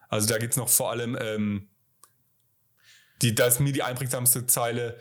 Also 0.09 0.27
da 0.27 0.37
geht 0.37 0.51
es 0.51 0.57
noch 0.57 0.69
vor 0.69 0.91
allem, 0.91 1.17
ähm, 1.19 1.69
die, 3.21 3.33
da 3.33 3.47
ist 3.47 3.59
mir 3.59 3.73
die 3.73 3.83
einprägsamste 3.83 4.45
Zeile, 4.45 4.97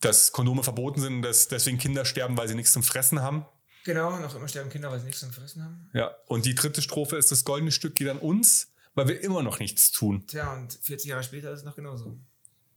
dass 0.00 0.32
Kondome 0.32 0.62
verboten 0.62 1.00
sind, 1.00 1.22
dass 1.22 1.48
deswegen 1.48 1.78
Kinder 1.78 2.04
sterben, 2.04 2.36
weil 2.36 2.48
sie 2.48 2.54
nichts 2.54 2.72
zum 2.72 2.82
Fressen 2.82 3.22
haben. 3.22 3.46
Genau, 3.84 4.18
noch 4.18 4.34
immer 4.34 4.48
sterben 4.48 4.70
Kinder, 4.70 4.90
weil 4.90 4.98
sie 4.98 5.06
nichts 5.06 5.20
zum 5.20 5.32
Fressen 5.32 5.64
haben. 5.64 5.90
Ja, 5.94 6.14
und 6.26 6.44
die 6.44 6.54
dritte 6.54 6.82
Strophe 6.82 7.16
ist, 7.16 7.30
das 7.30 7.44
goldene 7.44 7.72
Stück 7.72 7.94
geht 7.94 8.08
an 8.08 8.18
uns, 8.18 8.72
weil 8.94 9.08
wir 9.08 9.22
immer 9.22 9.42
noch 9.42 9.58
nichts 9.58 9.90
tun. 9.90 10.26
Tja, 10.26 10.52
und 10.52 10.78
40 10.82 11.08
Jahre 11.08 11.22
später 11.22 11.50
ist 11.52 11.60
es 11.60 11.64
noch 11.64 11.76
genauso. 11.76 12.18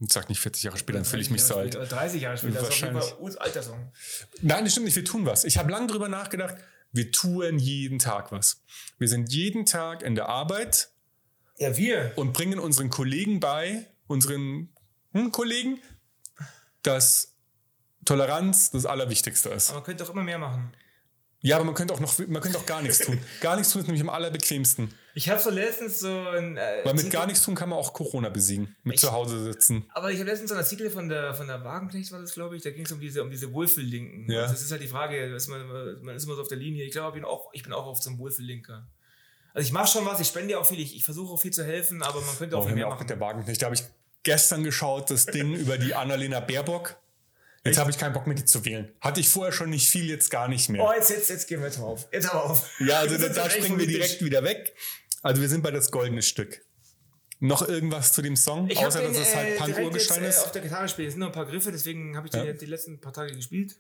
Und 0.03 0.11
sag 0.11 0.27
nicht 0.27 0.41
40 0.41 0.63
Jahre 0.63 0.77
später, 0.77 0.97
dann 0.97 1.05
fühle 1.05 1.21
ich 1.21 1.29
mich 1.29 1.43
so 1.43 1.55
alt. 1.55 1.77
Oder 1.77 1.85
30 1.85 2.21
Jahre 2.21 2.37
später, 2.37 2.55
das 2.55 2.63
ist 2.63 2.69
Wahrscheinlich. 2.71 3.05
Fall 3.05 3.17
uns 3.19 3.37
alter 3.37 3.63
Song. 3.63 3.89
Nein, 4.41 4.65
das 4.65 4.73
stimmt 4.73 4.87
nicht, 4.87 4.97
wir 4.97 5.05
tun 5.05 5.25
was. 5.25 5.45
Ich 5.45 5.57
habe 5.57 5.71
lange 5.71 5.87
drüber 5.87 6.09
nachgedacht, 6.09 6.57
wir 6.91 7.09
tun 7.13 7.57
jeden 7.57 7.99
Tag 7.99 8.33
was. 8.33 8.61
Wir 8.99 9.07
sind 9.07 9.31
jeden 9.31 9.65
Tag 9.65 10.03
in 10.03 10.15
der 10.15 10.27
Arbeit 10.27 10.89
Ja, 11.57 11.77
wir. 11.77 12.11
und 12.17 12.33
bringen 12.33 12.59
unseren 12.59 12.89
Kollegen 12.89 13.39
bei, 13.39 13.87
unseren 14.07 14.73
hm, 15.13 15.31
Kollegen, 15.31 15.79
dass 16.81 17.37
Toleranz 18.03 18.71
das 18.71 18.85
Allerwichtigste 18.85 19.51
ist. 19.51 19.69
Aber 19.69 19.77
man 19.79 19.85
könnte 19.85 20.03
doch 20.03 20.11
immer 20.11 20.23
mehr 20.23 20.37
machen. 20.37 20.75
Ja, 21.39 21.55
aber 21.55 21.63
man 21.63 21.75
könnte 21.75 21.93
auch 21.93 22.01
noch, 22.01 22.19
man 22.27 22.41
könnte 22.41 22.57
auch 22.57 22.65
gar 22.65 22.81
nichts 22.81 22.99
tun. 22.99 23.17
Gar 23.39 23.55
nichts 23.55 23.71
tun 23.71 23.79
ist 23.79 23.87
nämlich 23.87 24.01
am 24.01 24.09
allerbequemsten. 24.09 24.93
Ich 25.15 25.29
habe 25.29 25.39
so 25.39 25.49
letztens 25.51 25.99
so 25.99 26.07
ein. 26.29 26.57
Äh, 26.57 26.81
Weil 26.83 26.95
mit 26.95 27.11
gar 27.11 27.27
nichts 27.27 27.43
tun 27.43 27.53
kann 27.53 27.69
man 27.69 27.77
auch 27.77 27.93
Corona 27.93 28.29
besiegen. 28.29 28.75
Mit 28.83 28.95
Ich- 28.95 29.01
zu 29.01 29.11
Hause 29.11 29.43
sitzen. 29.43 29.85
Aber 29.93 30.11
ich 30.11 30.17
habe 30.19 30.29
letztens 30.29 30.49
so 30.49 30.55
einen 30.55 30.63
Artikel 30.63 30.89
von 30.89 31.07
der, 31.07 31.33
von 31.35 31.47
der 31.47 31.63
Wagenknecht, 31.63 32.11
war 32.11 32.19
das, 32.19 32.33
glaube 32.33 32.55
ich, 32.57 32.63
da 32.63 32.71
ging 32.71 32.85
es 32.85 32.91
um 32.91 32.99
diese, 32.99 33.21
um 33.23 33.29
diese 33.29 33.53
Wohlfühllinken. 33.53 34.29
Ja. 34.31 34.45
Und 34.45 34.51
Das 34.51 34.61
ist 34.61 34.71
halt 34.71 34.81
die 34.81 34.87
Frage, 34.87 35.37
man, 35.49 36.03
man 36.03 36.15
ist 36.15 36.23
immer 36.25 36.35
so 36.35 36.41
auf 36.41 36.47
der 36.47 36.57
Linie. 36.57 36.83
Ich 36.85 36.91
glaube, 36.93 37.09
ich 37.09 37.21
bin 37.21 37.25
auch, 37.25 37.49
ich 37.53 37.61
bin 37.63 37.73
auch 37.73 37.85
auf 37.85 38.01
so 38.01 38.09
einem 38.09 38.17
Wohlfühllinker. 38.19 38.87
Also 39.53 39.67
ich 39.67 39.71
mache 39.71 39.85
schon 39.91 40.05
was, 40.05 40.19
ich 40.19 40.27
spende 40.27 40.53
ja 40.53 40.57
auch 40.57 40.65
viel, 40.65 40.79
ich, 40.79 40.95
ich 40.95 41.03
versuche 41.03 41.31
auch 41.33 41.39
viel 41.39 41.51
zu 41.53 41.63
helfen, 41.63 42.01
aber 42.01 42.21
man 42.21 42.35
könnte 42.37 42.57
auch 42.57 42.63
Oh, 42.63 42.65
viel 42.67 42.73
mehr 42.75 42.87
auch 42.87 42.91
machen. 42.91 43.01
mit 43.01 43.09
der 43.11 43.19
Wagen 43.19 43.43
nicht. 43.45 43.61
Da 43.61 43.67
habe 43.67 43.75
ich 43.75 43.83
gestern 44.23 44.63
geschaut, 44.63 45.11
das 45.11 45.27
Ding 45.27 45.53
über 45.55 45.77
die 45.77 45.93
Annalena 45.93 46.39
Baerbock. 46.39 46.95
Jetzt 47.65 47.77
habe 47.77 47.91
ich 47.91 47.97
keinen 47.97 48.11
Bock 48.11 48.27
mehr, 48.27 48.35
die 48.35 48.43
zu 48.43 48.65
wählen. 48.65 48.91
Hatte 48.99 49.21
ich 49.21 49.29
vorher 49.29 49.53
schon 49.53 49.69
nicht 49.69 49.87
viel, 49.89 50.09
jetzt 50.09 50.29
gar 50.29 50.49
nicht 50.49 50.67
mehr. 50.69 50.83
Oh, 50.83 50.91
jetzt, 50.91 51.09
jetzt, 51.11 51.29
jetzt 51.29 51.47
gehen 51.47 51.59
wir 51.61 51.67
jetzt 51.67 51.79
mal 51.79 51.85
auf. 51.85 52.09
Jetzt 52.11 52.29
aber 52.29 52.43
auf. 52.43 52.67
Ja, 52.79 52.99
also 52.99 53.17
da, 53.19 53.29
da 53.29 53.49
springen 53.49 53.79
wir 53.79 53.87
direkt 53.87 54.21
wieder 54.21 54.43
weg. 54.43 54.73
Also 55.23 55.41
wir 55.41 55.49
sind 55.49 55.63
bei 55.63 55.71
das 55.71 55.89
goldene 55.89 56.21
Stück. 56.21 56.63
Noch 57.39 57.67
irgendwas 57.67 58.13
zu 58.13 58.21
dem 58.21 58.35
Song, 58.37 58.69
Ich 58.69 58.77
außer 58.77 59.01
den, 59.01 59.11
dass 59.13 59.21
es 59.21 59.35
halt 59.35 59.55
äh, 59.55 59.57
Punk-Urgestein 59.57 60.23
jetzt, 60.23 60.35
äh, 60.35 60.39
ist. 60.39 60.45
auf 60.45 60.51
der 60.51 60.61
Gitarre 60.61 60.87
spielen. 60.87 61.07
Es 61.07 61.13
sind 61.13 61.19
nur 61.19 61.29
ein 61.29 61.33
paar 61.33 61.45
Griffe, 61.45 61.71
deswegen 61.71 62.15
habe 62.15 62.27
ich 62.27 62.31
den 62.31 62.41
Ja. 62.41 62.45
jetzt 62.47 62.61
die 62.61 62.67
letzten 62.67 63.01
paar 63.01 63.11
Tage 63.11 63.33
gespielt. 63.35 63.75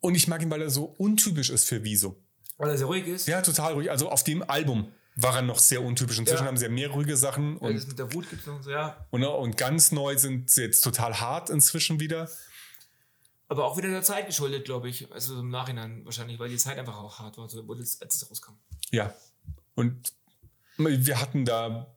Und 0.00 0.14
ich 0.14 0.26
mag 0.28 0.40
ihn, 0.42 0.50
weil 0.50 0.62
er 0.62 0.70
so 0.70 0.84
untypisch 0.84 1.50
ist 1.50 1.68
für 1.68 1.82
Wieso. 1.84 2.16
Weil 2.56 2.70
er 2.70 2.78
sehr 2.78 2.86
ruhig 2.86 3.06
ist. 3.06 3.26
Ja, 3.28 3.42
total 3.42 3.74
ruhig. 3.74 3.90
Also 3.90 4.08
auf 4.08 4.24
dem 4.24 4.42
Album 4.48 4.92
war 5.16 5.36
er 5.36 5.42
noch 5.42 5.58
sehr 5.58 5.82
untypisch. 5.82 6.18
Inzwischen 6.18 6.42
Ja. 6.44 6.48
haben 6.48 6.56
sie 6.56 6.64
ja 6.64 6.70
mehr 6.70 6.90
ruhige 6.90 7.16
Sachen. 7.16 7.56
Und, 7.58 7.74
das 7.74 7.86
mit 7.86 7.98
der 7.98 8.12
Wut 8.14 8.28
gibt 8.30 8.42
es 8.42 8.46
noch 8.46 8.56
und 8.56 8.62
so, 8.62 8.70
ja. 8.70 9.06
und, 9.10 9.24
und 9.24 9.56
ganz 9.56 9.90
neu 9.92 10.16
sind 10.16 10.50
sie 10.50 10.62
jetzt 10.62 10.80
total 10.82 11.20
hart 11.20 11.50
inzwischen 11.50 11.98
wieder. 12.00 12.28
Aber 13.48 13.64
auch 13.64 13.76
wieder 13.76 13.88
der 13.88 14.02
Zeit 14.02 14.26
geschuldet, 14.26 14.64
glaube 14.64 14.88
ich. 14.88 15.10
Also 15.12 15.40
im 15.40 15.50
Nachhinein 15.50 16.04
wahrscheinlich, 16.04 16.38
weil 16.38 16.48
die 16.50 16.56
Zeit 16.58 16.78
einfach 16.78 16.98
auch 16.98 17.18
hart 17.18 17.38
war, 17.38 17.44
als 17.44 17.54
es 17.54 18.30
rauskam. 18.30 18.52
Ja. 18.90 19.14
Und 19.74 20.12
wir 20.78 21.20
hatten 21.20 21.44
da. 21.44 21.94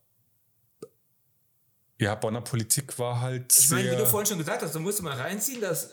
Ja, 1.99 2.15
Bonner 2.15 2.41
Politik 2.41 2.97
war 2.97 3.21
halt 3.21 3.55
Ich 3.55 3.69
meine, 3.69 3.91
wie 3.91 3.95
du 3.95 4.07
vorhin 4.07 4.27
schon 4.27 4.39
gesagt 4.39 4.63
hast, 4.63 4.73
du 4.73 4.79
musst 4.79 5.01
mal 5.03 5.15
reinziehen, 5.15 5.61
dass 5.61 5.91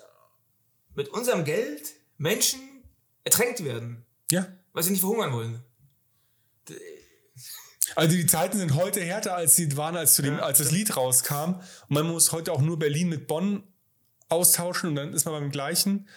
mit 0.94 1.08
unserem 1.08 1.44
Geld 1.44 1.82
Menschen 2.16 2.60
ertränkt 3.24 3.62
werden, 3.62 4.04
ja. 4.30 4.46
weil 4.72 4.82
sie 4.82 4.90
nicht 4.90 5.00
verhungern 5.00 5.32
wollen. 5.32 5.62
Also 7.94 8.16
die 8.16 8.26
Zeiten 8.26 8.58
sind 8.58 8.74
heute 8.74 9.00
härter, 9.00 9.34
als 9.34 9.56
sie 9.56 9.76
waren, 9.76 9.96
als, 9.96 10.14
zu 10.14 10.22
dem, 10.22 10.34
Ja, 10.36 10.40
als 10.40 10.58
das 10.58 10.70
Lied 10.70 10.96
rauskam. 10.96 11.54
Und 11.54 11.90
man 11.90 12.06
muss 12.06 12.32
heute 12.32 12.52
auch 12.52 12.60
nur 12.60 12.78
Berlin 12.78 13.08
mit 13.08 13.26
Bonn 13.26 13.62
austauschen 14.28 14.90
und 14.90 14.96
dann 14.96 15.12
ist 15.12 15.24
man 15.24 15.34
beim 15.34 15.50
gleichen. 15.50 16.08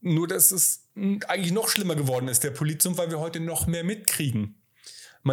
Nur, 0.00 0.28
dass 0.28 0.50
es 0.50 0.88
eigentlich 0.94 1.52
noch 1.52 1.68
schlimmer 1.68 1.94
geworden 1.94 2.28
ist, 2.28 2.44
der 2.44 2.50
Polizum, 2.50 2.96
weil 2.96 3.10
wir 3.10 3.18
heute 3.18 3.40
noch 3.40 3.66
mehr 3.66 3.84
mitkriegen. 3.84 4.62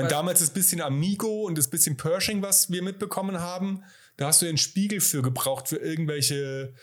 Weil- 0.02 0.10
damals 0.10 0.40
das 0.40 0.50
bisschen 0.52 0.82
Amigo 0.82 1.44
und 1.44 1.58
das 1.58 1.70
bisschen 1.70 1.98
Pershing, 1.98 2.42
was 2.42 2.72
wir 2.72 2.82
mitbekommen 2.82 3.40
haben, 3.40 3.84
da 4.18 4.28
hast 4.28 4.42
du 4.42 4.46
den 4.46 4.58
Spiegel 4.58 5.02
für 5.02 5.22
gebraucht, 5.22 5.68
für 5.68 5.78
irgendwelche 5.78 6.74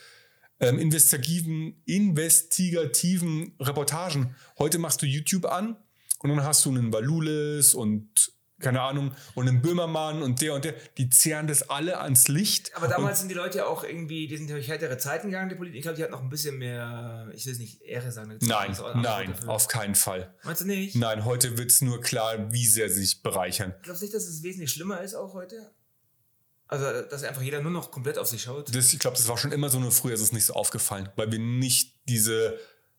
ähm, 0.59 0.77
investigativen, 0.79 1.81
investigativen 1.85 3.53
Reportagen. 3.59 4.35
Heute 4.59 4.77
machst 4.79 5.01
du 5.01 5.05
YouTube 5.05 5.45
an 5.45 5.75
und 6.19 6.29
dann 6.29 6.43
hast 6.43 6.65
du 6.65 6.69
einen 6.69 6.93
Valulis 6.93 7.73
und 7.73 8.31
keine 8.61 8.81
Ahnung 8.81 9.13
und 9.35 9.47
einen 9.47 9.61
Böhmermann 9.61 10.21
und 10.21 10.41
der 10.41 10.53
und 10.53 10.65
der, 10.65 10.73
die 10.97 11.09
zehren 11.09 11.47
das 11.47 11.69
alle 11.69 11.99
ans 11.99 12.27
Licht. 12.27 12.75
Aber 12.75 12.87
damals 12.87 13.19
sind 13.19 13.29
die 13.29 13.35
Leute 13.35 13.59
ja 13.59 13.65
auch 13.65 13.83
irgendwie, 13.83 14.27
die 14.27 14.37
sind 14.37 14.49
durch 14.49 14.67
härtere 14.67 14.97
Zeiten 14.97 15.27
gegangen, 15.27 15.49
die 15.49 15.55
Politik. 15.55 15.77
Ich 15.77 15.83
glaube, 15.83 15.97
die 15.97 16.03
hatten 16.03 16.13
noch 16.13 16.21
ein 16.21 16.29
bisschen 16.29 16.57
mehr, 16.57 17.29
ich 17.33 17.45
will 17.45 17.53
es 17.53 17.59
nicht 17.59 17.81
Ehre 17.81 18.11
sagen. 18.11 18.37
nein, 18.41 18.75
ein 18.75 19.01
nein, 19.01 19.31
dafür. 19.31 19.49
auf 19.49 19.67
keinen 19.67 19.95
Fall. 19.95 20.33
Meinst 20.43 20.61
du 20.61 20.65
nicht? 20.65 20.95
Nein, 20.95 21.25
heute 21.25 21.57
wird 21.57 21.71
es 21.71 21.81
nur 21.81 22.01
klar, 22.01 22.51
wie 22.51 22.65
sehr 22.65 22.89
sie 22.89 23.01
sich 23.01 23.21
bereichern. 23.21 23.73
Glaubst 23.81 24.01
du 24.01 24.05
nicht, 24.05 24.15
dass 24.15 24.25
es 24.25 24.43
wesentlich 24.43 24.71
schlimmer 24.71 25.01
ist 25.01 25.15
auch 25.15 25.33
heute? 25.33 25.71
Also, 26.67 27.01
dass 27.01 27.23
einfach 27.23 27.41
jeder 27.41 27.61
nur 27.61 27.71
noch 27.71 27.91
komplett 27.91 28.17
auf 28.17 28.27
sich 28.27 28.43
schaut? 28.43 28.73
Das, 28.73 28.93
ich 28.93 28.99
glaube, 28.99 29.17
das 29.17 29.27
war 29.27 29.37
schon 29.37 29.51
immer 29.51 29.69
so, 29.69 29.77
nur 29.79 29.91
früher 29.91 30.13
ist 30.13 30.21
es 30.21 30.31
nicht 30.31 30.45
so 30.45 30.53
aufgefallen, 30.53 31.09
weil 31.17 31.29
wir 31.29 31.39
nicht 31.39 31.99
diese 32.07 32.57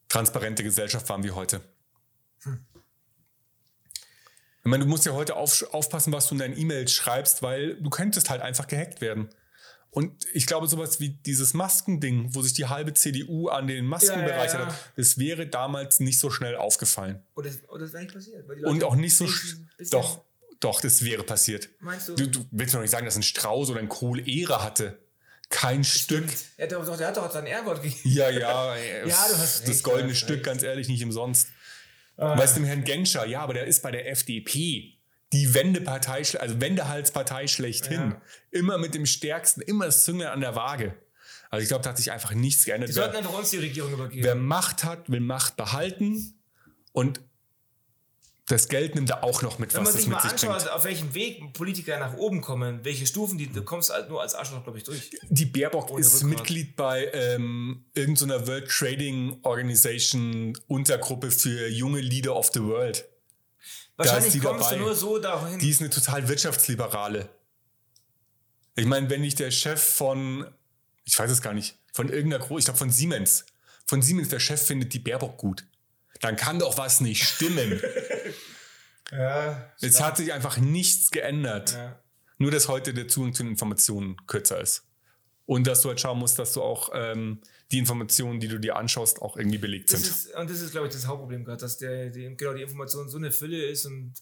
transparente 0.08 0.62
Gesellschaft 0.62 1.08
waren 1.08 1.24
wie 1.24 1.30
heute. 1.30 1.62
Ich 4.64 4.70
meine, 4.70 4.84
du 4.84 4.90
musst 4.90 5.04
ja 5.06 5.12
heute 5.12 5.36
auf, 5.36 5.64
aufpassen, 5.72 6.12
was 6.12 6.28
du 6.28 6.34
in 6.34 6.38
deinen 6.38 6.56
E-Mails 6.56 6.92
schreibst, 6.92 7.42
weil 7.42 7.74
du 7.80 7.90
könntest 7.90 8.30
halt 8.30 8.42
einfach 8.42 8.68
gehackt 8.68 9.00
werden. 9.00 9.28
Und 9.90 10.24
ich 10.32 10.46
glaube, 10.46 10.68
sowas 10.68 11.00
wie 11.00 11.10
dieses 11.10 11.52
Maskending, 11.52 12.34
wo 12.34 12.40
sich 12.42 12.54
die 12.54 12.66
halbe 12.66 12.94
CDU 12.94 13.48
an 13.48 13.66
den 13.66 13.84
Masken 13.84 14.12
Ja, 14.12 14.20
ja, 14.20 14.24
bereichert 14.26 14.60
ja. 14.60 14.66
hat, 14.66 14.74
das 14.96 15.18
wäre 15.18 15.46
damals 15.46 16.00
nicht 16.00 16.18
so 16.18 16.30
schnell 16.30 16.56
aufgefallen. 16.56 17.22
Oder, 17.34 17.50
oder 17.68 17.80
das 17.80 17.92
wäre 17.92 18.04
nicht 18.04 18.14
passiert? 18.14 18.48
Und 18.64 18.84
auch 18.84 18.94
nicht 18.94 19.16
so. 19.16 19.28
Doch, 19.90 20.24
doch, 20.60 20.80
das 20.80 21.04
wäre 21.04 21.24
passiert. 21.24 21.68
Meinst 21.80 22.08
du? 22.08 22.14
Du, 22.14 22.26
du 22.26 22.46
willst 22.52 22.72
mir 22.72 22.78
doch 22.78 22.82
nicht 22.82 22.90
sagen, 22.90 23.04
dass 23.04 23.16
ein 23.16 23.22
Strauß 23.22 23.68
oder 23.68 23.80
ein 23.80 23.88
Kohl 23.88 24.26
Ehre 24.26 24.62
hatte. 24.62 24.98
Kein 25.50 25.84
Stück. 25.84 26.24
Ja, 26.56 26.66
der, 26.66 26.78
doch, 26.78 26.96
der 26.96 27.08
hat 27.08 27.16
doch 27.18 27.30
sein 27.30 27.44
Ehrwort 27.44 27.82
gegeben. 27.82 28.00
Ja, 28.04 28.30
ja, 28.30 28.74
Ja, 28.76 29.04
du 29.04 29.36
hast 29.36 29.60
das 29.62 29.68
recht, 29.68 29.82
goldene 29.82 30.14
Stück, 30.14 30.36
recht. 30.36 30.44
ganz 30.44 30.62
ehrlich, 30.62 30.88
nicht 30.88 31.04
umsonst. 31.04 31.48
Ah. 32.22 32.38
Weißt 32.38 32.56
du, 32.56 32.60
dem 32.60 32.66
Herrn 32.66 32.84
Genscher, 32.84 33.26
ja, 33.26 33.40
aber 33.40 33.54
der 33.54 33.66
ist 33.66 33.82
bei 33.82 33.90
der 33.90 34.08
FDP. 34.10 34.98
Die 35.32 35.54
Wendepartei, 35.54 36.22
also 36.38 36.60
Wendehalspartei 36.60 37.46
schlechthin. 37.46 38.12
Ja. 38.12 38.22
Immer 38.50 38.78
mit 38.78 38.94
dem 38.94 39.06
Stärksten, 39.06 39.62
immer 39.62 39.86
das 39.86 40.04
Zünglein 40.04 40.28
an 40.28 40.40
der 40.40 40.54
Waage. 40.54 40.94
Also 41.50 41.62
ich 41.62 41.68
glaube, 41.68 41.82
da 41.82 41.90
hat 41.90 41.96
sich 41.98 42.12
einfach 42.12 42.32
nichts 42.32 42.64
geändert. 42.64 42.90
Die 42.90 42.94
sollten 42.94 43.12
Wer, 43.12 43.18
einfach 43.20 43.38
uns 43.38 43.50
die 43.50 43.58
Regierung 43.58 43.92
übergeben. 43.92 44.24
wer 44.24 44.34
Macht 44.34 44.84
hat, 44.84 45.10
will 45.10 45.20
Macht 45.20 45.56
behalten 45.56 46.34
und 46.92 47.20
das 48.46 48.68
Geld 48.68 48.96
nimmt 48.96 49.08
er 49.08 49.22
auch 49.22 49.42
noch 49.42 49.58
mit, 49.58 49.72
Wenn 49.72 49.86
was 49.86 49.92
sich 49.92 50.06
mit 50.06 50.16
mal 50.16 50.22
sich 50.22 50.32
anschaut, 50.32 50.56
bringt. 50.58 50.70
auf 50.70 50.84
welchem 50.84 51.14
Weg 51.14 51.52
Politiker 51.52 51.98
nach 51.98 52.14
oben 52.14 52.40
kommen, 52.40 52.80
welche 52.84 53.06
Stufen, 53.06 53.38
die, 53.38 53.46
du 53.50 53.62
kommst 53.62 53.90
halt 53.90 54.08
nur 54.08 54.20
als 54.20 54.34
Arschloch, 54.34 54.64
glaube 54.64 54.78
ich, 54.78 54.84
durch. 54.84 55.10
Die 55.28 55.46
Baerbock 55.46 55.90
Ohne 55.90 56.00
ist 56.00 56.14
Rückgrat. 56.14 56.30
Mitglied 56.30 56.76
bei 56.76 57.08
ähm, 57.12 57.84
irgendeiner 57.94 58.46
World 58.46 58.68
Trading 58.68 59.38
Organization 59.44 60.58
Untergruppe 60.66 61.30
für 61.30 61.68
junge 61.68 62.00
Leader 62.00 62.34
of 62.34 62.50
the 62.52 62.62
World. 62.62 63.04
Wahrscheinlich 63.96 64.32
die 64.32 64.40
kommst 64.40 64.64
dabei. 64.66 64.76
du 64.76 64.82
nur 64.82 64.94
so 64.94 65.18
dahin. 65.18 65.58
Die 65.60 65.70
ist 65.70 65.80
eine 65.80 65.90
total 65.90 66.26
wirtschaftsliberale. 66.28 67.28
Ich 68.74 68.86
meine, 68.86 69.08
wenn 69.10 69.20
nicht 69.20 69.38
der 69.38 69.50
Chef 69.50 69.80
von, 69.80 70.46
ich 71.04 71.16
weiß 71.16 71.30
es 71.30 71.42
gar 71.42 71.52
nicht, 71.52 71.78
von 71.92 72.08
irgendeiner 72.08 72.42
Gro 72.44 72.58
ich 72.58 72.64
glaube 72.64 72.78
von 72.78 72.90
Siemens, 72.90 73.44
von 73.86 74.02
Siemens 74.02 74.30
der 74.30 74.40
Chef 74.40 74.60
findet 74.60 74.92
die 74.94 74.98
Baerbock 74.98 75.36
gut, 75.36 75.64
dann 76.22 76.36
kann 76.36 76.58
doch 76.58 76.78
was 76.78 77.00
nicht 77.02 77.22
stimmen. 77.24 77.80
ja, 79.12 79.70
es 79.80 80.00
hat 80.00 80.16
sich 80.16 80.32
einfach 80.32 80.56
nichts 80.56 81.10
geändert. 81.10 81.72
ja. 81.72 81.98
Nur, 82.38 82.50
dass 82.50 82.66
heute 82.66 82.92
der 82.92 83.06
Zugang 83.06 83.34
zu 83.34 83.44
den 83.44 83.52
Informationen 83.52 84.16
kürzer 84.26 84.60
ist. 84.60 84.84
Und 85.46 85.66
dass 85.66 85.82
du 85.82 85.90
halt 85.90 86.00
schauen 86.00 86.18
musst, 86.18 86.38
dass 86.40 86.52
du 86.54 86.62
auch 86.62 86.90
ähm, 86.92 87.40
die 87.70 87.78
Informationen, 87.78 88.40
die 88.40 88.48
du 88.48 88.58
dir 88.58 88.74
anschaust, 88.76 89.22
auch 89.22 89.36
irgendwie 89.36 89.58
belegt 89.58 89.92
Das 89.92 90.00
sind. 90.02 90.10
ist, 90.10 90.34
und 90.34 90.50
das 90.50 90.60
ist, 90.60 90.72
glaube 90.72 90.88
ich, 90.88 90.92
das 90.92 91.06
Hauptproblem 91.06 91.44
gerade, 91.44 91.60
dass 91.60 91.78
der, 91.78 92.10
die, 92.10 92.34
genau 92.36 92.54
die 92.54 92.62
Information 92.62 93.08
so 93.08 93.18
eine 93.18 93.30
Fülle 93.30 93.64
ist 93.66 93.86
und 93.86 94.14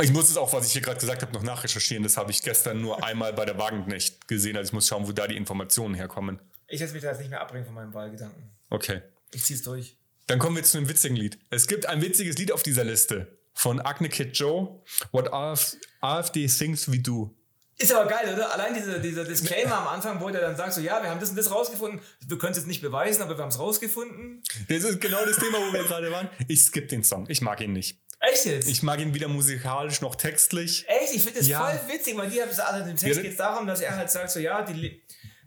Ich 0.00 0.12
muss 0.12 0.28
es 0.28 0.36
auch, 0.36 0.52
was 0.52 0.66
ich 0.66 0.72
hier 0.72 0.82
gerade 0.82 1.00
gesagt 1.00 1.22
habe, 1.22 1.32
noch 1.32 1.42
nachrecherchieren. 1.42 2.02
Das 2.02 2.16
habe 2.18 2.30
ich 2.30 2.42
gestern 2.42 2.82
nur 2.82 3.02
einmal 3.04 3.32
bei 3.32 3.46
der 3.46 3.56
Wagenknecht 3.56 4.28
gesehen. 4.28 4.56
Also 4.56 4.68
ich 4.68 4.72
muss 4.74 4.86
schauen, 4.88 5.06
wo 5.06 5.12
da 5.12 5.26
die 5.26 5.36
Informationen 5.36 5.94
herkommen. 5.94 6.40
ich 6.68 6.80
lasse 6.80 6.92
mich 6.92 7.02
da 7.02 7.10
jetzt 7.10 7.20
nicht 7.20 7.30
mehr 7.30 7.40
abbringen 7.40 7.64
von 7.64 7.74
meinem 7.74 7.94
Wahlgedanken. 7.94 8.50
Okay. 8.68 9.00
Ich 9.32 9.44
zieh's 9.44 9.62
durch. 9.62 9.96
Dann 10.32 10.38
kommen 10.38 10.56
wir 10.56 10.62
zu 10.62 10.78
einem 10.78 10.88
witzigen 10.88 11.14
Lied. 11.14 11.38
Es 11.50 11.66
gibt 11.66 11.84
ein 11.84 12.00
witziges 12.00 12.38
Lied 12.38 12.52
auf 12.52 12.62
dieser 12.62 12.84
Liste 12.84 13.36
von 13.52 13.80
Agne 13.80 14.08
Kid 14.08 14.34
Joe. 14.34 14.80
What 15.10 15.30
AF 15.30 15.76
AfD 16.00 16.46
thinks 16.46 16.90
we 16.90 17.00
do. 17.00 17.36
Ist 17.76 17.92
aber 17.92 18.08
geil, 18.08 18.32
oder? 18.32 18.50
Allein 18.50 18.72
dieser, 18.72 18.98
dieser 18.98 19.24
Disclaimer 19.24 19.76
am 19.76 19.88
Anfang, 19.88 20.22
wo 20.22 20.30
der 20.30 20.40
dann 20.40 20.56
sagt, 20.56 20.72
so, 20.72 20.80
ja, 20.80 21.02
wir 21.02 21.10
haben 21.10 21.20
das 21.20 21.28
und 21.28 21.36
das 21.36 21.50
rausgefunden. 21.50 22.00
Wir 22.26 22.38
können 22.38 22.52
es 22.52 22.56
jetzt 22.56 22.66
nicht 22.66 22.80
beweisen, 22.80 23.20
aber 23.20 23.36
wir 23.36 23.42
haben 23.42 23.50
es 23.50 23.58
rausgefunden. 23.58 24.42
Das 24.70 24.84
ist 24.84 25.02
genau 25.02 25.22
das 25.26 25.36
Thema, 25.36 25.58
wo 25.58 25.70
wir 25.70 25.84
gerade 25.84 26.10
waren. 26.10 26.30
Ich 26.48 26.62
skippe 26.64 26.86
den 26.86 27.04
Song. 27.04 27.26
Ich 27.28 27.42
mag 27.42 27.60
ihn 27.60 27.74
nicht. 27.74 28.00
Echt 28.20 28.46
jetzt? 28.46 28.68
Ich 28.70 28.82
mag 28.82 29.00
ihn 29.00 29.12
weder 29.12 29.28
musikalisch 29.28 30.00
noch 30.00 30.14
textlich. 30.14 30.86
Echt? 30.88 31.12
Ich 31.14 31.22
finde 31.24 31.40
das 31.40 31.48
Ja. 31.48 31.66
voll 31.66 31.94
witzig, 31.94 32.16
weil 32.16 32.30
die 32.30 32.40
haben 32.40 32.48
also 32.50 32.88
im 32.90 32.96
Text 32.96 33.16
Ja, 33.16 33.22
geht 33.22 33.32
es 33.32 33.36
darum, 33.36 33.66
dass 33.66 33.82
er 33.82 33.96
halt 33.96 34.10
sagt, 34.10 34.30
so, 34.30 34.38
ja, 34.38 34.62
die, 34.62 35.02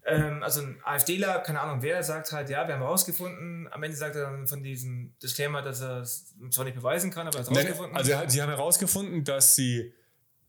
ähm, 0.06 0.44
also 0.44 0.62
ein 0.62 0.80
AfDler, 0.84 1.40
keine 1.40 1.62
Ahnung 1.62 1.82
wer, 1.82 2.04
sagt 2.04 2.32
halt, 2.32 2.50
ja, 2.50 2.68
wir 2.68 2.76
haben 2.76 2.84
rausgefunden. 2.84 3.68
Am 3.72 3.82
Ende 3.84 3.98
sagt 3.98 4.16
er 4.16 4.24
dann 4.30 4.48
von 4.48 4.62
diesem 4.64 5.16
Disclaimer, 5.22 5.62
dass 5.62 5.82
er 5.82 6.02
es 6.02 6.36
zwar 6.52 6.66
nicht 6.66 6.76
beweisen 6.76 7.12
kann, 7.12 7.28
aber 7.28 7.38
er 7.38 7.40
hat 7.42 7.48
es 7.48 7.54
Nein, 7.54 7.66
rausgefunden. 7.66 7.98
also 7.98 8.12
sie 8.28 8.42
haben 8.42 8.50
herausgefunden, 8.50 9.24
dass 9.24 9.56
sie 9.56 9.94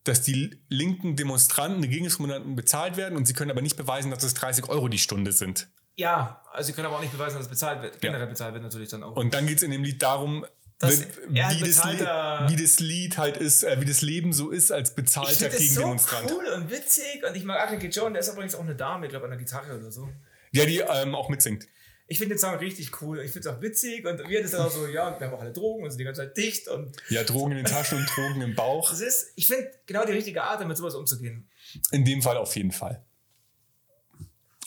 dass 0.04 0.22
die 0.22 0.57
linken 0.68 1.16
Demonstranten, 1.16 1.82
die 1.82 1.88
Gegendemonstranten 1.88 2.54
bezahlt 2.54 2.96
werden 2.96 3.16
und 3.16 3.26
sie 3.26 3.32
können 3.32 3.50
aber 3.50 3.61
nicht 3.61 3.76
beweisen, 3.76 4.12
dass 4.12 4.22
es 4.22 4.34
30 4.34 4.68
Euro 4.68 4.86
die 4.86 4.98
Stunde 4.98 5.32
sind. 5.32 5.66
ja, 5.96 6.42
also 6.52 6.68
sie 6.68 6.72
können 6.74 6.86
aber 6.86 6.96
auch 6.96 7.00
nicht 7.00 7.11
beweisen, 7.12 7.34
dass 7.36 7.46
es 7.46 7.50
bezahlt 7.50 7.82
wird. 7.82 8.00
Generell 8.00 8.28
bezahlt 8.28 8.52
wird 8.54 8.62
natürlich 8.62 8.88
dann 8.88 9.02
auch. 9.02 9.16
Und 9.16 9.34
dann 9.34 9.48
geht 9.48 9.57
es 9.57 9.62
in 9.64 9.72
dem 9.72 9.82
Lied 9.82 10.00
darum, 10.00 10.46
Das- 10.78 11.00
wie, 11.28 11.38
er 11.38 11.48
halt 11.48 11.62
das 11.62 12.50
wie 12.50 12.56
das 12.62 12.80
Lied 12.80 13.16
halt 13.16 13.36
ist, 13.38 13.62
äh, 13.64 13.80
wie 13.80 13.86
das 13.86 14.02
Leben 14.02 14.32
so 14.34 14.50
ist 14.50 14.70
als 14.70 14.94
bezahlter 14.94 15.46
das 15.48 15.54
so 15.54 15.58
Gegendemonstrant. 15.58 16.30
cool 16.30 16.46
und 16.54 16.70
witzig 16.70 17.24
und 17.26 17.34
ich 17.34 17.44
mag 17.44 17.58
Arcade 17.60 17.86
John, 17.86 18.12
der 18.12 18.20
ist 18.20 18.28
übrigens 18.28 18.54
auch 18.54 18.60
eine 18.60 18.74
Dame, 18.76 19.06
ich 19.06 19.10
glaube 19.10 19.24
an 19.24 19.30
der 19.30 19.38
Gitarre 19.38 19.78
oder 19.78 19.90
so. 19.90 20.08
Ja, 20.52 20.66
die 20.66 20.78
ähm, 20.80 21.14
auch 21.14 21.28
mitsingt. 21.30 21.66
Ich 22.08 22.18
finde 22.18 22.34
den 22.36 22.38
Song 22.38 22.54
richtig 22.56 23.00
cool. 23.02 23.20
Ich 23.20 23.32
finde 23.32 23.48
es 23.48 23.54
auch 23.56 23.60
witzig 23.62 24.06
und 24.06 24.28
wir 24.28 24.40
das 24.42 24.52
dann 24.52 24.60
auch 24.66 24.70
so, 24.70 24.86
ja, 24.86 25.18
wir 25.18 25.26
haben 25.26 25.34
auch 25.34 25.40
alle 25.40 25.52
Drogen 25.52 25.82
und 25.82 25.90
sind 25.90 25.98
die 25.98 26.04
ganze 26.04 26.20
Zeit 26.20 26.36
dicht 26.36 26.68
und 26.68 26.94
Ja, 27.08 27.24
Drogen 27.24 27.52
in 27.52 27.56
den 27.56 27.66
Taschen 27.66 27.98
und 27.98 28.06
Drogen 28.14 28.42
im 28.42 28.54
Bauch. 28.54 28.90
das 28.90 29.00
ist, 29.00 29.32
ich 29.34 29.46
finde 29.48 29.70
genau 29.86 30.04
die 30.04 30.12
richtige 30.12 30.42
Art, 30.44 30.60
damit 30.60 30.76
sowas 30.76 30.94
umzugehen. 30.94 31.48
In 31.90 32.04
dem 32.04 32.20
Fall 32.22 32.36
auf 32.36 32.54
jeden 32.54 32.70
Fall. 32.70 33.02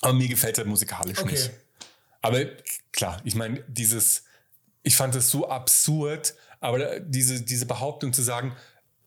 Aber 0.01 0.13
mir 0.13 0.27
gefällt 0.27 0.55
es 0.55 0.57
halt 0.59 0.67
musikalisch 0.67 1.19
Okay. 1.19 1.31
nicht. 1.31 1.51
Aber 2.21 2.43
klar, 2.91 3.21
ich 3.23 3.35
meine, 3.35 3.63
dieses, 3.67 4.23
ich 4.83 4.95
fand 4.95 5.15
es 5.15 5.29
so 5.29 5.49
absurd, 5.49 6.35
aber 6.59 6.99
diese, 6.99 7.41
diese 7.41 7.65
Behauptung 7.65 8.13
zu 8.13 8.21
sagen, 8.21 8.55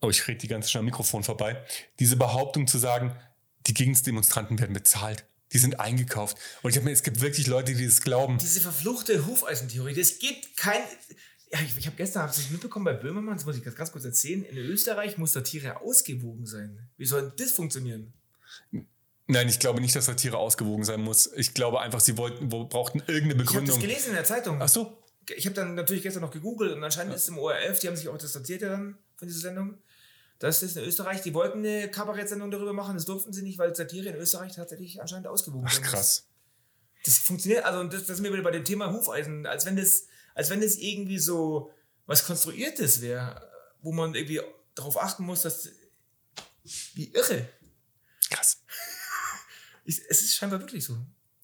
oh, 0.01 0.09
ich 0.09 0.27
rede 0.27 0.39
die 0.39 0.47
ganze 0.47 0.69
Zeit 0.69 0.79
am 0.79 0.85
Mikrofon 0.85 1.23
vorbei, 1.23 1.63
diese 1.99 2.15
Behauptung 2.15 2.67
zu 2.67 2.77
sagen, 2.77 3.15
die 3.67 3.73
Gegendemonstranten 3.73 4.59
werden 4.59 4.73
bezahlt, 4.73 5.25
die 5.53 5.57
sind 5.57 5.79
eingekauft. 5.79 6.37
Und 6.61 6.71
ich 6.71 6.77
habe 6.77 6.85
mir, 6.85 6.91
es 6.91 7.03
gibt 7.03 7.21
wirklich 7.21 7.47
Leute, 7.47 7.73
die 7.73 7.85
das 7.85 8.01
glauben. 8.01 8.37
Diese 8.39 8.59
verfluchte 8.59 9.25
Hufeisentheorie, 9.25 9.93
das 9.93 10.19
gibt 10.19 10.57
kein. 10.57 10.81
Ja, 11.51 11.59
ich, 11.61 11.77
ich 11.77 11.85
habe 11.85 11.95
gestern 11.95 12.23
hab's 12.23 12.39
nicht 12.39 12.51
mitbekommen 12.51 12.85
bei 12.85 12.93
Böhmermann, 12.93 13.35
das 13.37 13.45
muss 13.45 13.55
ich 13.55 13.63
ganz, 13.63 13.75
ganz 13.75 13.91
kurz 13.91 14.03
erzählen. 14.03 14.43
In 14.43 14.57
Österreich 14.57 15.17
muss 15.17 15.33
Satire 15.33 15.81
ausgewogen 15.81 16.47
sein. 16.47 16.89
Wie 16.97 17.05
soll 17.05 17.21
denn 17.21 17.33
das 17.37 17.51
funktionieren? 17.51 18.11
Nein, 19.27 19.47
ich 19.47 19.59
glaube 19.59 19.79
nicht, 19.79 19.95
dass 19.95 20.05
Satire 20.05 20.37
ausgewogen 20.37 20.83
sein 20.83 21.01
muss. 21.01 21.31
Ich 21.35 21.53
glaube 21.53 21.79
einfach, 21.79 21.99
sie 21.99 22.17
wollten, 22.17 22.51
wo, 22.51 22.65
brauchten 22.65 22.99
irgendeine 23.07 23.43
Ich 23.43 23.49
habe 23.49 23.65
das 23.65 23.75
Begründung. 23.75 23.79
gelesen 23.79 24.09
in 24.09 24.15
der 24.15 24.25
Zeitung. 24.25 24.61
Ach 24.61 24.67
so. 24.67 25.02
Ich 25.35 25.45
habe 25.45 25.55
dann 25.55 25.75
natürlich 25.75 26.03
gestern 26.03 26.21
noch 26.21 26.31
gegoogelt 26.31 26.73
und 26.73 26.83
anscheinend 26.83 27.15
ist 27.15 27.27
im 27.29 27.37
ORF, 27.37 27.79
die 27.79 27.87
haben 27.87 27.95
sich 27.95 28.09
auch 28.09 28.17
distanziert 28.17 28.61
ja 28.61 28.69
dann 28.69 28.97
von 29.15 29.27
dieser 29.27 29.41
Sendung. 29.41 29.77
Das 30.39 30.61
ist 30.61 30.75
in 30.75 30.83
Österreich, 30.83 31.21
die 31.21 31.33
wollten 31.33 31.59
eine 31.59 31.89
Kabarettsendung 31.89 32.51
darüber 32.51 32.73
machen, 32.73 32.95
das 32.95 33.05
durften 33.05 33.31
sie 33.31 33.43
nicht, 33.43 33.57
weil 33.57 33.73
Satire 33.75 34.09
in 34.09 34.15
Österreich 34.15 34.53
tatsächlich 34.55 35.01
anscheinend 35.01 35.27
ausgewogen 35.27 35.65
Ach 35.67 35.73
sein 35.73 35.83
muss. 35.83 35.91
krass. 35.91 36.27
Das 37.05 37.17
funktioniert, 37.17 37.63
also 37.65 37.83
das, 37.83 38.05
das 38.05 38.17
sind 38.17 38.23
wir 38.23 38.33
wieder 38.33 38.43
bei 38.43 38.51
dem 38.51 38.65
Thema 38.65 38.91
Hufeisen, 38.91 39.45
als 39.45 39.65
wenn 39.65 39.75
das, 39.75 40.07
als 40.35 40.49
wenn 40.49 40.61
das 40.61 40.75
irgendwie 40.75 41.19
so 41.19 41.71
was 42.05 42.25
Konstruiertes 42.25 43.01
wäre, 43.01 43.49
wo 43.81 43.91
man 43.91 44.15
irgendwie 44.15 44.41
darauf 44.75 45.01
achten 45.01 45.23
muss, 45.23 45.43
dass. 45.43 45.69
Wie 46.93 47.11
irre. 47.13 47.47
Krass. 48.29 48.61
Es 49.85 49.99
ist 49.99 50.35
scheinbar 50.35 50.61
wirklich 50.61 50.85
so. 50.85 50.97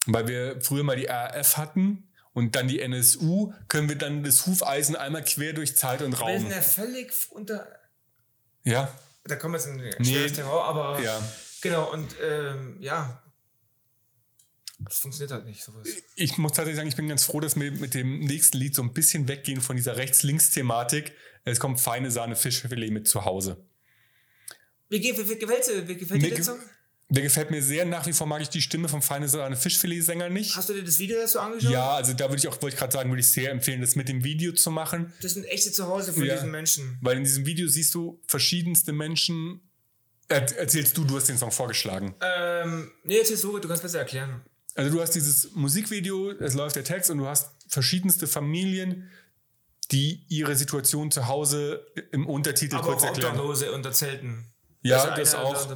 Weil 0.06 0.30
wir 0.30 0.62
früher 0.62 0.84
mal 0.84 0.96
die 0.96 1.08
RAF 1.08 1.58
hatten 1.58 2.09
und 2.34 2.56
dann 2.56 2.68
die 2.68 2.80
NSU, 2.80 3.54
können 3.68 3.90
wir 3.90 3.98
dann 3.98 4.24
das 4.24 4.46
Hufeisen 4.46 4.96
einmal 4.96 5.24
quer 5.24 5.54
durch 5.54 5.76
Zeit 5.76 6.02
und 6.02 6.12
Wir 6.14 6.20
Raum. 6.20 6.40
sind 6.40 6.52
ja 6.52 6.62
völlig 6.62 7.12
unter. 7.32 7.68
Ja, 8.64 8.94
Da 9.26 9.36
kommen 9.36 9.54
wir 9.54 9.60
jetzt 9.60 9.68
in 9.68 9.80
ein 9.82 9.94
Nee. 10.00 10.30
Terror, 10.30 10.66
aber. 10.66 11.02
ja. 11.02 11.22
Genau, 11.62 11.92
und 11.92 12.16
ähm, 12.24 12.78
ja. 12.80 13.22
Das 14.80 15.00
funktioniert 15.00 15.32
halt 15.32 15.46
nicht, 15.46 15.62
sowas. 15.62 15.88
Ich 16.16 16.38
muss 16.38 16.54
tatsächlich 16.54 16.78
sagen, 16.78 16.88
ich 16.88 16.96
bin 16.96 17.10
ganz 17.10 17.24
froh, 17.26 17.42
dass 17.42 17.60
wir 17.60 17.70
mit 17.72 17.94
dem 17.94 18.20
nächsten 18.22 18.58
Lied 18.58 18.74
so 18.76 18.82
ein 18.82 18.94
bisschen 18.94 19.28
weggehen 19.28 19.60
von 19.60 19.76
dieser 19.76 19.98
Rechts-Links-Thematik. 19.98 21.14
Es 21.44 21.60
kommt 21.60 21.82
feine 21.82 22.12
Sahne 22.12 22.38
Fischfilet 22.38 22.90
mit 22.92 23.06
zu 23.08 23.26
Hause. 23.26 23.66
Wie, 24.88 25.02
ge- 25.02 25.18
wie, 25.18 25.30
wie 25.30 25.38
gefällt 25.98 26.22
dir, 26.22 26.30
der 26.30 26.44
Song? 26.44 26.60
Der 27.12 27.24
gefällt 27.24 27.50
mir 27.50 27.64
sehr. 27.64 27.86
Nach 27.86 28.06
wie 28.06 28.14
vor 28.14 28.28
mag 28.28 28.40
ich 28.42 28.50
die 28.50 28.62
Stimme 28.62 28.88
vom 28.88 29.02
feine 29.02 29.28
Sahne 29.28 29.56
Fischfilet-Sänger 29.56 30.30
nicht. 30.30 30.56
Hast 30.56 30.70
du 30.70 30.74
dir 30.74 30.84
das 30.84 31.00
Video 31.00 31.18
dazu 31.20 31.40
angeschaut? 31.40 31.72
Ja, 31.72 31.96
also 31.96 32.14
da 32.14 32.26
würde 32.30 32.38
ich 32.38 32.48
auch, 32.48 32.62
wollte 32.62 32.76
ich 32.76 32.80
gerade 32.80 32.94
sagen, 32.94 33.10
würde 33.10 33.22
ich 33.22 33.32
sehr 33.32 33.50
empfehlen, 33.52 33.82
das 33.82 33.96
mit 33.96 34.08
dem 34.10 34.24
Video 34.24 34.52
zu 34.54 34.70
machen. 34.70 35.12
Das 35.24 35.34
sind 35.34 35.46
echte 35.46 35.72
Zuhause 35.72 36.14
von 36.14 36.24
Ja. 36.24 36.36
diesen 36.36 36.52
Menschen. 36.52 37.00
Weil 37.02 37.18
in 37.18 37.24
diesem 37.24 37.48
Video 37.48 37.68
siehst 37.68 37.96
du 37.96 38.22
verschiedenste 38.28 38.94
Menschen. 38.94 39.60
Er, 40.28 40.42
erzählst 40.60 40.96
du, 40.98 41.04
du 41.04 41.16
hast 41.16 41.28
den 41.30 41.40
Song 41.40 41.52
vorgeschlagen. 41.52 42.14
Ähm, 42.22 42.92
nee, 43.04 43.16
jetzt 43.16 43.32
ist 43.32 43.42
so, 43.42 43.58
du 43.58 43.68
kannst 43.68 43.82
besser 43.82 43.98
erklären. 44.00 44.42
Also 44.76 44.92
du 44.96 45.02
hast 45.02 45.16
dieses 45.16 45.56
Musikvideo, 45.56 46.30
es 46.34 46.54
läuft 46.54 46.76
der 46.76 46.84
Text 46.84 47.10
und 47.10 47.18
du 47.18 47.26
hast 47.26 47.50
verschiedenste 47.68 48.28
Familien, 48.28 49.10
die 49.92 50.24
ihre 50.30 50.56
Situation 50.56 51.10
zu 51.10 51.28
Hause 51.28 51.88
im 52.12 52.28
Untertitel 52.28 52.76
Aber 52.76 52.90
kurz 52.90 53.02
auch 53.02 53.08
erklären. 53.08 53.32
Obdachlose 53.32 53.72
unter 53.72 53.92
Zelten. 53.92 54.46
Ja, 54.82 55.02
Also 55.04 55.16
das 55.16 55.36
auch. 55.36 55.68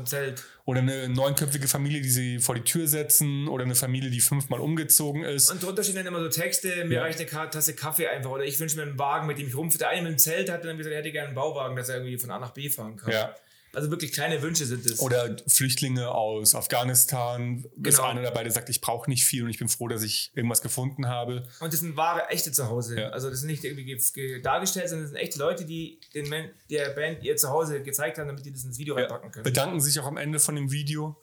Oder 0.65 0.79
eine 0.79 1.09
neunköpfige 1.09 1.67
Familie, 1.67 2.01
die 2.01 2.09
sie 2.09 2.39
vor 2.39 2.55
die 2.55 2.61
Tür 2.61 2.87
setzen. 2.87 3.49
Oder 3.49 3.65
eine 3.65 3.75
Familie, 3.75 4.09
die 4.09 4.21
fünfmal 4.21 4.61
umgezogen 4.61 5.23
ist. 5.23 5.51
Und 5.51 5.61
drunter 5.61 5.83
stehen 5.83 5.95
dann 5.95 6.05
immer 6.05 6.21
so 6.21 6.29
Texte, 6.29 6.85
mir 6.85 6.95
Ja. 6.95 7.01
reicht 7.01 7.19
eine 7.19 7.49
Tasse 7.49 7.75
Kaffee 7.75 8.07
einfach. 8.07 8.29
Oder 8.31 8.45
ich 8.45 8.57
wünsche 8.61 8.77
mir 8.77 8.83
einen 8.83 8.97
Wagen, 8.97 9.27
mit 9.27 9.37
dem 9.39 9.47
ich 9.47 9.55
rumfahre. 9.57 9.79
Der 9.79 9.89
eine 9.89 10.03
mit 10.03 10.11
dem 10.11 10.17
Zelt 10.19 10.49
hat 10.49 10.63
dann 10.63 10.77
gesagt, 10.77 10.93
er 10.93 10.99
hätte 10.99 11.11
gerne 11.11 11.27
einen 11.27 11.35
Bauwagen, 11.35 11.75
dass 11.75 11.89
er 11.89 11.97
irgendwie 11.97 12.17
von 12.17 12.31
A 12.31 12.39
nach 12.39 12.51
B 12.51 12.69
fahren 12.69 12.95
kann. 12.95 13.11
ja. 13.11 13.35
Also 13.75 13.89
wirklich 13.89 14.11
kleine 14.11 14.41
Wünsche 14.43 14.65
sind 14.65 14.85
es. 14.85 14.99
Oder 14.99 15.35
Flüchtlinge 15.47 16.09
aus 16.11 16.53
Afghanistan. 16.53 17.65
Ist 17.83 17.97
Genau. 17.97 18.03
einer 18.07 18.21
dabei, 18.21 18.43
der 18.43 18.51
sagt, 18.51 18.69
ich 18.69 18.81
brauche 18.81 19.09
nicht 19.09 19.25
viel 19.25 19.43
und 19.43 19.49
ich 19.49 19.57
bin 19.57 19.67
froh, 19.67 19.87
dass 19.87 20.03
ich 20.03 20.31
irgendwas 20.35 20.61
gefunden 20.61 21.07
habe. 21.07 21.47
Und 21.59 21.73
das 21.73 21.79
sind 21.79 21.97
wahre, 21.97 22.29
echte 22.29 22.51
Zuhause. 22.51 22.99
Ja. 22.99 23.09
Also 23.09 23.29
das 23.29 23.39
sind 23.39 23.47
nicht 23.49 23.63
irgendwie 23.63 23.85
ge- 23.85 23.99
ge- 24.13 24.41
dargestellt, 24.41 24.89
sondern 24.89 25.05
das 25.05 25.11
sind 25.11 25.19
echte 25.19 25.39
Leute, 25.39 25.65
die 25.65 25.99
den 26.13 26.29
Man 26.29 26.49
der 26.69 26.89
Band 26.91 27.23
ihr 27.23 27.35
Zuhause 27.35 27.81
gezeigt 27.81 28.17
haben, 28.19 28.27
damit 28.27 28.45
die 28.45 28.51
das 28.51 28.63
ins 28.63 28.77
Video 28.77 28.95
reinpacken 28.95 29.31
können. 29.31 29.43
Bedanken 29.43 29.81
sich 29.81 29.99
auch 29.99 30.05
am 30.07 30.17
Ende 30.17 30.39
von 30.39 30.55
dem 30.55 30.71
Video. 30.71 31.15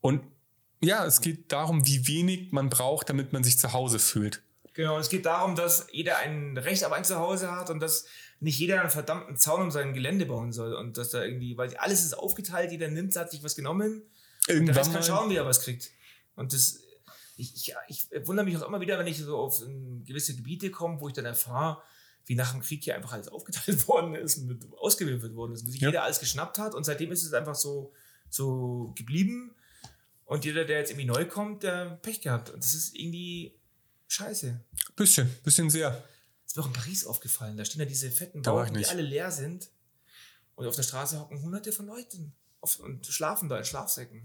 Und 0.00 0.22
ja, 0.80 1.04
es 1.04 1.20
geht 1.20 1.52
darum, 1.52 1.86
wie 1.86 2.08
wenig 2.08 2.52
man 2.52 2.70
braucht, 2.70 3.08
damit 3.10 3.32
man 3.32 3.44
sich 3.44 3.58
zu 3.58 3.72
Hause 3.72 3.98
fühlt. 3.98 4.40
Genau, 4.74 4.98
es 4.98 5.10
geht 5.10 5.26
darum, 5.26 5.54
dass 5.54 5.86
jeder 5.92 6.16
ein 6.16 6.56
Recht 6.56 6.82
auf 6.86 6.92
ein 6.92 7.04
Zuhause 7.04 7.52
hat 7.52 7.68
und 7.68 7.80
dass 7.80 8.06
nicht 8.42 8.58
jeder 8.58 8.80
einen 8.80 8.90
verdammten 8.90 9.36
Zaun 9.36 9.62
um 9.62 9.70
sein 9.70 9.94
Gelände 9.94 10.26
bauen 10.26 10.52
soll. 10.52 10.74
Und 10.74 10.98
dass 10.98 11.10
da 11.10 11.22
irgendwie, 11.22 11.56
weil 11.56 11.74
alles 11.76 12.04
ist 12.04 12.14
aufgeteilt, 12.14 12.72
jeder 12.72 12.88
nimmt, 12.88 13.14
hat 13.16 13.30
sich 13.30 13.42
was 13.42 13.54
genommen. 13.54 14.02
Der 14.48 14.56
Irgendwann 14.56 14.76
Rest 14.76 14.90
kann 14.92 15.00
mal, 15.00 15.06
schauen, 15.06 15.30
wie 15.30 15.36
er 15.36 15.46
was 15.46 15.60
kriegt. 15.62 15.90
Und 16.34 16.52
das, 16.52 16.80
ich, 17.36 17.54
ich, 17.54 17.74
ich 17.88 18.26
wundere 18.26 18.44
mich 18.44 18.56
auch 18.56 18.66
immer 18.66 18.80
wieder, 18.80 18.98
wenn 18.98 19.06
ich 19.06 19.18
so 19.18 19.36
auf 19.36 19.62
ähm, 19.62 20.04
gewisse 20.04 20.34
Gebiete 20.34 20.70
komme, 20.70 21.00
wo 21.00 21.08
ich 21.08 21.14
dann 21.14 21.24
erfahre, 21.24 21.82
wie 22.26 22.34
nach 22.34 22.52
dem 22.52 22.60
Krieg 22.62 22.82
hier 22.82 22.96
einfach 22.96 23.12
alles 23.12 23.28
aufgeteilt 23.28 23.86
worden 23.88 24.14
ist 24.16 24.38
und 24.38 24.72
ausgewürfelt 24.78 25.34
worden 25.34 25.52
ist, 25.52 25.64
wo 25.66 25.70
sich 25.70 25.80
Ja. 25.80 25.88
jeder 25.88 26.02
alles 26.02 26.18
geschnappt 26.18 26.58
hat 26.58 26.74
und 26.74 26.84
seitdem 26.84 27.12
ist 27.12 27.22
es 27.24 27.32
einfach 27.32 27.54
so, 27.54 27.92
so 28.28 28.92
geblieben. 28.96 29.54
Und 30.24 30.44
jeder, 30.44 30.64
der 30.64 30.78
jetzt 30.78 30.90
irgendwie 30.90 31.06
neu 31.06 31.26
kommt, 31.26 31.62
der 31.62 31.98
Pech 32.02 32.20
gehabt. 32.22 32.50
Und 32.50 32.64
das 32.64 32.74
ist 32.74 32.96
irgendwie 32.96 33.54
scheiße. 34.08 34.58
bisschen, 34.96 35.28
bisschen 35.44 35.68
sehr. 35.70 36.02
Ist 36.52 36.56
mir 36.56 36.62
auch 36.64 36.66
in 36.66 36.72
Paris 36.74 37.06
aufgefallen. 37.06 37.56
Da 37.56 37.64
stehen 37.64 37.80
ja 37.80 37.86
diese 37.86 38.10
fetten 38.10 38.42
Bauten, 38.42 38.74
die 38.74 38.86
alle 38.86 39.02
leer 39.02 39.30
sind. 39.30 39.70
Und 40.54 40.66
auf 40.66 40.76
der 40.76 40.82
Straße 40.82 41.18
hocken 41.18 41.40
hunderte 41.42 41.72
von 41.72 41.86
Leuten 41.86 42.32
auf, 42.60 42.78
und 42.78 43.06
schlafen 43.06 43.48
da 43.48 43.56
in 43.58 43.64
Schlafsäcken. 43.64 44.22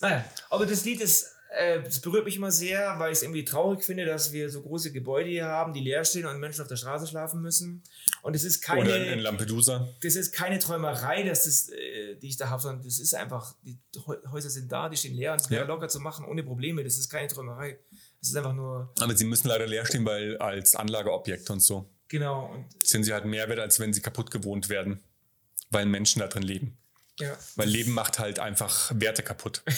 Naja, 0.00 0.24
aber 0.48 0.64
das 0.64 0.84
Lied 0.84 1.00
ist, 1.00 1.32
äh, 1.50 1.82
das 1.82 2.00
berührt 2.00 2.24
mich 2.24 2.36
immer 2.36 2.52
sehr, 2.52 2.98
weil 3.00 3.10
ich 3.10 3.18
es 3.18 3.22
irgendwie 3.22 3.44
traurig 3.44 3.82
finde, 3.84 4.04
dass 4.06 4.32
wir 4.32 4.48
so 4.48 4.62
große 4.62 4.92
Gebäude 4.92 5.28
hier 5.28 5.46
haben, 5.46 5.72
die 5.72 5.80
leer 5.80 6.04
stehen 6.04 6.24
und 6.26 6.38
Menschen 6.38 6.62
auf 6.62 6.68
der 6.68 6.76
Straße 6.76 7.06
schlafen 7.08 7.40
müssen. 7.42 7.82
Und 8.22 8.34
es 8.36 8.44
ist 8.44 8.60
keine, 8.60 8.82
Oder 8.82 9.12
in 9.12 9.18
Lampedusa. 9.18 9.88
das 10.02 10.14
ist 10.14 10.32
keine 10.32 10.60
Träumerei, 10.60 11.24
dass 11.24 11.44
das, 11.44 11.68
äh, 11.70 12.14
die 12.16 12.28
ich 12.28 12.36
da 12.36 12.48
habe, 12.48 12.62
sondern 12.62 12.84
das 12.84 13.00
ist 13.00 13.14
einfach, 13.14 13.54
die 13.62 13.76
Häu- 14.06 14.22
Häuser 14.30 14.50
sind 14.50 14.70
da, 14.70 14.88
die 14.88 14.96
stehen 14.96 15.14
leer 15.14 15.32
und 15.32 15.40
es 15.40 15.50
wäre 15.50 15.62
Ja. 15.62 15.66
locker 15.68 15.88
zu 15.88 15.98
machen, 16.00 16.24
ohne 16.26 16.44
Probleme. 16.44 16.84
Das 16.84 16.96
ist 16.96 17.08
keine 17.08 17.26
Träumerei. 17.28 17.78
Es 18.20 18.28
ist 18.30 18.36
einfach 18.36 18.52
nur, 18.54 18.92
Aber 19.00 19.16
sie 19.16 19.24
müssen 19.24 19.48
leider 19.48 19.66
leer 19.66 19.86
stehen, 19.86 20.04
weil 20.04 20.36
als 20.38 20.74
Anlageobjekt 20.74 21.50
und 21.50 21.60
so 21.60 21.88
genau, 22.08 22.46
und 22.46 22.66
sind 22.86 23.04
sie 23.04 23.12
halt 23.12 23.24
mehr 23.24 23.48
wert, 23.48 23.60
als 23.60 23.78
wenn 23.80 23.92
sie 23.92 24.00
kaputt 24.00 24.30
gewohnt 24.30 24.68
werden. 24.68 25.00
Weil 25.70 25.86
Menschen 25.86 26.20
da 26.20 26.28
drin 26.28 26.42
leben. 26.42 26.78
ja. 27.20 27.36
Weil 27.56 27.68
Leben 27.68 27.92
macht 27.92 28.18
halt 28.18 28.38
einfach 28.38 28.90
Werte 28.94 29.22
kaputt. 29.22 29.62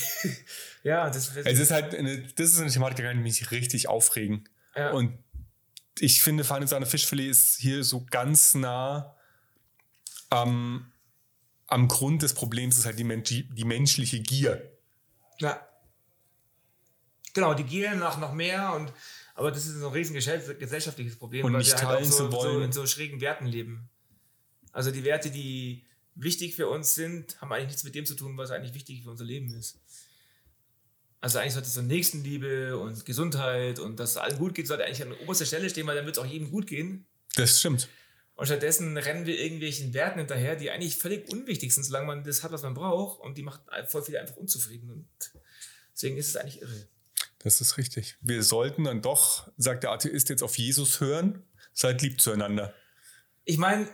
Ja, 0.83 1.11
das, 1.11 1.37
Es 1.37 1.59
ist 1.59 1.73
halt, 1.73 1.95
eine, 1.95 2.23
das 2.23 2.53
ist 2.55 2.61
eine 2.61 2.71
Thematik, 2.71 2.97
da 2.99 3.03
kann 3.03 3.19
ich 3.19 3.23
mich 3.23 3.51
richtig 3.51 3.89
aufregen. 3.89 4.49
ja. 4.75 4.93
Und 4.93 5.19
ich 5.99 6.23
finde, 6.23 6.45
Feine 6.45 6.67
Sahne 6.67 6.87
Fischfilet 6.87 7.29
ist 7.29 7.59
hier 7.59 7.85
so 7.85 8.07
ganz 8.11 8.55
nah 8.55 9.15
am, 10.31 10.91
am 11.67 11.89
Grund 11.89 12.23
des 12.23 12.33
Problems 12.33 12.79
ist 12.79 12.87
halt 12.87 12.99
die, 12.99 13.05
Mensch, 13.05 13.29
die 13.29 13.65
menschliche 13.65 14.21
Gier. 14.21 14.73
Ja. 15.39 15.61
Genau, 17.35 17.55
die 17.55 17.65
Gier 17.65 17.95
nach 17.95 18.19
noch 18.19 18.33
mehr 18.33 18.73
und 18.75 18.93
aber 19.35 19.51
das 19.51 19.65
ist 19.65 19.75
so 19.77 19.87
ein 19.87 19.93
riesen 19.95 20.15
gesellschaftliches 20.15 21.17
Problem, 21.17 21.47
Und 21.47 21.55
weil 21.55 21.65
wir 21.65 21.75
halt 21.75 22.03
auch 22.03 22.05
so, 22.05 22.31
so 22.31 22.61
in 22.61 22.73
so 22.73 22.87
schrägen 22.87 23.23
Werten 23.23 23.47
leben. 23.47 23.89
Also 24.73 24.91
die 24.91 25.03
Werte, 25.03 25.31
die 25.31 25.87
wichtig 26.15 26.55
für 26.55 26.69
uns 26.69 26.95
sind, 26.95 27.41
haben 27.41 27.51
eigentlich 27.53 27.69
nichts 27.69 27.85
mit 27.85 27.95
dem 27.95 28.05
zu 28.05 28.15
tun, 28.15 28.37
was 28.37 28.51
eigentlich 28.51 28.75
wichtig 28.75 29.03
für 29.03 29.11
unser 29.11 29.25
Leben 29.25 29.55
ist. 29.55 29.81
Also 31.23 31.39
eigentlich 31.39 31.55
sollte 31.55 31.71
so 31.71 31.81
Nächstenliebe 31.81 32.79
und 32.79 33.05
Gesundheit 33.07 33.79
und 33.79 33.99
dass 33.99 34.11
es 34.11 34.17
allen 34.19 34.39
gut 34.39 34.55
geht, 34.55 34.67
sollte 34.67 34.85
eigentlich 34.85 35.03
an 35.03 35.13
oberster 35.13 35.47
Stelle 35.47 35.71
stehen, 35.71 35.87
weil 35.87 35.97
dann 35.97 36.05
wird 36.05 36.17
es 36.17 36.23
auch 36.23 36.27
jedem 36.27 36.51
gut 36.51 36.67
gehen. 36.67 37.07
Das 37.37 37.61
stimmt. 37.61 37.89
Und 38.35 38.47
stattdessen 38.47 38.97
rennen 38.97 39.27
wir 39.27 39.39
irgendwelchen 39.39 39.93
Werten 39.95 40.19
hinterher, 40.19 40.57
die 40.57 40.71
eigentlich 40.71 40.97
völlig 40.97 41.31
unwichtig 41.31 41.75
sind, 41.75 41.85
solange 41.85 42.07
man 42.07 42.25
das 42.25 42.43
hat, 42.43 42.53
was 42.53 42.63
man 42.63 42.75
braucht. 42.75 43.21
Und 43.21 43.37
die 43.37 43.43
macht 43.43 43.61
voll 43.89 44.03
viele 44.03 44.21
einfach 44.21 44.37
unzufrieden. 44.37 44.91
Und 44.91 45.09
deswegen 45.95 46.17
ist 46.17 46.29
es 46.29 46.37
eigentlich 46.37 46.63
irre. 46.63 46.89
Das 47.43 47.61
ist 47.61 47.79
richtig. 47.79 48.17
Wir 48.21 48.43
sollten 48.43 48.85
dann 48.85 49.03
doch, 49.03 49.51
sagt 49.57 49.83
der 49.83 49.93
Atheist, 49.93 50.29
jetzt 50.29 50.43
auf 50.43 50.59
Jesus 50.59 51.01
hören. 51.01 51.43
Seid 51.73 52.03
lieb 52.03 52.21
zueinander. 52.21 52.75
Ich 53.45 53.57
meine, 53.57 53.89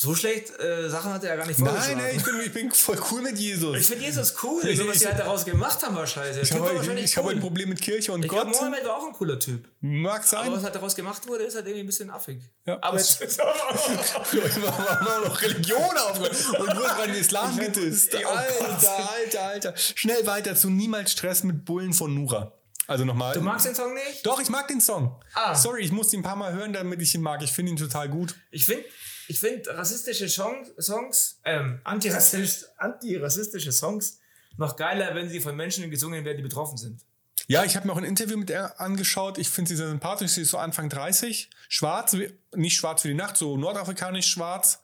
so 0.00 0.14
schlecht 0.14 0.56
äh, 0.60 0.88
Sachen 0.88 1.12
hat 1.12 1.24
er 1.24 1.30
ja 1.30 1.36
gar 1.36 1.46
nicht 1.46 1.58
Nein, 1.58 1.70
vorgeschlagen. 1.70 2.00
nein, 2.00 2.14
ich 2.16 2.22
bin, 2.22 2.40
ich 2.40 2.52
bin 2.52 2.70
voll 2.70 3.00
cool 3.10 3.20
mit 3.20 3.36
Jesus. 3.36 3.76
Ich 3.76 3.86
finde 3.86 4.04
Jesus 4.04 4.32
cool, 4.44 4.64
Ich- 4.64 4.78
so 4.78 4.86
was 4.86 5.00
die 5.00 5.06
halt 5.08 5.18
daraus 5.18 5.44
gemacht 5.44 5.82
haben, 5.82 5.96
war 5.96 6.06
scheiße. 6.06 6.38
Ich 6.40 6.52
habe 6.52 6.70
ich 7.00 7.16
cool. 7.18 7.32
ein 7.32 7.40
Problem 7.40 7.68
mit 7.70 7.80
Kirche 7.80 8.12
und 8.12 8.24
Ich 8.24 8.30
Gott. 8.30 8.46
Mohammed 8.46 8.84
war 8.84 8.96
auch 8.96 9.06
ein 9.08 9.12
cooler 9.12 9.40
Typ. 9.40 9.68
Mag 9.80 10.18
Aber 10.20 10.24
sein. 10.24 10.52
was 10.52 10.62
halt 10.62 10.76
daraus 10.76 10.94
gemacht 10.94 11.26
wurde, 11.26 11.42
ist 11.42 11.56
halt 11.56 11.66
irgendwie 11.66 11.82
ein 11.82 11.86
bisschen 11.86 12.10
affig. 12.10 12.40
Ja, 12.64 12.78
Aber 12.80 12.96
jetzt, 12.96 13.20
Wir 13.20 14.78
haben 14.78 15.24
noch 15.24 15.42
Religion 15.42 15.96
aufgehört 16.08 16.60
und 16.60 16.76
wurde 16.76 16.90
an 16.94 17.08
den 17.08 17.20
Islam 17.20 17.56
gedisst. 17.58 18.14
Oh. 18.14 18.28
Alter, 18.28 19.10
alter, 19.10 19.42
alter. 19.42 19.74
Schnell 19.76 20.24
weiter 20.26 20.54
zu 20.54 20.70
Niemals 20.70 21.12
Stress 21.12 21.42
mit 21.42 21.64
Bullen 21.64 21.92
von 21.92 22.14
Nura. 22.14 22.52
Also 22.86 23.04
nochmal. 23.04 23.34
du 23.34 23.40
magst 23.40 23.66
den 23.66 23.74
Song 23.74 23.92
nicht? 23.94 24.24
Doch, 24.24 24.40
ich 24.40 24.48
mag 24.48 24.66
den 24.68 24.80
Song. 24.80 25.20
Ah. 25.34 25.54
Sorry, 25.54 25.82
ich 25.82 25.92
muss 25.92 26.12
ihn 26.12 26.20
ein 26.20 26.22
paar 26.22 26.36
Mal 26.36 26.52
hören, 26.52 26.72
damit 26.72 27.02
ich 27.02 27.14
ihn 27.14 27.20
mag. 27.20 27.42
Ich 27.42 27.50
finde 27.52 27.72
ihn 27.72 27.76
total 27.76 28.08
gut. 28.08 28.34
Ich 28.50 28.64
finde 28.64 28.84
ich 29.28 29.38
find 29.38 29.68
rassistische 29.68 30.28
Song, 30.28 30.66
Songs, 30.78 31.38
ähm, 31.44 31.80
antirassistisch, 31.84 32.66
antirassistische 32.78 33.72
Songs 33.72 34.18
noch 34.56 34.74
geiler, 34.76 35.14
wenn 35.14 35.28
sie 35.28 35.40
von 35.40 35.54
Menschen 35.54 35.88
gesungen 35.90 36.24
werden, 36.24 36.38
die 36.38 36.42
betroffen 36.42 36.76
sind. 36.76 37.02
Ja, 37.46 37.64
ich 37.64 37.76
habe 37.76 37.86
mir 37.86 37.92
auch 37.92 37.98
ein 37.98 38.04
Interview 38.04 38.36
mit 38.36 38.50
ihr 38.50 38.78
angeschaut. 38.80 39.38
Ich 39.38 39.48
finde 39.48 39.70
sie 39.70 39.76
sehr 39.76 39.88
sympathisch. 39.88 40.32
Sie 40.32 40.42
ist 40.42 40.50
so 40.50 40.58
Anfang 40.58 40.88
30. 40.88 41.48
Schwarz, 41.68 42.16
nicht 42.54 42.76
schwarz 42.76 43.04
wie 43.04 43.08
die 43.08 43.14
Nacht, 43.14 43.36
so 43.36 43.56
nordafrikanisch 43.56 44.26
schwarz. 44.26 44.80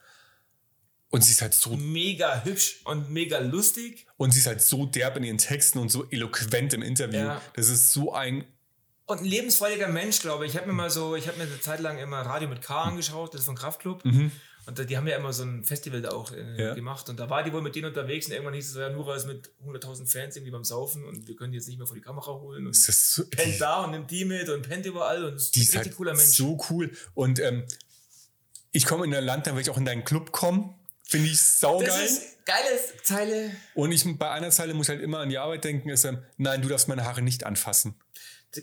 Und 1.10 1.22
sie 1.22 1.32
ist 1.32 1.42
halt 1.42 1.54
so 1.54 1.76
Mega 1.76 2.42
hübsch 2.44 2.80
und 2.84 3.10
mega 3.10 3.38
lustig. 3.38 4.06
und 4.16 4.32
sie 4.32 4.40
ist 4.40 4.46
halt 4.46 4.62
so 4.62 4.86
derb 4.86 5.16
in 5.16 5.24
ihren 5.24 5.38
Texten 5.38 5.78
und 5.78 5.90
so 5.90 6.08
eloquent 6.10 6.72
im 6.72 6.82
Interview. 6.82 7.20
Ja. 7.20 7.42
Das 7.54 7.68
ist 7.68 7.92
so 7.92 8.12
ein 8.12 8.44
Und 9.06 9.18
ein 9.20 9.24
lebensfreudiger 9.26 9.88
Mensch, 9.88 10.20
glaube 10.20 10.46
ich. 10.46 10.52
Ich 10.52 10.56
habe 10.58 10.66
mir 10.66 10.72
mal 10.72 10.88
so, 10.90 11.14
ich 11.14 11.28
habe 11.28 11.36
mir 11.38 11.44
eine 11.44 11.60
Zeit 11.60 11.80
lang 11.80 11.98
immer 11.98 12.20
Radio 12.22 12.48
mit 12.48 12.62
K 12.62 12.82
angeschaut, 12.84 13.34
das 13.34 13.40
ist 13.42 13.46
von 13.46 13.54
Kraftklub. 13.56 14.02
Und 14.66 14.78
da- 14.78 14.84
die 14.84 14.96
haben 14.96 15.06
ja 15.06 15.16
immer 15.18 15.34
so 15.34 15.42
ein 15.42 15.62
Festival 15.62 16.00
da 16.00 16.12
auch 16.12 16.32
äh, 16.32 16.42
Mhm. 16.42 16.58
Ja. 16.58 16.72
gemacht. 16.74 17.10
Und 17.10 17.20
da 17.20 17.28
war 17.28 17.42
die 17.42 17.52
wohl 17.52 17.60
mit 17.60 17.74
denen 17.76 17.84
unterwegs 17.88 18.26
und 18.26 18.32
irgendwann 18.32 18.54
hieß 18.54 18.70
es 18.70 18.76
ja, 18.76 18.88
Nura 18.88 19.14
ist 19.14 19.26
mit 19.26 19.50
100.000 19.62 20.06
Fans 20.10 20.36
irgendwie 20.36 20.52
beim 20.52 20.64
Saufen 20.64 21.04
und 21.04 21.28
wir 21.28 21.36
können 21.36 21.52
die 21.52 21.58
jetzt 21.58 21.68
nicht 21.68 21.76
mehr 21.76 21.86
vor 21.86 21.96
die 21.96 22.00
Kamera 22.02 22.32
holen. 22.32 22.66
Und 22.66 22.74
so, 22.74 23.26
pennt 23.26 23.60
da 23.60 23.84
und 23.84 23.90
nimmt 23.90 24.10
die 24.10 24.24
mit 24.24 24.48
und 24.48 24.62
pennt 24.66 24.86
überall 24.86 25.22
und 25.24 25.34
ist 25.36 25.54
die 25.54 25.60
ein 25.60 25.62
ist 25.64 25.68
richtig 25.74 25.86
halt 25.88 25.96
cooler 25.98 26.14
Mensch. 26.14 26.30
so 26.36 26.58
cool. 26.70 26.90
Und 27.12 27.40
ähm, 27.40 27.64
ich 28.72 28.86
komme 28.86 29.04
in 29.04 29.14
ein 29.14 29.22
Land, 29.24 29.46
dann 29.46 29.54
will 29.54 29.60
ich 29.62 29.68
auch 29.70 29.76
in 29.76 29.84
deinen 29.84 30.04
Club 30.04 30.32
kommen. 30.32 30.74
Finde 31.06 31.28
ich 31.28 31.42
saugeil. 31.42 31.86
das 31.86 32.00
ist 32.00 32.44
geile 32.46 32.80
Zeile. 33.02 33.50
Und 33.74 33.92
ich 33.92 34.04
bei 34.18 34.30
einer 34.30 34.50
Zeile 34.50 34.72
muss 34.72 34.86
ich 34.86 34.94
halt 34.94 35.02
immer 35.02 35.18
an 35.18 35.28
die 35.28 35.36
Arbeit 35.36 35.64
denken, 35.64 35.90
ist 35.90 36.04
ähm, 36.04 36.22
nein, 36.38 36.62
du 36.62 36.68
darfst 36.68 36.88
meine 36.88 37.04
Haare 37.04 37.20
nicht 37.20 37.44
anfassen. 37.44 37.94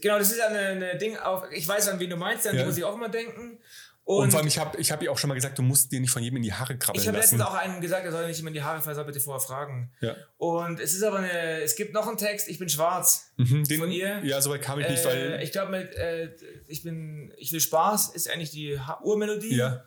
Genau, 0.01 0.17
das 0.19 0.31
ist 0.31 0.37
ja 0.37 0.47
eine, 0.47 0.59
eine 0.59 0.97
Ding 0.97 1.17
auf, 1.17 1.43
ich 1.51 1.67
weiß 1.67 1.89
an 1.89 1.99
wen 1.99 2.09
du 2.09 2.15
meinst, 2.17 2.47
an 2.47 2.55
Ja. 2.57 2.65
muss 2.65 2.77
ich 2.77 2.83
auch 2.83 2.95
immer 2.95 3.09
denken. 3.09 3.59
Und, 4.03 4.17
Und, 4.23 4.31
vor 4.31 4.39
allem, 4.39 4.47
ich 4.47 4.57
habe 4.57 4.77
ich 4.79 4.91
hab 4.91 5.01
ihr 5.03 5.11
auch 5.11 5.17
schon 5.17 5.27
mal 5.27 5.35
gesagt, 5.35 5.57
du 5.59 5.61
musst 5.61 5.91
dir 5.91 5.99
nicht 6.01 6.09
von 6.09 6.23
jedem 6.23 6.37
in 6.37 6.43
die 6.43 6.51
Haare 6.51 6.75
krabbeln 6.75 6.99
ich 7.01 7.07
habe 7.07 7.17
letztens 7.19 7.41
auch 7.43 7.53
einem 7.53 7.79
gesagt, 7.81 8.03
er 8.03 8.11
soll 8.11 8.27
nicht 8.27 8.39
immer 8.39 8.47
in 8.47 8.55
die 8.55 8.63
Haare 8.63 8.81
fallen, 8.81 8.95
soll 8.95 9.05
bitte 9.05 9.19
vorher 9.19 9.39
fragen. 9.39 9.91
ja. 10.01 10.15
Und 10.37 10.79
es 10.79 10.93
ist 10.95 11.03
aber 11.03 11.19
eine, 11.19 11.61
es 11.61 11.75
gibt 11.75 11.93
noch 11.93 12.07
einen 12.07 12.17
Text, 12.17 12.47
ich 12.49 12.57
bin 12.57 12.67
schwarz. 12.67 13.31
Mhm, 13.37 13.63
den, 13.65 13.79
Von 13.79 13.91
ihr? 13.91 14.19
Ja, 14.23 14.41
soweit 14.41 14.63
kam 14.63 14.79
ich 14.79 14.89
nicht, 14.89 15.05
Äh, 15.05 15.07
weil. 15.07 15.43
ich 15.43 15.51
glaube, 15.51 15.77
äh, 15.77 16.29
ich 16.67 16.81
bin, 16.83 17.31
ich 17.37 17.51
will 17.53 17.59
Spaß 17.61 18.09
ist 18.15 18.29
eigentlich 18.29 18.49
die 18.51 18.79
Ha- 18.79 18.99
Urmelodie. 19.03 19.55
ja. 19.55 19.83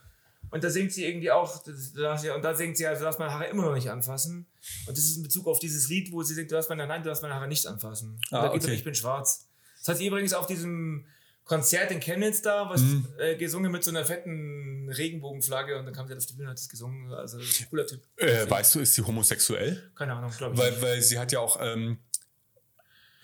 Und 0.51 0.63
da 0.63 0.71
singt 0.71 0.93
sie 0.93 1.05
irgendwie 1.05 1.33
auch, 1.33 1.67
und 1.67 2.43
da 2.45 2.55
singt 2.55 2.77
sie, 2.77 2.87
also 2.87 3.01
du 3.01 3.05
darfst 3.07 3.19
meine 3.19 3.33
Haare 3.33 3.47
immer 3.47 3.65
noch 3.65 3.75
nicht 3.75 3.91
anfassen. 3.91 4.47
Und 4.87 4.97
das 4.97 5.03
ist 5.05 5.17
in 5.17 5.25
Bezug 5.25 5.49
auf 5.49 5.59
dieses 5.59 5.89
Lied, 5.89 6.13
wo 6.13 6.23
sie 6.23 6.35
singt, 6.35 6.49
du 6.51 6.55
darfst 6.55 6.71
meine, 6.71 6.87
nein, 6.87 7.03
du 7.03 7.09
darfst 7.09 7.23
meine 7.23 7.35
Haare 7.35 7.49
nicht 7.49 7.67
anfassen. 7.67 8.21
Und 8.31 8.39
Ah, 8.39 8.43
da 8.43 8.49
geht 8.53 8.61
es 8.61 8.65
um 8.67 8.71
okay. 8.71 8.79
Ich 8.79 8.85
bin 8.85 8.95
schwarz. 8.95 9.49
Das 9.85 9.91
hat 9.91 9.99
sie 9.99 10.07
übrigens 10.07 10.33
auf 10.33 10.47
diesem 10.47 11.05
Konzert 11.45 11.91
in 11.91 12.01
Chemnitz 12.01 12.41
da, 12.41 12.71
was 12.71 12.81
Mhm. 12.81 13.07
äh, 13.19 13.37
gesungen 13.37 13.71
mit 13.71 13.85
so 13.85 13.91
einer 13.91 14.03
fetten 14.05 14.89
Regenbogenflagge 14.91 15.79
und 15.79 15.85
dann 15.85 15.95
kam 15.95 16.07
sie 16.07 16.13
halt 16.13 16.23
auf 16.23 16.27
die 16.27 16.33
Bühne 16.33 16.47
und 16.49 16.51
hat 16.53 16.59
das 16.59 16.71
gesungen. 16.71 17.13
Also 17.13 17.39
cooler 17.69 17.87
Typ. 17.87 18.01
Äh, 18.17 18.49
weißt 18.49 18.75
du, 18.77 18.81
ist 18.81 18.95
sie 18.95 19.03
homosexuell? 19.03 19.91
Keine 19.95 20.15
Ahnung, 20.15 20.31
glaube 20.39 20.55
ich. 20.55 20.61
Weil, 20.61 20.71
nicht. 20.71 20.83
weil 20.83 21.03
sie 21.03 21.19
hat 21.19 21.33
ja 21.33 21.41
auch 21.41 21.59
ähm, 21.61 21.99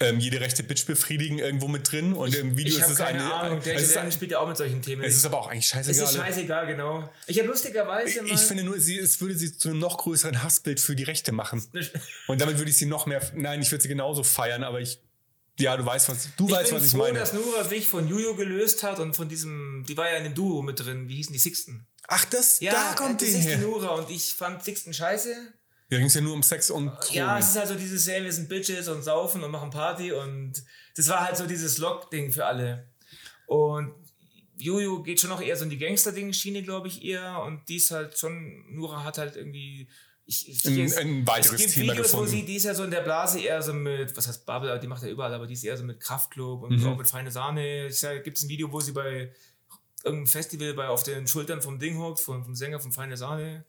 ähm, 0.00 0.18
jede 0.18 0.38
rechte 0.40 0.62
Bitch 0.62 0.84
befriedigen 0.86 1.38
irgendwo 1.38 1.66
mit 1.68 1.90
drin 1.90 2.12
und 2.12 2.34
im 2.34 2.56
Video 2.58 2.74
ich 2.74 2.80
ist 2.82 2.90
es 2.90 2.98
keine 2.98 3.20
eine. 3.24 3.32
Ahnung, 3.34 3.62
der 3.62 3.76
es, 3.76 3.82
ist, 3.82 3.88
Gitarren 3.88 4.12
spielt 4.12 4.30
ja 4.32 4.38
auch 4.40 4.48
mit 4.48 4.56
solchen 4.58 4.82
Themen. 4.82 5.02
es 5.02 5.16
ist 5.16 5.24
aber 5.26 5.38
auch 5.40 5.46
eigentlich 5.48 5.64
Es 5.64 5.70
scheißegal. 5.70 6.04
ist 6.04 6.14
scheißegal, 6.16 6.66
genau. 6.66 7.10
Ich 7.26 7.38
habe 7.38 7.48
lustigerweise 7.48 8.22
ich 8.26 8.40
finde 8.40 8.64
nur, 8.64 8.78
sie, 8.80 8.98
es 8.98 9.18
würde 9.22 9.34
sie 9.34 9.56
zu 9.56 9.70
einem 9.70 9.78
noch 9.78 9.96
größeren 9.98 10.42
Hassbild 10.42 10.78
für 10.80 10.94
die 10.96 11.04
Rechte 11.04 11.32
machen. 11.32 11.62
Und 12.28 12.40
damit 12.40 12.58
würde 12.58 12.70
ich 12.70 12.76
sie 12.76 12.86
noch 12.86 13.06
mehr. 13.06 13.20
Nein, 13.34 13.60
ich 13.62 13.70
würde 13.70 13.80
sie 13.82 13.88
genauso 13.88 14.22
feiern, 14.24 14.62
aber 14.62 14.80
ich. 14.80 15.00
Ja, 15.58 15.76
du 15.76 15.84
weißt, 15.84 16.08
was, 16.08 16.28
du 16.36 16.46
Ich 16.46 16.52
weißt, 16.52 16.70
bin 16.70 16.78
was 16.78 16.84
ich 16.86 16.90
froh, 16.92 16.98
meine. 16.98 17.18
dass 17.18 17.32
Nura 17.32 17.64
sich 17.64 17.86
von 17.88 18.08
Juju 18.08 18.34
gelöst 18.34 18.82
hat 18.82 18.98
und 18.98 19.14
von 19.14 19.28
diesem, 19.28 19.84
die 19.86 19.96
war 19.96 20.08
ja 20.10 20.16
in 20.16 20.24
dem 20.24 20.34
Duo 20.34 20.62
mit 20.62 20.80
drin, 20.80 21.08
wie 21.08 21.16
hießen 21.16 21.32
die 21.32 21.38
Sixten? 21.38 21.86
Ach, 22.08 22.24
das, 22.26 22.60
Ja, 22.60 22.72
da 22.72 22.94
kommt 22.94 23.20
die 23.20 23.26
her. 23.26 23.56
die 23.56 23.62
Nura 23.62 23.88
und 23.90 24.10
ich 24.10 24.32
fand 24.34 24.64
Sixten 24.64 24.92
scheiße. 24.94 25.34
Ja, 25.90 25.98
ging 25.98 26.06
es 26.06 26.14
ja 26.14 26.20
nur 26.20 26.34
um 26.34 26.42
Sex 26.42 26.70
und 26.70 26.86
Drogen. 26.86 27.14
Ja, 27.14 27.38
es 27.38 27.50
ist 27.50 27.56
halt 27.56 27.68
so 27.68 27.74
dieses, 27.74 28.06
hey, 28.08 28.22
wir 28.24 28.32
sind 28.32 28.48
Bitches 28.48 28.88
und 28.88 29.02
saufen 29.02 29.42
und 29.42 29.50
machen 29.50 29.70
Party 29.70 30.12
und 30.12 30.52
das 30.96 31.08
war 31.08 31.20
halt 31.26 31.36
so 31.36 31.46
dieses 31.46 31.78
Lock-Ding 31.78 32.32
für 32.32 32.46
alle. 32.46 32.88
Und 33.46 33.92
Juju 34.56 35.02
geht 35.02 35.20
schon 35.20 35.30
noch 35.30 35.40
eher 35.40 35.56
so 35.56 35.64
in 35.64 35.70
die 35.70 35.78
Gangster-Ding-Schiene, 35.78 36.62
glaube 36.62 36.88
ich, 36.88 37.02
eher 37.04 37.42
und 37.42 37.68
die 37.68 37.76
ist 37.76 37.90
halt 37.90 38.16
schon, 38.18 38.64
Nura 38.74 39.02
hat 39.04 39.18
halt 39.18 39.36
irgendwie 39.36 39.88
ich, 40.30 40.48
ich, 40.48 40.64
Ein- 40.66 40.80
es- 40.84 40.96
ein 40.96 41.26
weiteres 41.26 41.52
es 41.52 41.58
gibt 41.58 41.72
Thema 41.74 41.92
Videos, 41.92 42.12
wo 42.12 42.18
gefunden. 42.22 42.30
sie, 42.30 42.44
die 42.46 42.54
ist 42.56 42.64
ja 42.64 42.74
so 42.74 42.84
in 42.84 42.90
der 42.90 43.00
Blase 43.02 43.40
eher 43.40 43.60
so 43.62 43.72
mit, 43.72 44.16
was 44.16 44.28
heißt 44.28 44.46
Bubble, 44.46 44.78
die 44.78 44.86
macht 44.86 45.02
ja 45.02 45.08
überall, 45.08 45.34
aber 45.34 45.46
die 45.46 45.54
ist 45.54 45.64
eher 45.64 45.76
so 45.76 45.84
mit 45.84 45.98
Kraftclub 46.00 46.62
und 46.62 46.78
Mhm. 46.78 46.86
auch 46.86 46.96
mit 46.96 47.08
feine 47.08 47.30
Sahne. 47.30 47.86
Es 47.86 48.04
gibt 48.24 48.40
ein 48.40 48.48
Video, 48.48 48.70
wo 48.72 48.80
sie 48.80 48.92
bei 48.92 49.32
irgendeinem 50.04 50.26
Festival 50.28 50.72
bei, 50.74 50.88
auf 50.88 51.02
den 51.02 51.26
Schultern 51.26 51.60
vom 51.60 51.78
Ding 51.78 51.98
hockt, 51.98 52.20
vom, 52.20 52.44
vom 52.44 52.54
Sänger 52.54 52.80
von 52.80 52.92
Feine 52.92 53.16
Sahne. 53.16 53.64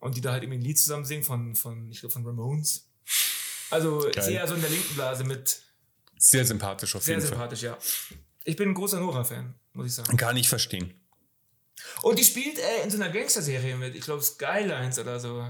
Und 0.00 0.16
die 0.16 0.20
da 0.20 0.32
halt 0.32 0.42
irgendwie 0.42 0.58
ein 0.58 0.64
Lied 0.64 0.78
zusammen 0.80 1.04
singen 1.04 1.22
von, 1.22 1.54
von 1.54 1.88
ich 1.90 2.00
glaube, 2.00 2.12
von 2.12 2.26
Ramones. 2.26 2.88
Also 3.70 4.00
Geil. 4.00 4.10
ist 4.16 4.28
eher 4.28 4.48
so 4.48 4.54
in 4.54 4.60
der 4.60 4.70
linken 4.70 4.94
Blase 4.94 5.22
mit 5.24 5.62
Sehr 6.18 6.44
sympathisch 6.44 6.94
auf 6.96 7.02
sehr 7.04 7.14
jeden 7.16 7.26
sympathisch, 7.26 7.62
ja. 7.62 7.78
Ich 8.44 8.56
bin 8.56 8.70
ein 8.70 8.74
großer 8.74 8.98
Nora-Fan, 8.98 9.54
muss 9.74 9.86
ich 9.86 9.94
sagen. 9.94 10.08
Fall. 10.08 10.16
Gar 10.16 10.32
nicht 10.32 10.48
verstehen. 10.48 10.92
Und 12.02 12.18
die 12.18 12.24
spielt 12.24 12.58
äh, 12.58 12.82
in 12.84 12.90
so 12.90 12.96
einer 12.96 13.10
Gangster-Serie 13.10 13.76
mit, 13.76 13.94
ich 13.94 14.02
glaube 14.02 14.22
Skylines 14.22 14.98
oder 14.98 15.20
so. 15.20 15.46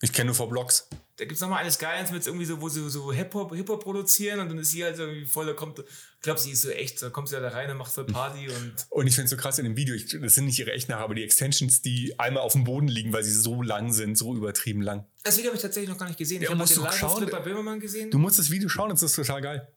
Ich 0.00 0.12
kenne 0.12 0.26
nur 0.26 0.34
vor 0.34 0.48
Blogs. 0.48 0.88
Da 1.16 1.24
gibt 1.24 1.32
es 1.34 1.40
nochmal 1.40 1.58
eine 1.60 1.72
Skylines 1.72 2.12
mit 2.12 2.24
irgendwie 2.24 2.44
so, 2.44 2.60
wo 2.60 2.68
sie 2.68 2.88
so 2.88 3.12
Hip-Hop 3.12 3.52
Hip 3.52 3.68
-Hop 3.68 3.80
produzieren 3.80 4.38
und 4.38 4.48
dann 4.48 4.58
ist 4.58 4.70
sie 4.70 4.84
halt 4.84 4.96
so 4.96 5.02
irgendwie 5.02 5.26
voll, 5.26 5.46
da 5.46 5.54
kommt, 5.54 5.80
ich 5.80 6.22
glaube, 6.22 6.38
sie 6.38 6.52
ist 6.52 6.62
so 6.62 6.70
echt, 6.70 7.02
da 7.02 7.10
kommt 7.10 7.28
sie 7.28 7.34
ja 7.34 7.40
da 7.40 7.48
rein 7.48 7.68
und 7.68 7.78
macht 7.78 7.92
voll 7.92 8.06
Party 8.06 8.48
und 8.48 8.74
Und 8.90 9.08
ich 9.08 9.16
finde 9.16 9.24
es 9.24 9.30
so 9.30 9.36
krass 9.36 9.58
in 9.58 9.64
dem 9.64 9.76
Video, 9.76 9.96
ich, 9.96 10.06
das 10.20 10.36
sind 10.36 10.44
nicht 10.44 10.60
ihre 10.60 10.70
echten 10.70 10.94
Haare, 10.94 11.02
aber 11.02 11.16
die 11.16 11.24
Extensions, 11.24 11.82
die 11.82 12.16
einmal 12.20 12.44
auf 12.44 12.52
dem 12.52 12.62
Boden 12.62 12.86
liegen, 12.86 13.12
weil 13.12 13.24
sie 13.24 13.34
so 13.34 13.60
lang 13.62 13.92
sind, 13.92 14.16
so 14.16 14.36
übertrieben 14.36 14.82
lang. 14.82 15.04
das 15.24 15.36
Video 15.36 15.48
habe 15.48 15.56
ich 15.56 15.62
tatsächlich 15.62 15.90
noch 15.90 15.98
gar 15.98 16.06
nicht 16.06 16.18
gesehen. 16.18 16.42
Ja, 16.42 16.52
Ich 16.52 16.56
habe 16.56 16.64
den. 16.64 16.82
Live-Auftritt 16.84 17.30
bei 17.32 17.40
Böhmermann 17.40 17.80
gesehen. 17.80 18.12
Du 18.12 18.18
musst 18.18 18.38
das 18.38 18.52
Video 18.52 18.68
schauen, 18.68 18.90
das 18.90 19.02
ist 19.02 19.16
total 19.16 19.42
geil. 19.42 19.68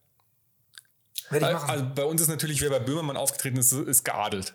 Werde 1.30 1.46
ich 1.46 1.52
machen. 1.52 1.70
Also 1.70 1.86
bei 1.96 2.04
uns 2.04 2.20
ist 2.20 2.28
natürlich, 2.28 2.60
wer 2.60 2.70
bei 2.70 2.78
Böhmermann 2.78 3.16
aufgetreten 3.16 3.56
ist, 3.56 3.72
ist 3.72 4.04
geadelt. 4.04 4.54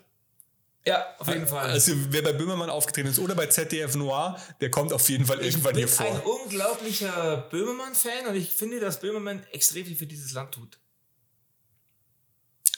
Ja, 0.88 1.06
auf 1.18 1.28
jeden 1.28 1.46
Fall. 1.46 1.70
Also 1.70 1.92
wer 2.08 2.22
bei 2.22 2.32
Böhmermann 2.32 2.70
aufgetreten 2.70 3.08
ist 3.08 3.18
oder 3.18 3.34
bei 3.34 3.46
ZDF 3.46 3.94
Noir, 3.94 4.40
der 4.60 4.70
kommt 4.70 4.92
auf 4.94 5.06
jeden 5.10 5.26
Fall 5.26 5.38
irgendwann 5.40 5.76
ich 5.76 5.84
hier 5.84 5.96
bin 5.98 6.06
ein 6.14 6.22
vor. 6.22 6.40
unglaublicher 6.42 7.46
Böhmermann-Fan 7.50 8.26
und 8.28 8.34
ich 8.34 8.48
finde, 8.50 8.80
dass 8.80 9.00
Böhmermann 9.00 9.44
extrem 9.52 9.84
viel 9.84 9.96
für 9.96 10.06
dieses 10.06 10.32
Land 10.32 10.52
tut. 10.52 10.78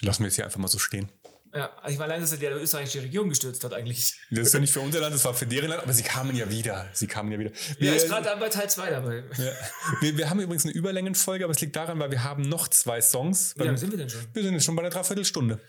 Lassen 0.02 0.24
wir 0.24 0.28
es 0.28 0.34
hier 0.34 0.44
einfach 0.44 0.58
mal 0.58 0.66
so 0.68 0.78
stehen. 0.78 1.10
Ja, 1.54 1.70
also 1.82 1.92
ich 1.92 1.98
meine, 1.98 2.12
allein, 2.12 2.22
dass 2.22 2.32
er 2.32 2.38
die 2.38 2.46
österreichische 2.46 3.02
Regierung 3.02 3.28
gestürzt 3.28 3.62
hat 3.64 3.74
eigentlich. 3.74 4.14
Das 4.30 4.46
ist 4.48 4.54
ja 4.54 4.60
nicht 4.60 4.72
für 4.72 4.80
unser 4.80 5.00
Land, 5.00 5.14
das 5.14 5.24
war 5.24 5.34
für 5.34 5.46
deren 5.46 5.68
Land, 5.68 5.82
aber 5.82 5.92
sie 5.92 6.02
kamen 6.02 6.34
ja 6.34 6.48
wieder. 6.50 6.88
Sie 6.92 7.06
kamen 7.06 7.30
ja 7.30 7.38
wieder. 7.38 7.50
Er 7.50 7.80
Wir, 7.80 7.96
ist 7.96 8.08
gerade 8.08 8.36
bei 8.38 8.48
Teil 8.48 8.70
2 8.70 8.90
dabei. 8.90 9.24
ja. 9.36 9.52
wir, 10.00 10.16
wir 10.16 10.30
haben 10.30 10.40
übrigens 10.40 10.64
eine 10.64 10.74
Überlängenfolge, 10.74 11.44
aber 11.44 11.52
es 11.52 11.60
liegt 11.60 11.76
daran, 11.76 11.98
weil 11.98 12.10
wir 12.10 12.24
haben 12.24 12.42
noch 12.42 12.68
zwei 12.68 13.00
Songs. 13.00 13.54
Wie 13.56 13.64
lange 13.64 13.78
sind 13.78 13.90
wir 13.90 13.98
denn 13.98 14.10
schon? 14.10 14.20
Wir 14.32 14.42
sind 14.42 14.54
jetzt 14.54 14.64
schon 14.64 14.76
bei 14.76 14.82
der 14.82 14.90
Dreiviertelstunde. 14.90 15.60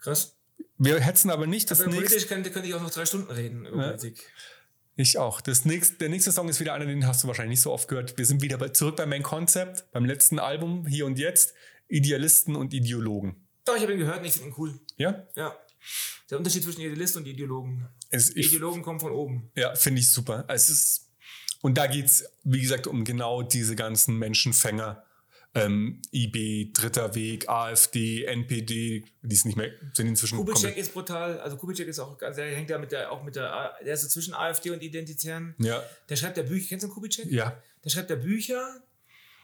Krass. 0.00 0.35
Wir 0.78 1.00
hetzen 1.00 1.30
aber 1.30 1.46
nicht 1.46 1.70
das 1.70 1.80
Aber 1.80 1.90
nächste. 1.90 2.06
politisch 2.06 2.28
könnte, 2.28 2.50
könnte 2.50 2.68
ich 2.68 2.74
auch 2.74 2.82
noch 2.82 2.90
drei 2.90 3.06
Stunden 3.06 3.30
reden 3.30 3.66
über 3.66 3.78
Ja. 3.82 3.88
Politik. 3.92 4.30
Ich 4.98 5.18
auch. 5.18 5.40
Das 5.42 5.64
nächste, 5.66 5.96
der 5.96 6.08
nächste 6.08 6.32
Song 6.32 6.48
ist 6.48 6.58
wieder 6.60 6.72
einer, 6.74 6.86
den 6.86 7.06
hast 7.06 7.22
du 7.22 7.28
wahrscheinlich 7.28 7.58
nicht 7.58 7.62
so 7.62 7.72
oft 7.72 7.86
gehört. 7.88 8.16
Wir 8.16 8.24
sind 8.24 8.40
wieder 8.42 8.56
bei, 8.56 8.68
zurück 8.70 8.96
beim 8.96 9.10
Main 9.10 9.22
Concept, 9.22 9.90
beim 9.92 10.04
letzten 10.06 10.38
Album, 10.38 10.86
hier 10.86 11.04
und 11.06 11.18
jetzt. 11.18 11.52
Idealisten 11.88 12.56
und 12.56 12.72
Ideologen. 12.74 13.36
Doch, 13.64 13.76
ich 13.76 13.82
habe 13.82 13.92
ihn 13.92 13.98
gehört 13.98 14.20
und 14.20 14.24
ich 14.24 14.32
finde 14.32 14.48
ihn 14.48 14.54
cool. 14.58 14.80
Ja? 14.96 15.26
Ja. 15.34 15.56
Der 16.30 16.38
Unterschied 16.38 16.64
zwischen 16.64 16.80
Idealist 16.80 17.16
und 17.16 17.26
Ideologen. 17.26 17.86
Es, 18.10 18.30
ich, 18.34 18.48
Ideologen 18.48 18.82
kommen 18.82 18.98
von 19.00 19.12
oben. 19.12 19.50
ja, 19.54 19.74
finde 19.74 20.00
ich 20.00 20.10
super. 20.10 20.44
Es 20.48 20.68
ist, 20.70 21.08
und 21.60 21.76
da 21.78 21.86
geht 21.86 22.06
es, 22.06 22.24
wie 22.44 22.60
gesagt, 22.60 22.86
um 22.86 23.04
genau 23.04 23.42
diese 23.42 23.76
ganzen 23.76 24.18
Menschenfänger. 24.18 25.04
Ähm, 25.56 26.02
IB, 26.12 26.72
Dritter 26.72 27.14
Weg, 27.14 27.48
AfD, 27.48 28.24
NPD, 28.24 29.04
die 29.22 29.34
ist 29.34 29.46
nicht 29.46 29.56
mehr, 29.56 29.70
sind 29.94 30.06
inzwischen 30.08 30.38
Kubitschek 30.38 30.76
ist 30.76 30.92
brutal, 30.92 31.40
also 31.40 31.56
Kubitschek 31.56 31.88
ist 31.88 31.98
auch, 31.98 32.20
also 32.20 32.36
der 32.40 32.54
hängt 32.54 32.70
ja 32.70 32.78
mit 32.78 32.92
der, 32.92 33.10
auch 33.10 33.22
mit 33.22 33.36
der, 33.36 33.74
der 33.84 33.94
ist 33.94 34.02
so 34.02 34.08
zwischen 34.08 34.34
AfD 34.34 34.70
und 34.70 34.82
Identitären. 34.82 35.54
Ja, 35.58 35.82
Der 36.08 36.16
schreibt 36.16 36.36
ja 36.36 36.42
Bücher, 36.42 36.66
kennst 36.68 36.84
du 36.84 36.88
Kubitschek? 36.88 37.26
ja, 37.30 37.56
Der 37.84 37.90
schreibt 37.90 38.10
ja 38.10 38.16
Bücher. 38.16 38.80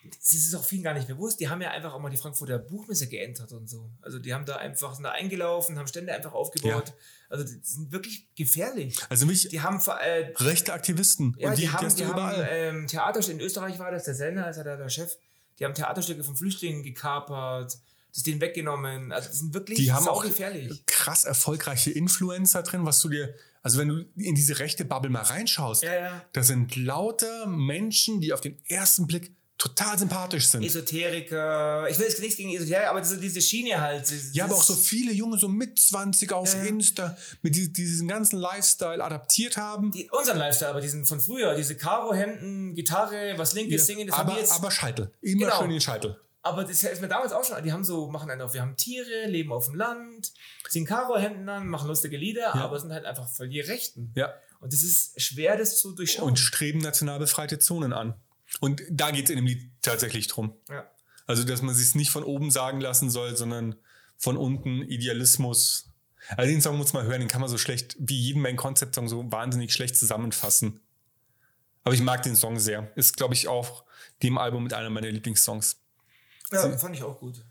Das 0.05 0.35
ist 0.35 0.53
auch 0.57 0.65
vielen 0.65 0.83
gar 0.83 0.95
nicht 0.95 1.07
bewusst. 1.07 1.39
Die 1.39 1.49
haben 1.49 1.63
ja 1.63 1.71
einfach 1.71 1.95
auch 1.95 2.01
mal 2.01 2.11
die 2.11 2.17
Frankfurter 2.17 2.59
Buchmesse 2.59 3.07
geentert 3.07 3.53
und 3.53 3.71
so. 3.71 3.89
Also 4.01 4.19
die 4.19 4.35
haben 4.35 4.45
da 4.45 4.57
einfach 4.57 4.95
sind 4.97 5.05
da 5.05 5.13
eingelaufen, 5.13 5.79
haben 5.79 5.87
Stände 5.87 6.13
einfach 6.13 6.33
aufgebaut. 6.33 6.93
Also 7.29 7.45
die 7.45 7.61
sind 7.63 7.93
wirklich 7.93 8.27
gefährlich. 8.35 8.99
also 9.09 9.27
mich, 9.27 9.49
Die 9.49 9.61
haben 9.61 9.81
äh, 10.03 10.33
rechte 10.39 10.73
Aktivisten. 10.73 11.37
ja, 11.39 11.51
und 11.51 11.57
die, 11.57 11.63
die, 11.63 11.69
haben, 11.71 11.95
die 11.95 12.05
haben 12.05 12.47
ähm, 12.51 12.87
Theaterstücke, 12.89 13.39
in 13.39 13.45
Österreich 13.45 13.79
war 13.79 13.93
das, 13.93 14.03
der 14.03 14.15
Sender, 14.15 14.51
ist 14.51 14.57
ja 14.57 14.65
da 14.65 14.77
der 14.77 14.89
Chef, 14.89 15.17
die 15.59 15.65
haben 15.65 15.75
Theaterstücke 15.75 16.25
von 16.25 16.37
Flüchtlingen 16.37 16.83
gekapert, 16.83 17.79
das 18.15 18.23
denen 18.23 18.41
weggenommen. 18.41 19.13
Also 19.13 19.31
die 19.31 19.37
sind 19.37 19.55
wirklich 19.55 19.79
die 19.79 19.93
haben 19.93 20.09
auch 20.09 20.23
gefährlich. 20.25 20.85
krass 20.87 21.25
erfolgreiche 21.25 21.91
Influencer 21.91 22.63
drin, 22.63 22.85
was 22.85 23.01
du 23.01 23.09
dir, 23.09 23.35
also 23.63 23.79
wenn 23.79 23.89
du 23.89 24.05
in 24.17 24.35
diese 24.35 24.59
rechte 24.59 24.85
Bubble 24.85 25.11
mal 25.11 25.23
reinschaust, 25.23 25.83
Ja, 25.83 25.95
ja. 25.95 26.25
da 26.33 26.43
sind 26.43 26.77
lauter 26.77 27.47
Menschen, 27.47 28.21
die 28.21 28.33
auf 28.33 28.41
den 28.41 28.59
ersten 28.67 29.07
Blick 29.07 29.35
total 29.63 29.97
sympathisch 29.99 30.47
sind. 30.49 30.63
Esoteriker, 30.65 31.87
ich 31.89 31.99
will 31.99 32.07
jetzt 32.07 32.21
nichts 32.21 32.37
gegen 32.37 32.51
Esoteriker, 32.55 32.91
aber 32.91 33.01
diese, 33.01 33.19
diese 33.19 33.41
Schiene 33.41 33.81
halt. 33.81 34.11
dieses- 34.11 34.35
ja, 34.35 34.45
aber 34.45 34.57
auch 34.57 34.63
so 34.63 34.75
viele 34.75 35.13
Junge, 35.13 35.39
so 35.39 35.49
mit 35.49 35.79
20 35.79 36.33
auf 36.33 36.53
Ja, 36.55 36.61
ja. 36.63 36.69
Insta, 36.69 37.17
mit 37.43 37.55
die, 37.55 37.73
die 37.73 37.85
diesen 37.85 38.09
ganzen 38.09 38.39
Lifestyle 38.39 39.03
adaptiert 39.03 39.57
haben. 39.57 39.91
die, 39.93 40.09
unseren 40.11 40.39
Lifestyle, 40.39 40.71
aber 40.71 40.81
die 40.81 40.89
sind 40.89 41.07
von 41.07 41.21
früher, 41.21 41.55
diese 41.55 41.77
Karo-Hemden, 41.77 42.75
Gitarre, 42.75 43.35
was 43.37 43.55
linkes 43.55 43.87
Singen, 43.87 44.09
das 44.09 44.17
haben 44.17 44.27
aber, 44.29 44.37
wir 44.37 44.41
jetzt. 44.43 44.53
aber 44.53 44.71
Scheitel. 44.71 45.13
Immer 45.21 45.47
Genau. 45.47 45.61
schön 45.61 45.71
den 45.71 45.81
Scheitel. 45.81 46.21
Aber 46.45 46.65
das 46.65 46.83
ist 46.83 47.01
mir 47.01 47.07
damals 47.09 47.33
auch 47.33 47.45
schon, 47.45 47.63
die 47.63 47.73
haben 47.73 47.85
so, 47.85 48.09
machen 48.09 48.29
einen 48.29 48.41
auf, 48.43 48.53
wir 48.53 48.63
haben 48.63 48.77
Tiere, 48.77 49.27
leben 49.29 49.53
auf 49.53 49.67
dem 49.67 49.77
Land, 49.77 50.33
ziehen 50.69 50.85
Karo-Hemden 50.85 51.49
an, 51.49 51.69
machen 51.69 51.87
lustige 51.87 52.17
Lieder, 52.17 52.53
aber 52.57 52.81
sind 52.81 52.91
halt 52.93 53.05
einfach 53.05 53.29
voll 53.29 53.49
die 53.49 53.61
Rechten. 53.61 54.13
Ja. 54.17 54.35
Und 54.59 54.73
das 54.73 54.83
ist 54.83 55.21
schwer, 55.23 55.57
das 55.57 55.79
zu 55.79 55.93
durchschauen. 55.93 56.27
Und 56.31 56.39
streben 56.41 56.79
national 56.81 57.21
befreite 57.21 57.61
Zonen 57.61 57.93
an. 57.93 58.15
Und 58.61 58.83
da 58.91 59.11
geht 59.11 59.25
es 59.25 59.31
in 59.31 59.37
dem 59.37 59.47
Lied 59.47 59.71
tatsächlich 59.83 60.27
drum. 60.29 60.57
ja. 60.69 60.89
Also, 61.27 61.45
dass 61.45 61.63
man 61.63 61.75
sich 61.75 61.95
nicht 61.95 62.11
von 62.11 62.25
oben 62.25 62.51
sagen 62.51 62.81
lassen 62.81 63.09
soll, 63.09 63.37
sondern 63.37 63.77
von 64.17 64.37
unten 64.37 64.83
Idealismus. 64.83 65.93
Also, 66.37 66.51
den 66.51 66.61
Song 66.61 66.77
muss 66.77 66.93
man 66.93 67.07
hören, 67.07 67.21
den 67.21 67.29
kann 67.29 67.41
man 67.41 67.49
so 67.49 67.59
schlecht, 67.59 67.97
wie 67.99 68.19
jeden 68.19 68.43
Main-Concept-Song, 68.43 69.09
so 69.09 69.31
wahnsinnig 69.31 69.73
schlecht 69.73 69.97
zusammenfassen. 69.97 70.81
Aber 71.85 71.95
ich 71.95 72.03
mag 72.03 72.23
den 72.23 72.37
Song 72.37 72.59
sehr. 72.59 72.93
Ist, 72.97 73.17
glaube 73.17 73.35
ich, 73.35 73.49
auch 73.49 73.85
dem 74.23 74.39
Album 74.39 74.65
mit 74.65 74.73
einer 74.73 74.91
meiner 74.91 75.11
Lieblingssongs. 75.11 75.81
ja, 76.51 76.77
fand 76.77 76.97
ich 76.97 77.03
auch 77.03 77.19
gut. 77.19 77.45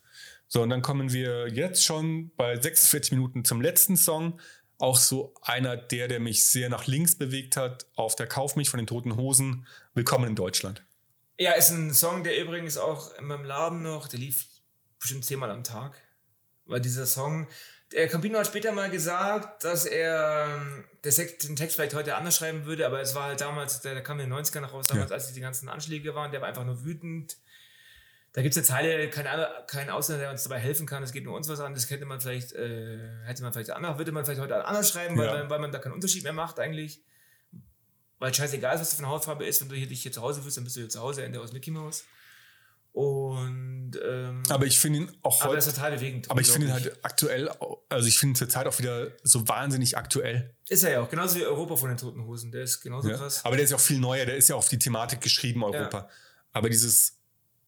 So, 0.48 0.62
und 0.62 0.70
dann 0.70 0.82
kommen 0.82 1.14
wir 1.14 1.48
jetzt 1.48 1.84
schon 1.84 2.32
bei 2.36 2.60
46 2.60 3.14
Minuten 3.14 3.46
zum 3.46 3.62
letzten 3.62 3.96
Song. 3.96 4.40
Auch 4.78 4.98
so 4.98 5.34
einer 5.42 5.78
der, 5.78 6.08
der 6.08 6.20
mich 6.20 6.46
sehr 6.46 6.70
nach 6.70 6.88
links 6.88 7.16
bewegt 7.16 7.56
hat, 7.56 7.88
auf 7.96 8.16
der 8.16 8.28
Kauf 8.28 8.56
mich 8.56 8.70
von 8.70 8.78
den 8.78 8.88
Toten 8.88 9.16
Hosen. 9.16 9.66
Willkommen 9.94 10.28
in 10.28 10.36
Deutschland. 10.36 10.84
Ja, 11.42 11.54
ist 11.54 11.72
ein 11.72 11.92
Song, 11.92 12.24
der 12.24 12.40
übrigens 12.40 12.78
auch 12.78 13.16
in 13.18 13.26
meinem 13.26 13.46
Laden 13.46 13.82
noch, 13.82 14.08
der 14.08 14.20
lief 14.20 14.46
bestimmt 15.00 15.26
zehnmal 15.26 15.50
am 15.50 15.64
Tag. 15.64 15.98
Weil 16.66 16.82
dieser 16.82 17.08
Song, 17.08 17.48
der 17.92 18.08
Campino 18.08 18.38
hat 18.38 18.46
später 18.46 18.72
mal 18.72 18.92
gesagt, 18.92 19.64
dass 19.64 19.86
er 19.86 20.46
ähm, 20.62 20.84
den 21.04 21.56
Text 21.56 21.76
vielleicht 21.76 21.96
heute 21.96 22.16
anders 22.16 22.36
schreiben 22.38 22.66
würde, 22.66 22.86
aber 22.86 23.02
es 23.02 23.16
war 23.16 23.24
halt 23.24 23.42
damals, 23.42 23.82
der, 23.82 23.96
der 23.96 24.04
kam 24.04 24.20
in 24.20 24.30
den 24.30 24.38
90ern 24.38 24.60
noch 24.62 24.72
raus, 24.74 24.86
damals, 24.86 25.10
Ja. 25.10 25.16
als 25.16 25.34
die 25.34 25.42
ganzen 25.42 25.68
Anschläge 25.68 26.14
waren, 26.14 26.32
der 26.32 26.42
war 26.42 26.48
einfach 26.48 26.64
nur 26.64 26.86
wütend. 26.86 27.38
Da 28.34 28.44
gibt 28.44 28.54
es 28.56 28.58
eine 28.60 28.66
Zeile, 28.68 29.10
kein, 29.10 29.26
kein 29.66 29.90
Ausländer, 29.90 30.22
der 30.26 30.32
uns 30.32 30.44
dabei 30.44 30.60
helfen 30.60 30.86
kann, 30.86 31.02
es 31.02 31.12
geht 31.12 31.24
nur 31.26 31.36
uns 31.36 31.50
was 31.50 31.60
an, 31.60 31.74
das 31.74 31.88
könnte 31.88 32.06
man 32.06 32.22
vielleicht, 32.22 32.54
äh, 32.54 33.00
hätte 33.26 33.42
man 33.42 33.52
vielleicht 33.52 33.72
anders, 33.72 33.98
würde 33.98 34.12
man 34.12 34.24
vielleicht 34.26 34.42
heute 34.42 34.64
anders 34.64 34.92
schreiben, 34.92 35.18
weil, 35.18 35.26
Ja. 35.26 35.34
man, 35.40 35.50
weil 35.50 35.60
man 35.60 35.72
da 35.72 35.80
keinen 35.80 35.94
Unterschied 35.94 36.22
mehr 36.24 36.34
macht 36.34 36.60
eigentlich. 36.60 37.02
Weil 38.22 38.32
scheißegal 38.32 38.76
ist, 38.76 38.82
was 38.82 38.92
du 38.92 38.98
für 38.98 39.04
eine 39.04 39.12
Hautfarbe 39.12 39.46
ist, 39.46 39.62
wenn 39.62 39.70
du 39.70 39.76
hier, 39.76 39.88
dich 39.88 40.04
hier 40.04 40.12
zu 40.12 40.22
Hause 40.22 40.44
fühlst, 40.44 40.56
dann 40.56 40.64
bist 40.64 40.76
du 40.76 40.82
hier 40.82 40.90
zu 40.90 41.02
Hause, 41.02 41.26
Ende 41.26 41.42
aus 41.42 41.54
Mickey 41.54 41.72
Mouse. 41.72 42.04
Und 42.94 43.94
ähm, 44.06 44.44
Aber 44.50 44.68
ich 44.68 44.78
finde 44.80 45.00
ihn 45.00 45.12
auch 45.24 45.42
aber 45.42 45.58
ist 45.58 45.66
total 45.66 45.94
bewegend. 45.94 46.30
Aber 46.30 46.40
ich 46.40 46.52
finde 46.52 46.68
ihn 46.68 46.74
halt 46.74 47.04
aktuell, 47.04 47.50
also 47.90 48.08
ich 48.08 48.20
finde 48.20 48.34
ihn 48.34 48.36
zurzeit 48.36 48.68
auch 48.68 48.78
wieder 48.78 49.08
so 49.24 49.48
wahnsinnig 49.48 49.98
aktuell. 49.98 50.54
Ist 50.70 50.84
er 50.84 50.92
ja 50.92 51.02
auch, 51.02 51.10
genauso 51.10 51.40
wie 51.40 51.46
Europa 51.46 51.76
von 51.78 51.90
den 51.90 51.98
Toten 51.98 52.24
Hosen. 52.26 52.52
Der 52.52 52.62
ist 52.62 52.82
genauso 52.82 53.10
Ja. 53.10 53.18
krass. 53.18 53.44
Aber 53.44 53.56
der 53.56 53.64
ist 53.64 53.72
ja 53.72 53.78
auch 53.78 53.82
viel 53.82 53.98
neuer, 53.98 54.26
der 54.28 54.36
ist 54.38 54.50
ja 54.50 54.56
auf 54.56 54.70
die 54.70 54.78
Thematik 54.78 55.20
geschrieben, 55.22 55.64
Europa. 55.64 56.08
Aber 56.52 56.70
dieses, 56.70 57.18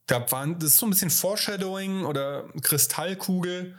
da 0.06 0.30
waren, 0.32 0.60
das 0.60 0.74
ist 0.74 0.78
so 0.78 0.86
ein 0.86 0.92
bisschen 0.92 1.10
Foreshadowing 1.10 2.06
oder 2.06 2.48
Kristallkugel. 2.62 3.76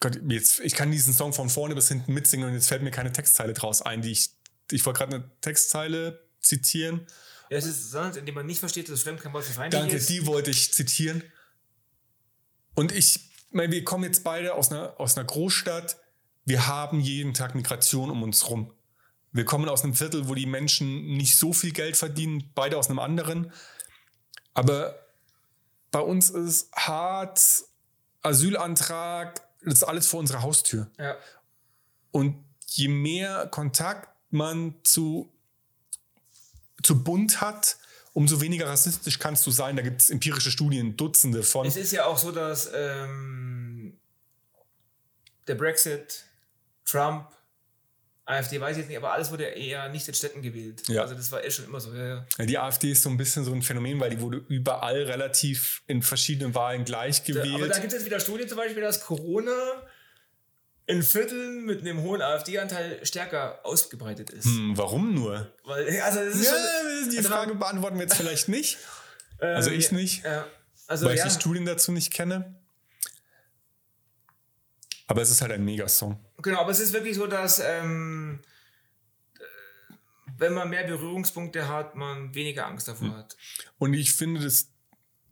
Gott, 0.00 0.20
jetzt, 0.28 0.60
ich 0.60 0.74
kann 0.74 0.90
diesen 0.90 1.14
Song 1.14 1.32
von 1.32 1.48
vorne 1.48 1.74
bis 1.74 1.88
hinten 1.88 2.12
mitsingen 2.12 2.48
und 2.48 2.54
jetzt 2.54 2.68
fällt 2.68 2.82
mir 2.82 2.90
keine 2.90 3.12
Textzeile 3.12 3.54
draus 3.54 3.80
ein, 3.80 4.02
die 4.02 4.10
ich, 4.10 4.28
ich 4.70 4.84
wollte 4.86 4.98
gerade 4.98 5.16
eine 5.16 5.30
Textzeile 5.40 6.26
zitieren. 6.40 7.06
Ja, 7.50 7.58
es 7.58 7.66
ist 7.66 7.90
sonst, 7.90 8.16
indem 8.16 8.34
man 8.34 8.46
nicht 8.46 8.60
versteht, 8.60 8.88
dass 8.88 9.02
Fremd 9.02 9.20
kein 9.20 9.32
Wort 9.32 9.44
für 9.44 9.52
feindlich 9.52 9.80
Danke, 9.80 9.96
ist. 9.96 10.08
die 10.08 10.26
wollte 10.26 10.50
ich 10.50 10.72
zitieren. 10.72 11.22
Und 12.74 12.92
ich 12.92 13.20
meine, 13.50 13.72
wir 13.72 13.84
kommen 13.84 14.04
jetzt 14.04 14.24
beide 14.24 14.54
aus 14.54 14.70
einer, 14.70 14.98
aus 14.98 15.16
einer 15.16 15.26
Großstadt. 15.26 15.96
Wir 16.44 16.66
haben 16.66 17.00
jeden 17.00 17.34
Tag 17.34 17.54
Migration 17.54 18.10
um 18.10 18.22
uns 18.22 18.48
rum. 18.48 18.72
Wir 19.32 19.44
kommen 19.44 19.68
aus 19.68 19.82
einem 19.82 19.94
Viertel, 19.94 20.28
wo 20.28 20.34
die 20.34 20.46
Menschen 20.46 21.16
nicht 21.16 21.38
so 21.38 21.52
viel 21.52 21.72
Geld 21.72 21.96
verdienen, 21.96 22.50
beide 22.54 22.76
aus 22.78 22.88
einem 22.88 22.98
anderen. 22.98 23.52
Aber 24.54 24.98
bei 25.90 26.00
uns 26.00 26.30
ist 26.30 26.72
hart, 26.72 27.40
Asylantrag, 28.22 29.40
das 29.64 29.74
ist 29.74 29.82
alles 29.82 30.06
vor 30.06 30.20
unserer 30.20 30.42
Haustür. 30.42 30.90
Ja. 30.98 31.16
Und 32.10 32.44
je 32.66 32.88
mehr 32.88 33.48
Kontakt 33.48 34.08
man 34.34 34.74
zu, 34.82 35.32
zu 36.82 37.02
Bund 37.02 37.40
hat, 37.40 37.78
umso 38.12 38.40
weniger 38.40 38.68
rassistisch 38.68 39.18
kannst 39.18 39.46
du 39.46 39.50
sein. 39.50 39.76
Da 39.76 39.82
gibt 39.82 40.02
es 40.02 40.10
empirische 40.10 40.50
Studien, 40.50 40.96
Dutzende 40.96 41.42
von. 41.42 41.66
Es 41.66 41.76
ist 41.76 41.92
ja 41.92 42.04
auch 42.04 42.18
so, 42.18 42.30
dass 42.32 42.70
ähm, 42.74 43.98
der 45.46 45.54
Brexit, 45.54 46.24
Trump, 46.84 47.28
AfD 48.26 48.58
weiß 48.58 48.72
ich 48.72 48.78
jetzt 48.78 48.88
nicht, 48.88 48.96
aber 48.96 49.12
alles 49.12 49.30
wurde 49.30 49.44
eher 49.44 49.88
nicht 49.90 50.08
in 50.08 50.14
Städten 50.14 50.40
gewählt. 50.40 50.82
Ja. 50.88 51.02
Also 51.02 51.14
das 51.14 51.30
war 51.30 51.44
eh 51.44 51.50
schon 51.50 51.66
immer 51.66 51.80
so. 51.80 51.92
Ja, 51.94 52.24
ja. 52.38 52.46
Die 52.46 52.58
AfD 52.58 52.90
ist 52.90 53.02
so 53.02 53.10
ein 53.10 53.18
bisschen 53.18 53.44
so 53.44 53.52
ein 53.52 53.60
Phänomen, 53.60 54.00
weil 54.00 54.10
die 54.10 54.20
wurde 54.20 54.42
überall 54.48 55.02
relativ 55.02 55.82
in 55.86 56.02
verschiedenen 56.02 56.54
Wahlen 56.54 56.84
gleich 56.84 57.22
Da, 57.22 57.32
aber 57.32 57.42
gewählt. 57.42 57.70
da 57.70 57.78
gibt 57.78 57.88
es 57.88 57.98
jetzt 57.98 58.06
wieder 58.06 58.20
Studien 58.20 58.48
zum 58.48 58.56
Beispiel, 58.56 58.82
dass 58.82 59.02
Corona 59.02 59.52
in 60.86 61.02
Vierteln 61.02 61.64
mit 61.64 61.80
einem 61.80 62.02
hohen 62.02 62.20
AfD-Anteil 62.20 63.04
stärker 63.06 63.60
ausgebreitet 63.64 64.30
ist. 64.30 64.44
hm, 64.44 64.76
warum 64.76 65.14
nur? 65.14 65.50
Weil, 65.64 66.00
also 66.02 66.20
das 66.20 66.34
ist 66.34 66.44
Ja, 66.44 66.50
schon, 66.52 67.10
die 67.10 67.16
also 67.18 67.28
Frage 67.30 67.54
beantworten 67.54 67.96
wir 67.96 68.02
jetzt 68.02 68.16
vielleicht 68.16 68.48
nicht. 68.48 68.78
ähm, 69.40 69.56
Also 69.56 69.70
ich 69.70 69.92
nicht, 69.92 70.24
Ja. 70.24 70.46
Also 70.86 71.06
weil 71.06 71.16
ja. 71.16 71.24
ich 71.26 71.32
die 71.32 71.40
Studien 71.40 71.64
dazu 71.64 71.92
nicht 71.92 72.12
kenne. 72.12 72.54
Aber 75.06 75.22
es 75.22 75.30
ist 75.30 75.40
halt 75.42 75.52
ein 75.52 75.64
Megasong. 75.64 76.18
Genau, 76.42 76.60
aber 76.60 76.70
es 76.70 76.80
ist 76.80 76.92
wirklich 76.92 77.16
so, 77.16 77.26
dass 77.26 77.58
ähm, 77.60 78.40
äh, 79.38 79.94
wenn 80.36 80.52
man 80.54 80.68
mehr 80.70 80.84
Berührungspunkte 80.84 81.68
hat, 81.68 81.94
man 81.94 82.34
weniger 82.34 82.66
Angst 82.66 82.88
davor 82.88 83.08
Hm. 83.08 83.16
hat. 83.16 83.36
Und 83.78 83.94
ich 83.94 84.12
finde 84.12 84.42
das 84.42 84.68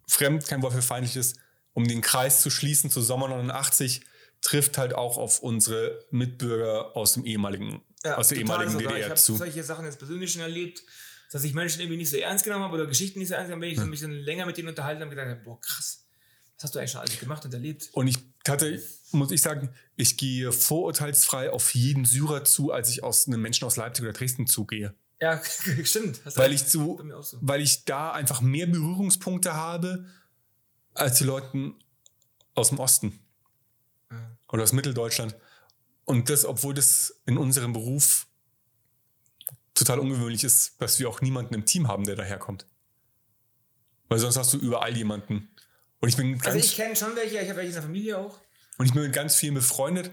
fremd, 0.08 0.46
kein 0.46 0.62
Wort 0.62 0.72
für 0.74 0.82
feindlich 0.82 1.16
ist, 1.16 1.36
um 1.74 1.86
den 1.86 2.00
Kreis 2.02 2.40
zu 2.42 2.50
schließen 2.50 2.90
zu 2.90 3.00
Sommer 3.00 3.28
89, 3.28 4.02
trifft 4.42 4.76
halt 4.76 4.94
auch 4.94 5.16
auf 5.16 5.40
unsere 5.40 6.04
Mitbürger 6.10 6.96
aus 6.96 7.14
dem 7.14 7.24
ehemaligen, 7.24 7.80
aus 8.04 8.28
der 8.28 8.38
ehemaligen 8.38 8.72
sogar. 8.72 8.88
Ich 8.88 8.94
DDR 8.94 9.10
habe 9.10 9.20
zu. 9.20 9.36
solche 9.36 9.62
Sachen 9.62 9.86
jetzt 9.86 9.98
persönlich 9.98 10.32
schon 10.32 10.42
erlebt, 10.42 10.82
dass 11.30 11.44
ich 11.44 11.54
Menschen 11.54 11.80
irgendwie 11.80 11.96
nicht 11.96 12.10
so 12.10 12.18
ernst 12.18 12.44
genommen 12.44 12.64
habe 12.64 12.74
oder 12.74 12.86
Geschichten 12.86 13.20
nicht 13.20 13.28
so 13.28 13.34
ernst 13.34 13.48
genommen 13.48 13.62
habe, 13.62 13.76
wenn 13.76 13.84
ich 13.84 13.90
mich 13.90 14.00
dann 14.00 14.12
länger 14.12 14.44
mit 14.44 14.58
denen 14.58 14.68
unterhalten 14.68 15.00
habe 15.00 15.10
und 15.10 15.16
gedacht 15.16 15.30
habe, 15.30 15.40
boah, 15.44 15.60
krass, 15.60 16.04
was 16.56 16.64
hast 16.64 16.74
du 16.74 16.78
eigentlich 16.78 16.90
schon 16.90 17.00
alles 17.00 17.18
gemacht 17.18 17.44
und 17.44 17.54
erlebt? 17.54 17.88
Und 17.92 18.08
ich 18.08 18.18
hatte, 18.46 18.82
muss 19.12 19.30
ich 19.30 19.40
sagen, 19.40 19.70
ich 19.96 20.16
gehe 20.16 20.52
vorurteilsfrei 20.52 21.50
auf 21.50 21.74
jeden 21.74 22.04
Syrer 22.04 22.44
zu, 22.44 22.72
als 22.72 22.90
ich 22.90 23.02
aus 23.02 23.26
einem 23.28 23.40
Menschen 23.40 23.64
aus 23.64 23.76
Leipzig 23.76 24.04
oder 24.04 24.12
Dresden 24.12 24.46
zugehe. 24.46 24.94
Ja, 25.20 25.40
stimmt. 25.84 26.20
Weil 26.36 26.52
ich 26.52 26.64
auch 26.76 27.22
so. 27.22 27.38
weil 27.40 27.60
ich 27.60 27.84
da 27.84 28.10
einfach 28.10 28.40
mehr 28.40 28.66
Berührungspunkte 28.66 29.54
habe 29.54 30.06
als 30.94 31.18
die 31.18 31.24
Leute 31.24 31.72
aus 32.54 32.70
dem 32.70 32.80
Osten 32.80 33.12
Ja. 33.12 33.21
Oder 34.48 34.62
aus 34.62 34.72
Mitteldeutschland. 34.72 35.36
Und 36.04 36.28
das, 36.30 36.44
obwohl 36.44 36.74
das 36.74 37.20
in 37.26 37.38
unserem 37.38 37.72
Beruf 37.72 38.26
total 39.74 39.98
ungewöhnlich 40.00 40.44
ist, 40.44 40.80
dass 40.80 40.98
wir 40.98 41.08
auch 41.08 41.20
niemanden 41.20 41.54
im 41.54 41.64
Team 41.64 41.88
haben, 41.88 42.04
der 42.04 42.16
daherkommt. 42.16 42.66
Weil 44.08 44.18
sonst 44.18 44.36
hast 44.36 44.52
du 44.52 44.58
überall 44.58 44.96
jemanden. 44.96 45.48
Und 46.00 46.08
ich 46.08 46.16
bin 46.16 46.32
ganz, 46.32 46.46
Also 46.46 46.58
ich 46.58 46.76
kenne 46.76 46.96
schon 46.96 47.14
welche, 47.16 47.38
ich 47.40 47.48
habe 47.48 47.56
welche 47.56 47.68
in 47.68 47.74
der 47.74 47.82
Familie 47.82 48.18
auch. 48.18 48.40
und 48.78 48.86
ich 48.86 48.92
bin 48.92 49.02
mit 49.02 49.12
ganz 49.12 49.36
vielen 49.36 49.54
befreundet. 49.54 50.10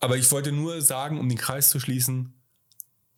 Aber 0.00 0.16
ich 0.16 0.30
wollte 0.32 0.50
nur 0.50 0.80
sagen, 0.82 1.20
um 1.20 1.28
den 1.28 1.38
Kreis 1.38 1.70
zu 1.70 1.78
schließen, 1.78 2.34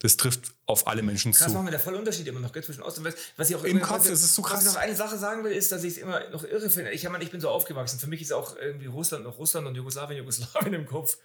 das 0.00 0.18
trifft 0.18 0.53
auf 0.66 0.86
alle 0.86 1.02
Menschen 1.02 1.32
Krass, 1.32 1.48
zu. 1.48 1.52
machen 1.54 1.66
wir 1.66 1.70
der 1.72 1.80
voll 1.80 1.94
Unterschied 1.94 2.26
immer 2.26 2.40
noch 2.40 2.52
gell, 2.52 2.64
zwischen 2.64 2.82
Ost 2.82 2.98
und 2.98 3.04
West. 3.04 3.18
Was 3.36 3.50
ich 3.50 3.56
auch 3.56 3.64
Im 3.64 3.76
immer- 3.78 3.86
Kopf 3.86 4.00
was, 4.00 4.06
ist 4.06 4.22
es 4.24 4.34
so 4.34 4.42
Was 4.42 4.50
krass. 4.50 4.66
ich 4.66 4.72
noch 4.72 4.76
eine 4.80 4.96
Sache 4.96 5.18
sagen 5.18 5.44
will, 5.44 5.52
ist, 5.52 5.70
dass 5.72 5.84
ich 5.84 5.92
es 5.92 5.98
immer 5.98 6.28
noch 6.30 6.42
irre 6.44 6.70
finde. 6.70 6.90
Ich, 6.92 7.06
meine, 7.08 7.22
ich 7.22 7.30
bin 7.30 7.40
so 7.40 7.50
aufgewachsen. 7.50 7.98
Für 8.00 8.06
mich 8.06 8.22
ist 8.22 8.32
auch 8.32 8.56
irgendwie 8.56 8.86
Russland 8.86 9.24
noch 9.24 9.36
Russland 9.38 9.66
und 9.66 9.74
Jugoslawien 9.74 10.18
Jugoslawien 10.18 10.72
im 10.74 10.86
Kopf. 10.86 11.18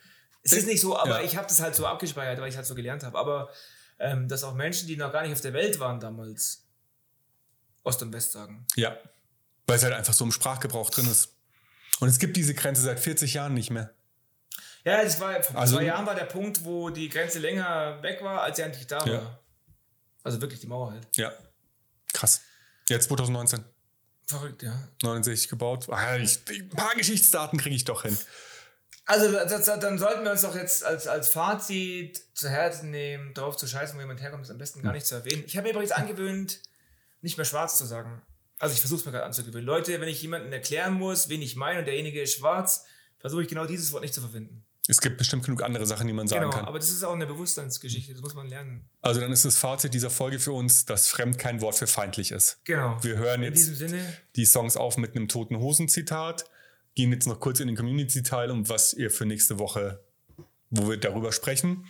Es 0.44 0.52
ist 0.54 0.68
nicht 0.68 0.82
so, 0.82 0.98
aber 0.98 1.20
Ja. 1.22 1.26
ich 1.26 1.38
habe 1.38 1.48
das 1.48 1.62
halt 1.62 1.76
so 1.76 1.86
abgespeichert, 1.86 2.40
weil 2.42 2.50
ich 2.50 2.56
halt 2.58 2.66
so 2.66 2.76
gelernt 2.76 3.04
habe. 3.04 3.18
Aber 3.18 3.50
ähm, 4.00 4.28
dass 4.28 4.44
auch 4.44 4.54
Menschen, 4.56 4.88
die 4.88 4.98
noch 4.98 5.12
gar 5.12 5.24
nicht 5.24 5.34
auf 5.34 5.42
der 5.42 5.54
Welt 5.54 5.80
waren 5.80 6.00
damals, 6.00 6.64
Ost 7.84 8.02
und 8.02 8.12
West 8.14 8.34
sagen. 8.34 8.66
Ja. 8.76 8.98
Weil 9.68 9.78
es 9.78 9.84
halt 9.84 9.94
einfach 9.94 10.14
so 10.14 10.24
im 10.26 10.32
Sprachgebrauch 10.32 10.90
drin 10.90 11.10
ist. 11.10 11.30
Und 12.00 12.08
es 12.10 12.20
gibt 12.20 12.36
diese 12.38 12.54
Grenze 12.54 12.82
seit 12.82 13.00
40 13.00 13.34
Jahren 13.36 13.54
nicht 13.54 13.70
mehr. 13.72 13.94
Ja, 14.86 15.04
das 15.04 15.20
war 15.20 15.42
vor 15.44 15.60
Also- 15.60 15.76
zwei 15.78 15.84
Jahren 15.86 16.06
war 16.06 16.16
der 16.16 16.26
Punkt, 16.26 16.64
wo 16.64 16.90
die 16.90 17.10
Grenze 17.10 17.40
länger 17.40 18.02
weg 18.02 18.22
war, 18.24 18.42
als 18.44 18.58
sie 18.58 18.64
eigentlich 18.64 18.88
da 18.88 19.06
Ja. 19.06 19.14
war. 19.22 19.40
Also 20.24 20.42
wirklich 20.42 20.60
die 20.60 20.68
Mauer 20.68 20.92
halt. 20.92 21.08
Ja. 21.16 21.32
Krass. 22.14 22.42
Jetzt 22.88 23.08
2019. 23.08 23.64
Verrückt, 24.28 24.62
ja. 24.64 24.88
69 25.04 25.50
gebaut. 25.50 25.88
Ah, 25.90 26.18
ich, 26.18 26.40
ein 26.50 26.70
paar 26.70 26.96
Geschichtsdaten 26.96 27.58
kriege 27.60 27.76
ich 27.76 27.84
doch 27.86 28.04
hin. 28.04 28.18
Also 29.06 29.32
das, 29.32 29.66
dann 29.66 29.98
sollten 29.98 30.24
wir 30.24 30.32
uns 30.32 30.42
doch 30.42 30.56
jetzt 30.56 30.84
als, 30.84 31.08
als 31.08 31.30
Fazit 31.30 32.22
zu 32.36 32.48
Herzen 32.48 32.92
nehmen, 32.92 33.34
darauf 33.34 33.58
zu 33.58 33.66
scheißen, 33.66 33.96
wo 33.98 34.02
jemand 34.02 34.22
herkommt, 34.22 34.44
ist 34.44 34.52
am 34.52 34.60
besten 34.60 34.84
gar 34.84 34.94
nicht 34.94 35.08
zu 35.08 35.16
erwähnen. 35.16 35.44
Ich 35.48 35.58
habe 35.58 35.66
mir 35.68 35.72
übrigens 35.74 35.92
angewöhnt, 35.92 36.62
nicht 37.22 37.36
mehr 37.38 37.46
schwarz 37.46 37.78
zu 37.80 37.86
sagen. 37.86 38.22
Also 38.60 38.74
ich 38.76 38.82
versuche 38.82 39.00
es 39.00 39.06
mir 39.06 39.12
gerade 39.14 39.26
anzugewöhnen. 39.26 39.66
Leute, 39.66 40.00
wenn 40.00 40.10
ich 40.10 40.22
jemandem 40.22 40.54
erklären 40.54 40.94
muss, 40.94 41.28
wen 41.30 41.42
ich 41.42 41.56
meine 41.56 41.80
und 41.80 41.86
derjenige 41.86 42.22
ist 42.22 42.36
schwarz, 42.38 42.86
versuche 43.18 43.42
ich 43.42 43.48
genau 43.48 43.66
dieses 43.66 43.92
Wort 43.94 44.04
nicht 44.04 44.14
zu 44.14 44.22
verwenden. 44.22 44.64
Es 44.90 45.02
gibt 45.02 45.20
bestimmt 45.20 45.46
genug 45.46 45.62
andere 45.62 45.86
Sachen, 45.86 46.08
die 46.08 46.14
man 46.14 46.28
sagen 46.28 46.42
Genau, 46.42 46.52
kann. 46.52 46.66
aber 46.66 46.80
das 46.80 46.90
ist 46.90 47.04
auch 47.04 47.14
eine 47.14 47.28
Bewusstseinsgeschichte, 47.28 48.12
das 48.14 48.22
muss 48.24 48.34
man 48.34 48.48
lernen. 48.48 48.90
Also 49.02 49.22
dann 49.22 49.32
ist 49.32 49.46
das 49.46 49.56
Fazit 49.56 49.94
dieser 49.94 50.10
Folge 50.10 50.40
für 50.40 50.52
uns, 50.52 50.84
dass 50.86 51.08
fremd 51.08 51.38
kein 51.38 51.62
Wort 51.62 51.76
für 51.76 51.86
feindlich 51.86 52.32
ist. 52.32 52.60
Genau. 52.64 52.98
Wir 53.04 53.18
hören 53.18 53.44
In 53.44 53.54
jetzt 53.54 53.70
die 54.36 54.46
Songs 54.46 54.76
auf 54.78 54.98
mit 54.98 55.16
einem 55.16 55.28
toten 55.28 55.58
Hosen-Zitat, 55.60 56.46
gehen 56.96 57.12
jetzt 57.12 57.28
noch 57.28 57.40
kurz 57.40 57.60
in 57.60 57.68
den 57.68 57.78
Community-Teil, 57.78 58.50
um 58.50 58.68
was 58.68 58.96
ihr 58.96 59.12
für 59.12 59.28
nächste 59.28 59.60
Woche, 59.60 60.04
wo 60.72 60.90
wir 60.90 60.98
darüber 60.98 61.32
sprechen. 61.32 61.86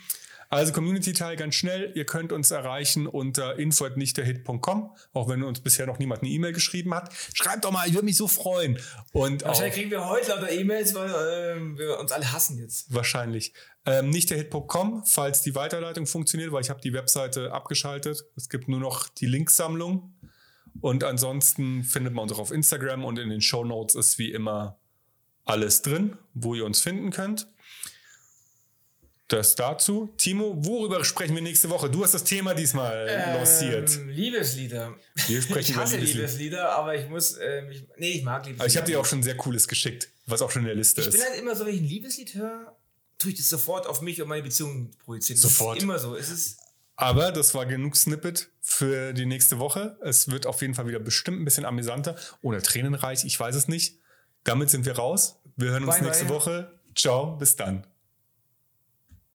Also 0.50 0.72
Community-Teil 0.72 1.36
ganz 1.36 1.54
schnell. 1.54 1.92
Ihr 1.94 2.04
könnt 2.04 2.32
uns 2.32 2.50
erreichen 2.50 3.06
unter 3.06 3.56
info.nichtderhit.com, 3.56 4.96
auch 5.12 5.28
wenn 5.28 5.44
uns 5.44 5.60
bisher 5.60 5.86
noch 5.86 6.00
niemand 6.00 6.22
eine 6.22 6.30
E-Mail 6.30 6.52
geschrieben 6.52 6.92
hat. 6.92 7.14
Schreibt 7.34 7.64
doch 7.64 7.70
mal, 7.70 7.86
ich 7.86 7.94
würde 7.94 8.04
mich 8.04 8.16
so 8.16 8.26
freuen. 8.26 8.76
Und 9.12 9.44
wahrscheinlich 9.44 9.74
kriegen 9.74 9.92
wir 9.92 10.08
heute 10.08 10.30
lauter 10.30 10.50
E-Mails, 10.50 10.92
weil 10.94 11.56
ähm, 11.56 11.78
wir 11.78 12.00
uns 12.00 12.10
alle 12.10 12.32
hassen 12.32 12.58
jetzt. 12.58 12.92
wahrscheinlich. 12.92 13.52
Ähm, 13.86 14.10
nichtderhit.com, 14.10 15.04
falls 15.06 15.42
die 15.42 15.54
Weiterleitung 15.54 16.06
funktioniert, 16.06 16.50
weil 16.50 16.62
ich 16.62 16.70
habe 16.70 16.80
die 16.80 16.92
Webseite 16.92 17.52
abgeschaltet. 17.52 18.24
Es 18.36 18.48
gibt 18.48 18.68
nur 18.68 18.80
noch 18.80 19.08
die 19.08 19.26
Linksammlung. 19.26 20.14
Und 20.80 21.04
ansonsten 21.04 21.84
findet 21.84 22.12
man 22.12 22.24
uns 22.24 22.32
auch 22.32 22.38
auf 22.40 22.50
Instagram 22.50 23.04
und 23.04 23.20
in 23.20 23.28
den 23.30 23.40
Show 23.40 23.64
Notes 23.64 23.94
ist 23.94 24.18
wie 24.18 24.32
immer 24.32 24.78
alles 25.44 25.82
drin, 25.82 26.16
wo 26.34 26.54
ihr 26.54 26.64
uns 26.64 26.80
finden 26.80 27.10
könnt. 27.10 27.46
Das 29.30 29.54
dazu. 29.54 30.12
Timo, 30.16 30.56
worüber 30.58 31.04
sprechen 31.04 31.36
wir 31.36 31.42
nächste 31.42 31.70
Woche? 31.70 31.88
Du 31.88 32.02
hast 32.02 32.14
das 32.14 32.24
Thema 32.24 32.52
diesmal 32.52 33.06
lanciert. 33.06 33.96
Ähm, 33.96 34.08
Liebeslieder. 34.08 34.96
Wir 35.28 35.40
sprechen 35.40 35.60
ich 35.60 35.70
über 35.70 35.82
hasse 35.82 35.96
Liebeslieder. 35.98 36.22
Liebeslieder, 36.26 36.72
aber 36.72 36.96
ich 36.96 37.08
muss, 37.08 37.38
ähm, 37.40 37.70
ich, 37.70 37.86
nee, 37.96 38.10
ich 38.10 38.24
mag 38.24 38.44
Liebeslieder. 38.44 38.60
Aber 38.64 38.66
ich 38.68 38.76
habe 38.76 38.86
dir 38.88 38.98
auch 38.98 39.04
schon 39.06 39.22
sehr 39.22 39.36
cooles 39.36 39.68
geschickt, 39.68 40.08
was 40.26 40.42
auch 40.42 40.50
schon 40.50 40.62
in 40.62 40.66
der 40.66 40.74
Liste 40.74 41.00
Ich 41.00 41.06
ist. 41.06 41.12
bin 41.12 41.22
halt 41.22 41.38
immer 41.38 41.54
so, 41.54 41.64
wenn 41.64 41.74
ich 41.74 41.80
ein 41.80 41.86
Liebeslied 41.86 42.34
höre, 42.34 42.76
tue 43.18 43.30
ich 43.30 43.38
das 43.38 43.48
sofort 43.48 43.86
auf 43.86 44.00
mich 44.00 44.20
und 44.20 44.26
meine 44.26 44.42
Beziehung 44.42 44.90
projizieren. 45.04 45.40
Sofort. 45.40 45.76
Das 45.76 45.78
ist 45.78 45.84
immer 45.84 45.98
so. 46.00 46.16
Es 46.16 46.28
ist, 46.28 46.58
Aber 46.96 47.30
das 47.30 47.54
war 47.54 47.66
genug 47.66 47.94
Snippet 47.94 48.50
für 48.60 49.12
die 49.12 49.26
nächste 49.26 49.60
Woche. 49.60 49.96
Es 50.02 50.28
wird 50.28 50.46
auf 50.46 50.60
jeden 50.60 50.74
Fall 50.74 50.88
wieder 50.88 50.98
bestimmt 50.98 51.40
ein 51.40 51.44
bisschen 51.44 51.64
amüsanter 51.64 52.16
oder 52.42 52.60
tränenreich, 52.60 53.24
ich 53.24 53.38
weiß 53.38 53.54
es 53.54 53.68
nicht. 53.68 54.00
Damit 54.42 54.70
sind 54.70 54.86
wir 54.86 54.96
raus. 54.96 55.36
Wir 55.54 55.70
hören 55.70 55.84
uns 55.84 55.98
Bye, 55.98 56.06
nächste 56.06 56.24
bye. 56.24 56.34
Woche. 56.34 56.72
Ciao, 56.96 57.36
bis 57.36 57.54
dann. 57.54 57.86